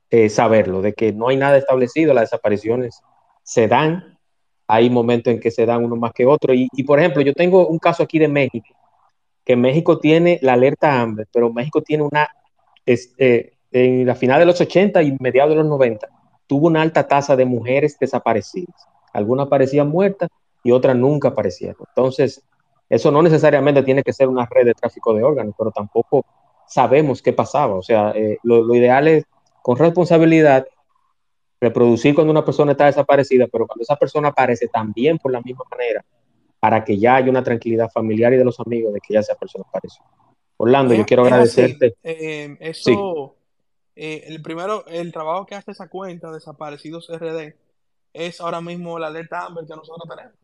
eh, 0.08 0.28
saberlo, 0.28 0.80
de 0.80 0.94
que 0.94 1.12
no 1.12 1.28
hay 1.28 1.36
nada 1.36 1.58
establecido, 1.58 2.14
las 2.14 2.30
desapariciones 2.30 3.00
se 3.42 3.68
dan, 3.68 4.16
hay 4.66 4.88
momentos 4.88 5.32
en 5.32 5.40
que 5.40 5.50
se 5.50 5.66
dan 5.66 5.84
uno 5.84 5.96
más 5.96 6.12
que 6.12 6.26
otro. 6.26 6.54
Y, 6.54 6.68
por 6.84 7.00
ejemplo, 7.00 7.22
yo 7.22 7.34
tengo 7.34 7.66
un 7.66 7.78
caso 7.78 8.04
aquí 8.04 8.18
de 8.18 8.28
México, 8.28 8.68
que 9.44 9.56
México 9.56 9.98
tiene 9.98 10.38
la 10.42 10.54
alerta 10.54 11.00
hambre, 11.00 11.26
pero 11.32 11.52
México 11.52 11.82
tiene 11.82 12.04
una, 12.04 12.28
este, 12.86 13.58
en 13.72 14.06
la 14.06 14.14
final 14.14 14.40
de 14.40 14.46
los 14.46 14.60
80 14.60 15.02
y 15.02 15.16
mediados 15.20 15.50
de 15.50 15.56
los 15.56 15.66
90, 15.66 16.08
tuvo 16.46 16.66
una 16.66 16.82
alta 16.82 17.06
tasa 17.06 17.36
de 17.36 17.44
mujeres 17.44 17.96
desaparecidas. 17.98 18.88
Algunas 19.12 19.46
aparecían 19.46 19.88
muertas 19.88 20.28
y 20.62 20.72
otras 20.72 20.96
nunca 20.96 21.28
aparecieron. 21.28 21.76
Entonces, 21.88 22.42
eso 22.88 23.10
no 23.12 23.22
necesariamente 23.22 23.82
tiene 23.82 24.02
que 24.02 24.12
ser 24.12 24.28
una 24.28 24.46
red 24.46 24.66
de 24.66 24.74
tráfico 24.74 25.14
de 25.14 25.22
órganos, 25.22 25.54
pero 25.56 25.70
tampoco 25.70 26.26
sabemos 26.66 27.22
qué 27.22 27.32
pasaba. 27.32 27.74
O 27.74 27.82
sea, 27.82 28.10
eh, 28.10 28.38
lo, 28.42 28.74
ideal 28.74 29.08
es 29.08 29.24
con 29.62 29.76
responsabilidad 29.76 30.66
reproducir 31.60 32.14
cuando 32.14 32.30
una 32.30 32.44
persona 32.44 32.72
está 32.72 32.86
desaparecida, 32.86 33.46
pero 33.50 33.66
cuando 33.66 33.82
esa 33.82 33.96
persona 33.96 34.28
aparece 34.28 34.66
también 34.68 35.18
por 35.18 35.30
la 35.30 35.40
misma 35.40 35.64
manera, 35.70 36.04
para 36.60 36.84
que 36.84 36.98
ya 36.98 37.16
haya 37.16 37.30
una 37.30 37.42
tranquilidad 37.42 37.90
familiar 37.90 38.32
y 38.34 38.36
de 38.36 38.44
los 38.44 38.60
amigos 38.60 38.92
de 38.92 39.00
que 39.00 39.14
ya 39.14 39.20
esa 39.20 39.34
persona 39.34 39.64
apareció. 39.66 40.04
Orlando, 40.58 40.94
yo 40.94 41.06
quiero 41.06 41.24
agradecerte. 41.24 41.96
Eh, 42.02 42.54
eso, 42.60 43.34
eh, 43.96 44.24
el 44.26 44.42
primero, 44.42 44.86
el 44.86 45.10
trabajo 45.10 45.46
que 45.46 45.54
hace 45.54 45.70
esa 45.70 45.88
cuenta, 45.88 46.30
Desaparecidos 46.30 47.08
RD, 47.08 47.54
es 48.12 48.40
ahora 48.42 48.60
mismo 48.60 48.98
la 48.98 49.06
alerta 49.06 49.46
Amber 49.46 49.64
que 49.64 49.74
nosotros 49.74 50.06
tenemos. 50.06 50.38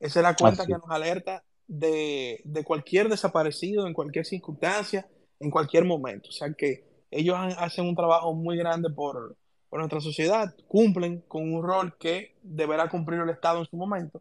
Esa 0.00 0.18
es 0.18 0.22
la 0.24 0.34
cuenta 0.34 0.66
que 0.66 0.72
nos 0.72 0.90
alerta 0.90 1.44
de, 1.68 2.40
de, 2.44 2.64
cualquier 2.64 3.08
desaparecido, 3.08 3.86
en 3.86 3.94
cualquier 3.94 4.26
circunstancia, 4.26 5.06
en 5.38 5.48
cualquier 5.48 5.84
momento. 5.84 6.30
O 6.30 6.32
sea 6.32 6.52
que 6.54 6.84
ellos 7.08 7.36
hacen 7.56 7.86
un 7.86 7.94
trabajo 7.94 8.34
muy 8.34 8.56
grande 8.56 8.90
por, 8.90 9.36
por 9.68 9.78
nuestra 9.78 10.00
sociedad, 10.00 10.52
cumplen 10.66 11.20
con 11.28 11.54
un 11.54 11.62
rol 11.62 11.96
que 11.98 12.34
deberá 12.42 12.88
cumplir 12.88 13.20
el 13.20 13.30
Estado 13.30 13.60
en 13.60 13.66
su 13.66 13.76
momento 13.76 14.20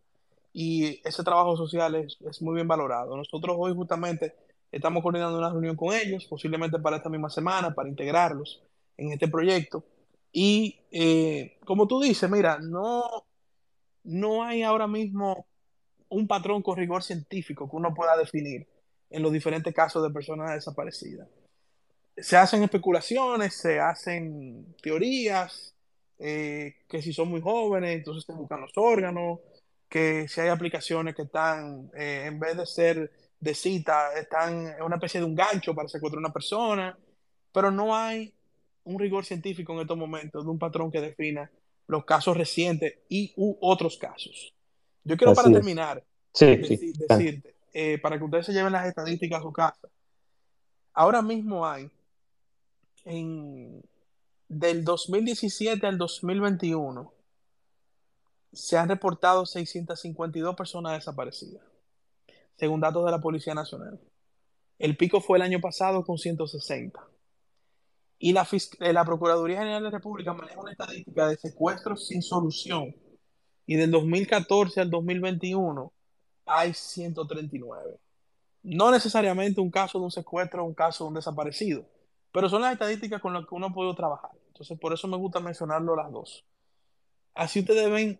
y 0.54 1.02
ese 1.08 1.24
trabajo 1.24 1.56
social 1.56 1.96
es, 1.96 2.18
es, 2.30 2.42
muy 2.42 2.56
bien 2.56 2.68
valorado. 2.68 3.16
Nosotros 3.16 3.56
hoy 3.60 3.74
justamente 3.74 4.36
estamos 4.72 5.04
coordinando 5.04 5.38
una 5.38 5.50
reunión 5.50 5.76
con 5.76 5.96
ellos, 5.96 6.26
posiblemente 6.26 6.80
para 6.80 6.98
esta 6.98 7.10
misma 7.10 7.30
semana, 7.30 7.74
para 7.74 7.90
integrarlos 7.90 8.62
en 8.98 9.12
este 9.12 9.28
proyecto. 9.28 9.84
Y 10.32 10.80
eh, 10.92 11.58
como 11.66 11.88
tú 11.88 12.02
dices, 12.02 12.30
mira, 12.30 12.58
no, 12.60 13.26
no 14.04 14.44
hay 14.44 14.64
ahora 14.64 14.88
mismo 14.88 15.46
un 16.10 16.28
patrón 16.28 16.62
con 16.62 16.78
rigor 16.78 17.04
científico 17.04 17.70
que 17.70 17.76
uno 17.76 17.94
pueda 17.94 18.18
definir 18.18 18.68
en 19.10 19.22
los 19.22 19.32
diferentes 19.32 19.74
casos 19.74 20.04
de 20.04 20.10
personas 20.10 20.54
desaparecidas. 20.54 21.28
Se 22.18 22.38
hacen 22.38 22.64
especulaciones, 22.64 23.56
se 23.56 23.80
hacen 23.80 24.76
teorías, 24.82 25.76
eh, 26.20 26.76
que 26.88 27.02
si 27.02 27.14
son 27.14 27.30
muy 27.30 27.42
jóvenes, 27.42 27.98
entonces 27.98 28.24
se 28.26 28.34
buscan 28.34 28.62
los 28.62 28.72
órganos, 28.76 29.40
que 29.92 30.30
si 30.30 30.40
hay 30.40 30.48
aplicaciones 30.48 31.14
que 31.14 31.24
están, 31.24 31.92
eh, 31.94 32.24
en 32.26 32.40
vez 32.40 32.56
de 32.56 32.66
ser 32.66 33.12
de 33.42 33.54
cita, 33.54 34.14
están 34.14 34.68
en 34.68 34.82
una 34.84 34.96
especie 34.96 35.20
de 35.20 35.26
un 35.26 35.36
gancho 35.36 35.76
para 35.76 35.90
secuestrar 35.90 36.20
a 36.20 36.28
una 36.28 36.34
persona, 36.34 36.98
pero 37.52 37.72
no 37.72 37.94
hay 37.94 38.34
un 38.86 38.98
rigor 38.98 39.26
científico 39.26 39.74
en 39.74 39.82
estos 39.82 39.98
momentos 39.98 40.46
de 40.46 40.50
un 40.50 40.58
patrón 40.58 40.92
que 40.92 41.02
defina 41.02 41.52
los 41.88 42.06
casos 42.06 42.38
recientes 42.38 43.00
y 43.10 43.34
u 43.36 43.58
otros 43.60 43.98
casos. 43.98 44.54
Yo 45.04 45.18
quiero 45.18 45.34
para 45.34 45.52
terminar 45.52 46.02
decirte, 46.40 47.56
eh, 47.74 47.98
para 47.98 48.18
que 48.18 48.24
ustedes 48.24 48.46
se 48.46 48.54
lleven 48.54 48.72
las 48.72 48.88
estadísticas 48.88 49.40
a 49.40 49.44
su 49.44 49.52
casa, 49.52 49.90
ahora 50.94 51.22
mismo 51.22 51.68
hay 51.68 51.92
en, 53.04 53.84
del 54.48 54.86
2017 54.86 55.86
al 55.86 55.98
2021 55.98 57.14
se 58.54 58.78
han 58.78 58.90
reportado 58.90 59.46
652 59.46 60.56
personas 60.56 60.94
desaparecidas, 60.94 61.64
según 62.58 62.82
datos 62.82 63.06
de 63.06 63.12
la 63.12 63.22
Policía 63.22 63.54
Nacional. 63.54 64.00
El 64.78 64.98
pico 64.98 65.22
fue 65.22 65.38
el 65.38 65.44
año 65.44 65.62
pasado 65.62 66.04
con 66.04 66.18
160. 66.18 67.00
Y 68.18 68.34
la, 68.34 68.48
eh, 68.80 68.94
la 68.94 69.06
Procuraduría 69.06 69.60
General 69.60 69.82
de 69.82 69.90
la 69.90 69.98
República 69.98 70.34
maneja 70.34 70.60
una 70.60 70.72
estadística 70.72 71.28
de 71.28 71.38
secuestros 71.38 72.08
sin 72.08 72.22
solución. 72.22 72.96
Y 73.66 73.76
del 73.76 73.92
2014 73.92 74.82
al 74.82 74.90
2021 74.90 75.92
hay 76.46 76.74
139. 76.74 78.00
No 78.64 78.92
necesariamente 78.92 79.62
un 79.62 79.72
caso 79.72 79.98
de 79.98 80.06
un 80.06 80.12
secuestro 80.12 80.64
o 80.64 80.68
un 80.68 80.74
caso 80.74 81.04
de 81.04 81.08
un 81.10 81.14
desaparecido, 81.16 81.86
pero 82.32 82.50
son 82.50 82.62
las 82.62 82.74
estadísticas 82.74 83.22
con 83.22 83.34
las 83.34 83.48
que 83.48 83.56
uno 83.56 83.68
ha 83.68 83.74
podido 83.74 83.96
trabajar. 83.96 84.32
Entonces, 84.48 84.78
por 84.80 84.94
eso 84.94 85.08
me 85.08 85.18
gusta 85.18 85.40
mencionarlo 85.40 85.96
las 85.96 86.12
dos. 86.12 86.46
Así 87.34 87.62
ustedes 87.62 87.90
ven 87.90 88.20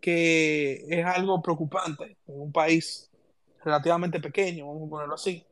que 0.00 0.84
es 0.88 1.04
algo 1.04 1.42
preocupante 1.42 2.16
en 2.26 2.40
un 2.40 2.52
país 2.52 3.10
relativamente 3.64 4.20
pequeño, 4.20 4.66
vamos 4.66 4.86
a 4.86 4.90
ponerlo 4.90 5.14
así. 5.14 5.44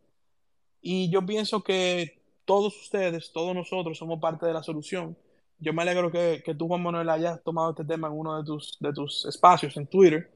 Y 0.80 1.10
yo 1.10 1.24
pienso 1.24 1.62
que 1.62 2.20
todos 2.44 2.80
ustedes, 2.80 3.32
todos 3.32 3.54
nosotros 3.54 3.98
somos 3.98 4.20
parte 4.20 4.46
de 4.46 4.52
la 4.52 4.62
solución. 4.62 5.16
Yo 5.58 5.72
me 5.72 5.82
alegro 5.82 6.10
que, 6.10 6.42
que 6.44 6.54
tú, 6.54 6.68
Juan 6.68 6.82
Manuel, 6.82 7.10
hayas 7.10 7.42
tomado 7.42 7.70
este 7.70 7.84
tema 7.84 8.08
en 8.08 8.14
uno 8.14 8.38
de 8.38 8.44
tus, 8.44 8.78
de 8.80 8.92
tus 8.92 9.26
espacios 9.26 9.76
en 9.76 9.86
Twitter. 9.86 10.30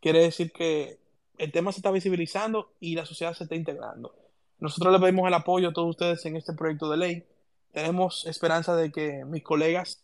Quiere 0.00 0.20
decir 0.20 0.52
que 0.52 0.98
el 1.38 1.52
tema 1.52 1.72
se 1.72 1.78
está 1.78 1.90
visibilizando 1.90 2.72
y 2.80 2.94
la 2.94 3.06
sociedad 3.06 3.34
se 3.34 3.44
está 3.44 3.54
integrando. 3.54 4.14
Nosotros 4.58 4.92
le 4.92 5.00
pedimos 5.00 5.26
el 5.26 5.34
apoyo 5.34 5.68
a 5.68 5.72
todos 5.72 5.90
ustedes 5.90 6.24
en 6.26 6.36
este 6.36 6.52
proyecto 6.52 6.90
de 6.90 6.96
ley. 6.96 7.24
Tenemos 7.72 8.26
esperanza 8.26 8.76
de 8.76 8.92
que 8.92 9.24
mis 9.24 9.42
colegas 9.42 10.03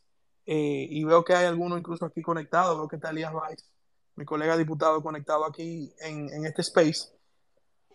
eh, 0.52 0.88
y 0.90 1.04
veo 1.04 1.22
que 1.22 1.32
hay 1.32 1.46
algunos 1.46 1.78
incluso 1.78 2.04
aquí 2.04 2.22
conectados, 2.22 2.76
veo 2.76 2.88
que 2.88 2.96
está 2.96 3.10
Elías 3.10 3.32
Weiss, 3.32 3.70
mi 4.16 4.24
colega 4.24 4.56
diputado 4.56 5.00
conectado 5.00 5.44
aquí 5.44 5.92
en, 6.00 6.28
en 6.28 6.44
este 6.44 6.62
space, 6.62 7.08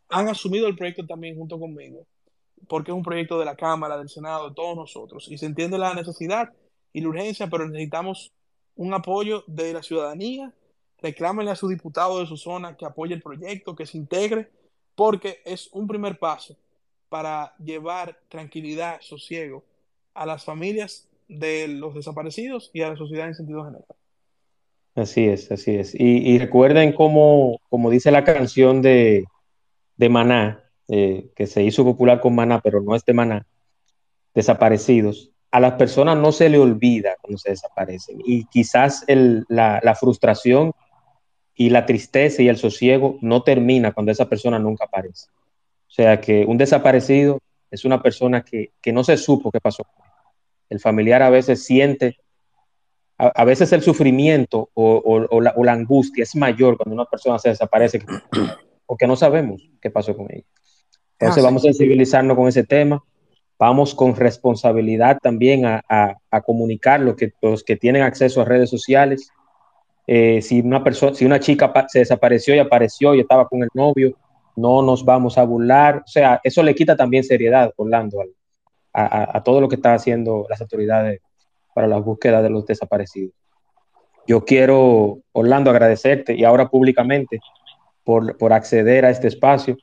han 0.08 0.30
asumido 0.30 0.66
el 0.68 0.78
proyecto 0.78 1.06
también 1.06 1.36
junto 1.36 1.60
conmigo, 1.60 2.08
porque 2.70 2.92
es 2.92 2.96
un 2.96 3.04
proyecto 3.04 3.38
de 3.38 3.44
la 3.44 3.58
Cámara, 3.58 3.98
del 3.98 4.08
Senado, 4.08 4.48
de 4.48 4.56
todos 4.56 4.78
nosotros, 4.78 5.28
y 5.30 5.38
se 5.38 5.48
entiende 5.48 5.78
la 5.78 5.94
necesidad 5.94 6.54
y 6.94 7.02
la 7.02 7.10
urgencia, 7.10 7.50
pero 7.50 7.68
necesitamos 7.68 8.32
un 8.78 8.94
apoyo 8.94 9.44
de 9.48 9.74
la 9.74 9.84
ciudadanía, 9.84 10.54
reclámenle 11.02 11.52
a 11.52 11.58
su 11.58 11.68
diputado 11.68 12.22
de 12.22 12.26
su 12.26 12.38
zona 12.38 12.78
que 12.78 12.86
apoye 12.86 13.16
el 13.16 13.22
proyecto, 13.22 13.76
que 13.76 13.86
se 13.86 13.98
integre, 13.98 14.50
porque 14.96 15.42
es 15.44 15.68
un 15.74 15.90
primer 15.90 16.20
paso 16.20 16.56
para 17.10 17.54
llevar 17.58 18.18
tranquilidad, 18.30 19.02
sosiego 19.02 19.66
a 20.14 20.26
las 20.26 20.46
familias 20.46 21.10
de 21.28 21.68
los 21.68 21.96
desaparecidos 21.96 22.70
y 22.74 22.82
a 22.82 22.90
la 22.90 22.98
sociedad 22.98 23.28
en 23.28 23.36
sentido 23.36 23.64
general. 23.64 23.86
Así 24.96 25.28
es, 25.28 25.52
así 25.52 25.76
es. 25.76 25.94
Y, 25.94 26.38
recuerden 26.40 26.94
cómo, 26.94 27.60
como 27.70 27.90
dice 27.90 28.12
la 28.12 28.24
canción 28.24 28.82
de, 28.82 29.26
de 29.98 30.10
Maná, 30.10 30.64
eh, 30.88 31.32
que 31.36 31.48
se 31.48 31.64
hizo 31.64 31.84
popular 31.84 32.22
con 32.22 32.34
Maná, 32.34 32.62
pero 32.62 32.82
no 32.82 32.96
es 32.96 33.04
de 33.04 33.14
Maná, 33.14 33.46
desaparecidos. 34.34 35.32
A 35.52 35.60
las 35.60 35.74
personas 35.74 36.18
no 36.18 36.32
se 36.32 36.48
le 36.48 36.58
olvida 36.58 37.16
cuando 37.22 37.38
se 37.38 37.50
desaparecen. 37.50 38.22
Y 38.26 38.46
quizás 38.46 39.04
el, 39.08 39.46
la, 39.50 39.82
la 39.84 39.96
frustración 39.96 40.72
y 41.56 41.70
la 41.70 41.86
tristeza 41.86 42.42
y 42.42 42.48
el 42.48 42.58
sosiego 42.58 43.18
no 43.22 43.44
termina 43.44 43.92
cuando 43.92 44.14
esa 44.14 44.30
persona 44.30 44.60
nunca 44.60 44.86
aparece. 44.86 45.28
O 45.88 45.92
sea 45.92 46.22
que 46.22 46.46
un 46.46 46.58
desaparecido 46.58 47.40
es 47.70 47.84
una 47.84 48.02
persona 48.02 48.44
que, 48.44 48.72
que 48.82 48.94
no 48.94 49.04
se 49.04 49.18
supo 49.18 49.52
qué 49.52 49.60
pasó 49.60 49.84
con 49.84 50.05
el 50.70 50.80
familiar 50.80 51.22
a 51.22 51.30
veces 51.30 51.64
siente, 51.64 52.18
a, 53.18 53.46
veces 53.46 53.72
el 53.72 53.82
sufrimiento 53.82 54.70
o, 54.74 55.42
la, 55.42 55.72
angustia 55.72 56.24
es 56.24 56.36
mayor 56.36 56.78
cuando 56.78 56.96
una 56.96 57.06
persona 57.06 57.40
se 57.40 57.50
desaparece 57.50 58.02
porque 58.86 59.08
no 59.08 59.16
sabemos 59.16 59.62
qué 59.82 59.90
pasó 59.90 60.16
con 60.16 60.28
ella. 60.30 60.46
Entonces 61.20 61.44
ah, 61.44 61.48
vamos 61.48 61.64
a 61.64 61.68
sensibilizarnos 61.68 62.36
con 62.36 62.48
ese 62.48 62.64
tema, 62.64 63.02
vamos 63.58 63.96
con 63.96 64.16
responsabilidad 64.16 65.18
también 65.22 65.66
a, 65.66 66.18
comunicar 66.46 67.00
lo 67.00 67.16
que, 67.16 67.32
los 67.42 67.64
que 67.64 67.78
tienen 67.78 68.02
acceso 68.02 68.42
a 68.42 68.46
redes 68.46 68.70
sociales. 68.70 69.30
Eh, 70.08 70.42
si 70.42 70.60
una 70.60 70.84
persona, 70.84 71.16
si 71.16 71.26
una 71.26 71.40
chica 71.40 71.74
se 71.88 72.00
desapareció 72.00 72.54
y 72.54 72.60
apareció 72.60 73.16
y 73.16 73.22
estaba 73.22 73.48
con 73.48 73.64
el 73.64 73.70
novio, 73.74 74.16
no 74.56 74.82
nos 74.82 75.06
vamos 75.06 75.38
a 75.38 75.44
burlar. 75.44 76.04
O 76.06 76.08
sea, 76.08 76.42
eso 76.44 76.62
le 76.64 76.76
quita 76.76 76.96
también 76.96 77.24
seriedad, 77.24 77.72
Orlando, 77.78 78.22
al, 78.22 78.30
a, 78.96 79.44
todo 79.44 79.60
lo 79.60 79.68
que 79.68 79.76
están 79.76 79.96
haciendo 79.96 80.46
las 80.50 80.62
autoridades 80.62 81.22
para 81.74 81.88
la 81.88 81.98
búsqueda 81.98 82.42
de 82.42 82.50
los 82.50 82.66
desaparecidos. 82.66 83.34
Yo 84.26 84.46
quiero, 84.46 85.20
Orlando, 85.34 85.70
agradecerte 85.70 86.34
y 86.34 86.46
ahora 86.46 86.70
públicamente 86.70 87.40
por, 88.04 88.38
por 88.38 88.54
acceder 88.54 89.06
a 89.06 89.10
este 89.10 89.28
espacio, 89.28 89.78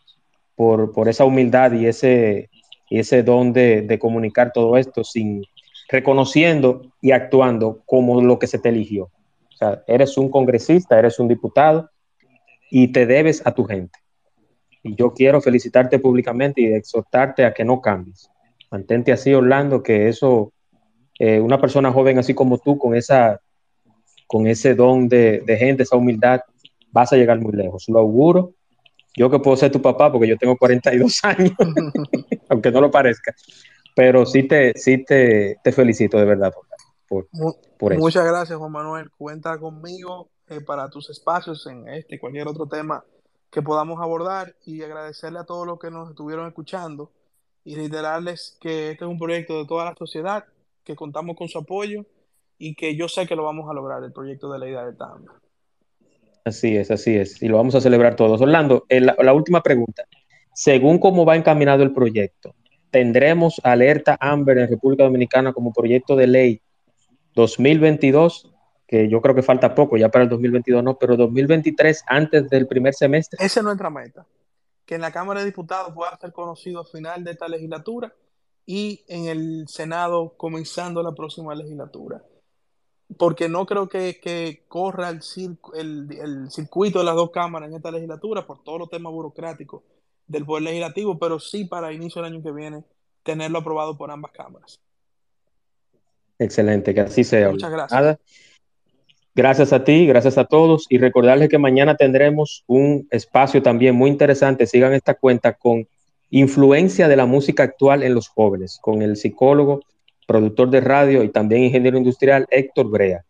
por, 0.56 0.92
por 0.92 1.08
esa 1.08 1.24
humildad 1.24 1.72
y 1.72 1.86
ese, 1.86 2.48
y 2.88 2.98
ese 2.98 3.22
don 3.22 3.52
de, 3.52 3.82
de, 3.82 3.98
comunicar 3.98 4.52
todo 4.52 4.76
esto 4.76 5.04
sin 5.04 5.44
reconociendo 5.88 6.92
y 7.02 7.12
actuando 7.12 7.82
como 7.84 8.22
lo 8.22 8.38
que 8.38 8.46
se 8.46 8.58
te 8.58 8.70
eligió. 8.70 9.04
O 9.04 9.56
sea, 9.56 9.82
eres 9.86 10.16
un 10.16 10.30
congresista, 10.30 10.98
eres 10.98 11.18
un 11.18 11.28
diputado 11.28 11.90
y 12.70 12.88
te 12.88 13.04
debes 13.04 13.46
a 13.46 13.52
tu 13.52 13.64
gente. 13.64 13.98
Y 14.82 14.96
yo 14.96 15.12
quiero 15.12 15.40
felicitarte 15.40 15.98
públicamente 15.98 16.62
y 16.62 16.72
exhortarte 16.72 17.44
a 17.44 17.52
que 17.52 17.64
no 17.64 17.80
cambies, 17.80 18.31
Mantente 18.72 19.12
así, 19.12 19.34
Orlando, 19.34 19.82
que 19.82 20.08
eso, 20.08 20.54
eh, 21.18 21.40
una 21.40 21.60
persona 21.60 21.92
joven 21.92 22.18
así 22.18 22.32
como 22.32 22.56
tú, 22.56 22.78
con, 22.78 22.96
esa, 22.96 23.38
con 24.26 24.46
ese 24.46 24.74
don 24.74 25.10
de, 25.10 25.44
gente, 25.58 25.82
esa 25.82 25.96
humildad, 25.96 26.40
vas 26.90 27.12
a 27.12 27.16
llegar 27.16 27.38
muy 27.38 27.52
lejos. 27.52 27.84
Lo 27.88 27.98
auguro. 27.98 28.54
Yo 29.14 29.30
que 29.30 29.38
puedo 29.40 29.58
ser 29.58 29.70
tu 29.70 29.82
papá 29.82 30.10
porque 30.10 30.26
yo 30.26 30.38
tengo 30.38 30.56
42 30.56 31.20
años, 31.24 31.52
aunque 32.48 32.70
no 32.72 32.80
lo 32.80 32.90
parezca. 32.90 33.34
Pero 33.94 34.24
sí 34.24 34.44
te, 34.44 34.72
sí 34.74 35.04
te, 35.04 35.58
te 35.62 35.70
felicito 35.70 36.16
de 36.16 36.24
verdad 36.24 36.50
por, 37.06 37.28
por, 37.76 37.92
eso. 37.92 38.00
Muchas 38.00 38.24
gracias, 38.24 38.58
Juan 38.58 38.72
Manuel. 38.72 39.10
Cuenta 39.18 39.58
conmigo 39.58 40.30
eh, 40.48 40.62
para 40.62 40.88
tus 40.88 41.10
espacios 41.10 41.66
en 41.66 41.88
este 41.88 42.14
y 42.14 42.18
cualquier 42.18 42.48
otro 42.48 42.66
tema 42.66 43.04
que 43.50 43.60
podamos 43.60 44.00
abordar 44.00 44.54
y 44.64 44.82
agradecerle 44.82 45.40
a 45.40 45.44
todos 45.44 45.66
los 45.66 45.78
que 45.78 45.90
nos 45.90 46.08
estuvieron 46.08 46.48
escuchando 46.48 47.10
y 47.64 47.74
reiterarles 47.74 48.56
que 48.60 48.90
este 48.90 49.04
es 49.04 49.10
un 49.10 49.18
proyecto 49.18 49.58
de 49.58 49.66
toda 49.66 49.84
la 49.84 49.94
sociedad, 49.94 50.44
que 50.84 50.96
contamos 50.96 51.36
con 51.36 51.48
su 51.48 51.58
apoyo 51.58 52.04
y 52.58 52.74
que 52.74 52.96
yo 52.96 53.08
sé 53.08 53.26
que 53.26 53.36
lo 53.36 53.44
vamos 53.44 53.70
a 53.70 53.74
lograr, 53.74 54.02
el 54.02 54.12
proyecto 54.12 54.52
de 54.52 54.58
ley 54.58 54.70
de 54.72 54.78
alerta 54.78 55.12
Amber. 55.12 55.34
Así 56.44 56.76
es, 56.76 56.90
así 56.90 57.16
es, 57.16 57.40
y 57.42 57.48
lo 57.48 57.56
vamos 57.56 57.74
a 57.74 57.80
celebrar 57.80 58.16
todos. 58.16 58.40
Orlando, 58.40 58.84
la, 58.88 59.16
la 59.18 59.32
última 59.32 59.62
pregunta. 59.62 60.04
Según 60.54 60.98
cómo 60.98 61.24
va 61.24 61.36
encaminado 61.36 61.82
el 61.82 61.92
proyecto, 61.92 62.54
¿tendremos 62.90 63.60
alerta 63.64 64.18
Amber 64.20 64.58
en 64.58 64.68
República 64.68 65.04
Dominicana 65.04 65.52
como 65.52 65.72
proyecto 65.72 66.16
de 66.16 66.26
ley 66.26 66.60
2022 67.34 68.52
que 68.92 69.08
yo 69.08 69.22
creo 69.22 69.34
que 69.34 69.42
falta 69.42 69.74
poco 69.74 69.96
ya 69.96 70.10
para 70.10 70.24
el 70.24 70.28
2022, 70.28 70.84
no, 70.84 70.98
pero 70.98 71.16
2023 71.16 72.04
antes 72.06 72.50
del 72.50 72.66
primer 72.66 72.92
semestre. 72.92 73.38
Esa 73.42 73.60
es 73.60 73.64
nuestra 73.64 73.88
meta, 73.88 74.26
que 74.92 74.96
en 74.96 75.00
la 75.00 75.10
Cámara 75.10 75.40
de 75.40 75.46
Diputados 75.46 75.94
pueda 75.94 76.18
ser 76.18 76.34
conocido 76.34 76.80
a 76.80 76.84
final 76.84 77.24
de 77.24 77.30
esta 77.30 77.48
legislatura 77.48 78.14
y 78.66 79.02
en 79.08 79.24
el 79.24 79.64
Senado 79.66 80.34
comenzando 80.36 81.02
la 81.02 81.14
próxima 81.14 81.54
legislatura. 81.54 82.22
Porque 83.16 83.48
no 83.48 83.64
creo 83.64 83.88
que, 83.88 84.20
que 84.20 84.66
corra 84.68 85.08
el, 85.08 85.20
el, 85.72 86.12
el, 86.12 86.50
circuito 86.50 86.98
de 86.98 87.06
las 87.06 87.14
dos 87.14 87.30
cámaras 87.30 87.70
en 87.70 87.76
esta 87.76 87.90
legislatura 87.90 88.46
por 88.46 88.62
todos 88.62 88.80
los 88.80 88.90
temas 88.90 89.14
burocráticos 89.14 89.82
del 90.26 90.44
Poder 90.44 90.64
Legislativo, 90.64 91.18
pero 91.18 91.40
sí 91.40 91.64
para 91.64 91.90
inicio 91.90 92.20
del 92.20 92.34
año 92.34 92.42
que 92.42 92.52
viene 92.52 92.84
tenerlo 93.22 93.60
aprobado 93.60 93.96
por 93.96 94.10
ambas 94.10 94.32
cámaras. 94.32 94.78
Excelente, 96.38 96.92
que 96.92 97.00
así 97.00 97.24
sea. 97.24 97.48
Muchas 97.48 97.70
gracias. 97.70 98.18
Gracias 99.34 99.72
a 99.72 99.82
ti, 99.82 100.06
gracias 100.06 100.36
a 100.36 100.44
todos 100.44 100.86
y 100.90 100.98
recordarles 100.98 101.48
que 101.48 101.58
mañana 101.58 101.96
tendremos 101.96 102.64
un 102.66 103.08
espacio 103.10 103.62
también 103.62 103.94
muy 103.94 104.10
interesante. 104.10 104.66
Sigan 104.66 104.92
esta 104.92 105.14
cuenta 105.14 105.54
con 105.54 105.88
influencia 106.28 107.08
de 107.08 107.16
la 107.16 107.24
música 107.24 107.62
actual 107.62 108.02
en 108.02 108.14
los 108.14 108.28
jóvenes, 108.28 108.78
con 108.82 109.00
el 109.00 109.16
psicólogo, 109.16 109.80
productor 110.26 110.70
de 110.70 110.80
radio 110.80 111.22
y 111.22 111.30
también 111.30 111.62
ingeniero 111.62 111.96
industrial 111.96 112.46
Héctor 112.50 112.90
Brea. 112.90 113.24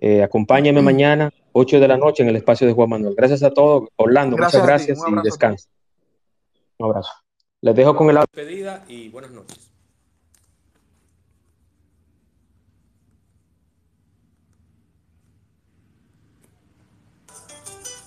Eh, 0.00 0.22
acompáñenme 0.22 0.82
mañana, 0.82 1.32
8 1.52 1.78
de 1.78 1.88
la 1.88 1.96
noche, 1.96 2.24
en 2.24 2.28
el 2.28 2.36
espacio 2.36 2.66
de 2.66 2.72
Juan 2.72 2.90
Manuel. 2.90 3.14
Gracias 3.16 3.42
a 3.42 3.50
todos. 3.50 3.88
Orlando, 3.96 4.36
Gracias 4.36 4.62
muchas 4.62 4.86
ti. 4.86 4.92
gracias 4.92 5.08
y 5.08 5.24
descansa. 5.24 5.68
Un 6.78 6.86
abrazo. 6.86 7.10
Les 7.60 7.74
dejo 7.74 7.94
con 7.96 8.10
el. 8.10 8.16
Despedida 8.16 8.84
y 8.88 9.08
buenas 9.08 9.30
noches. 9.30 9.63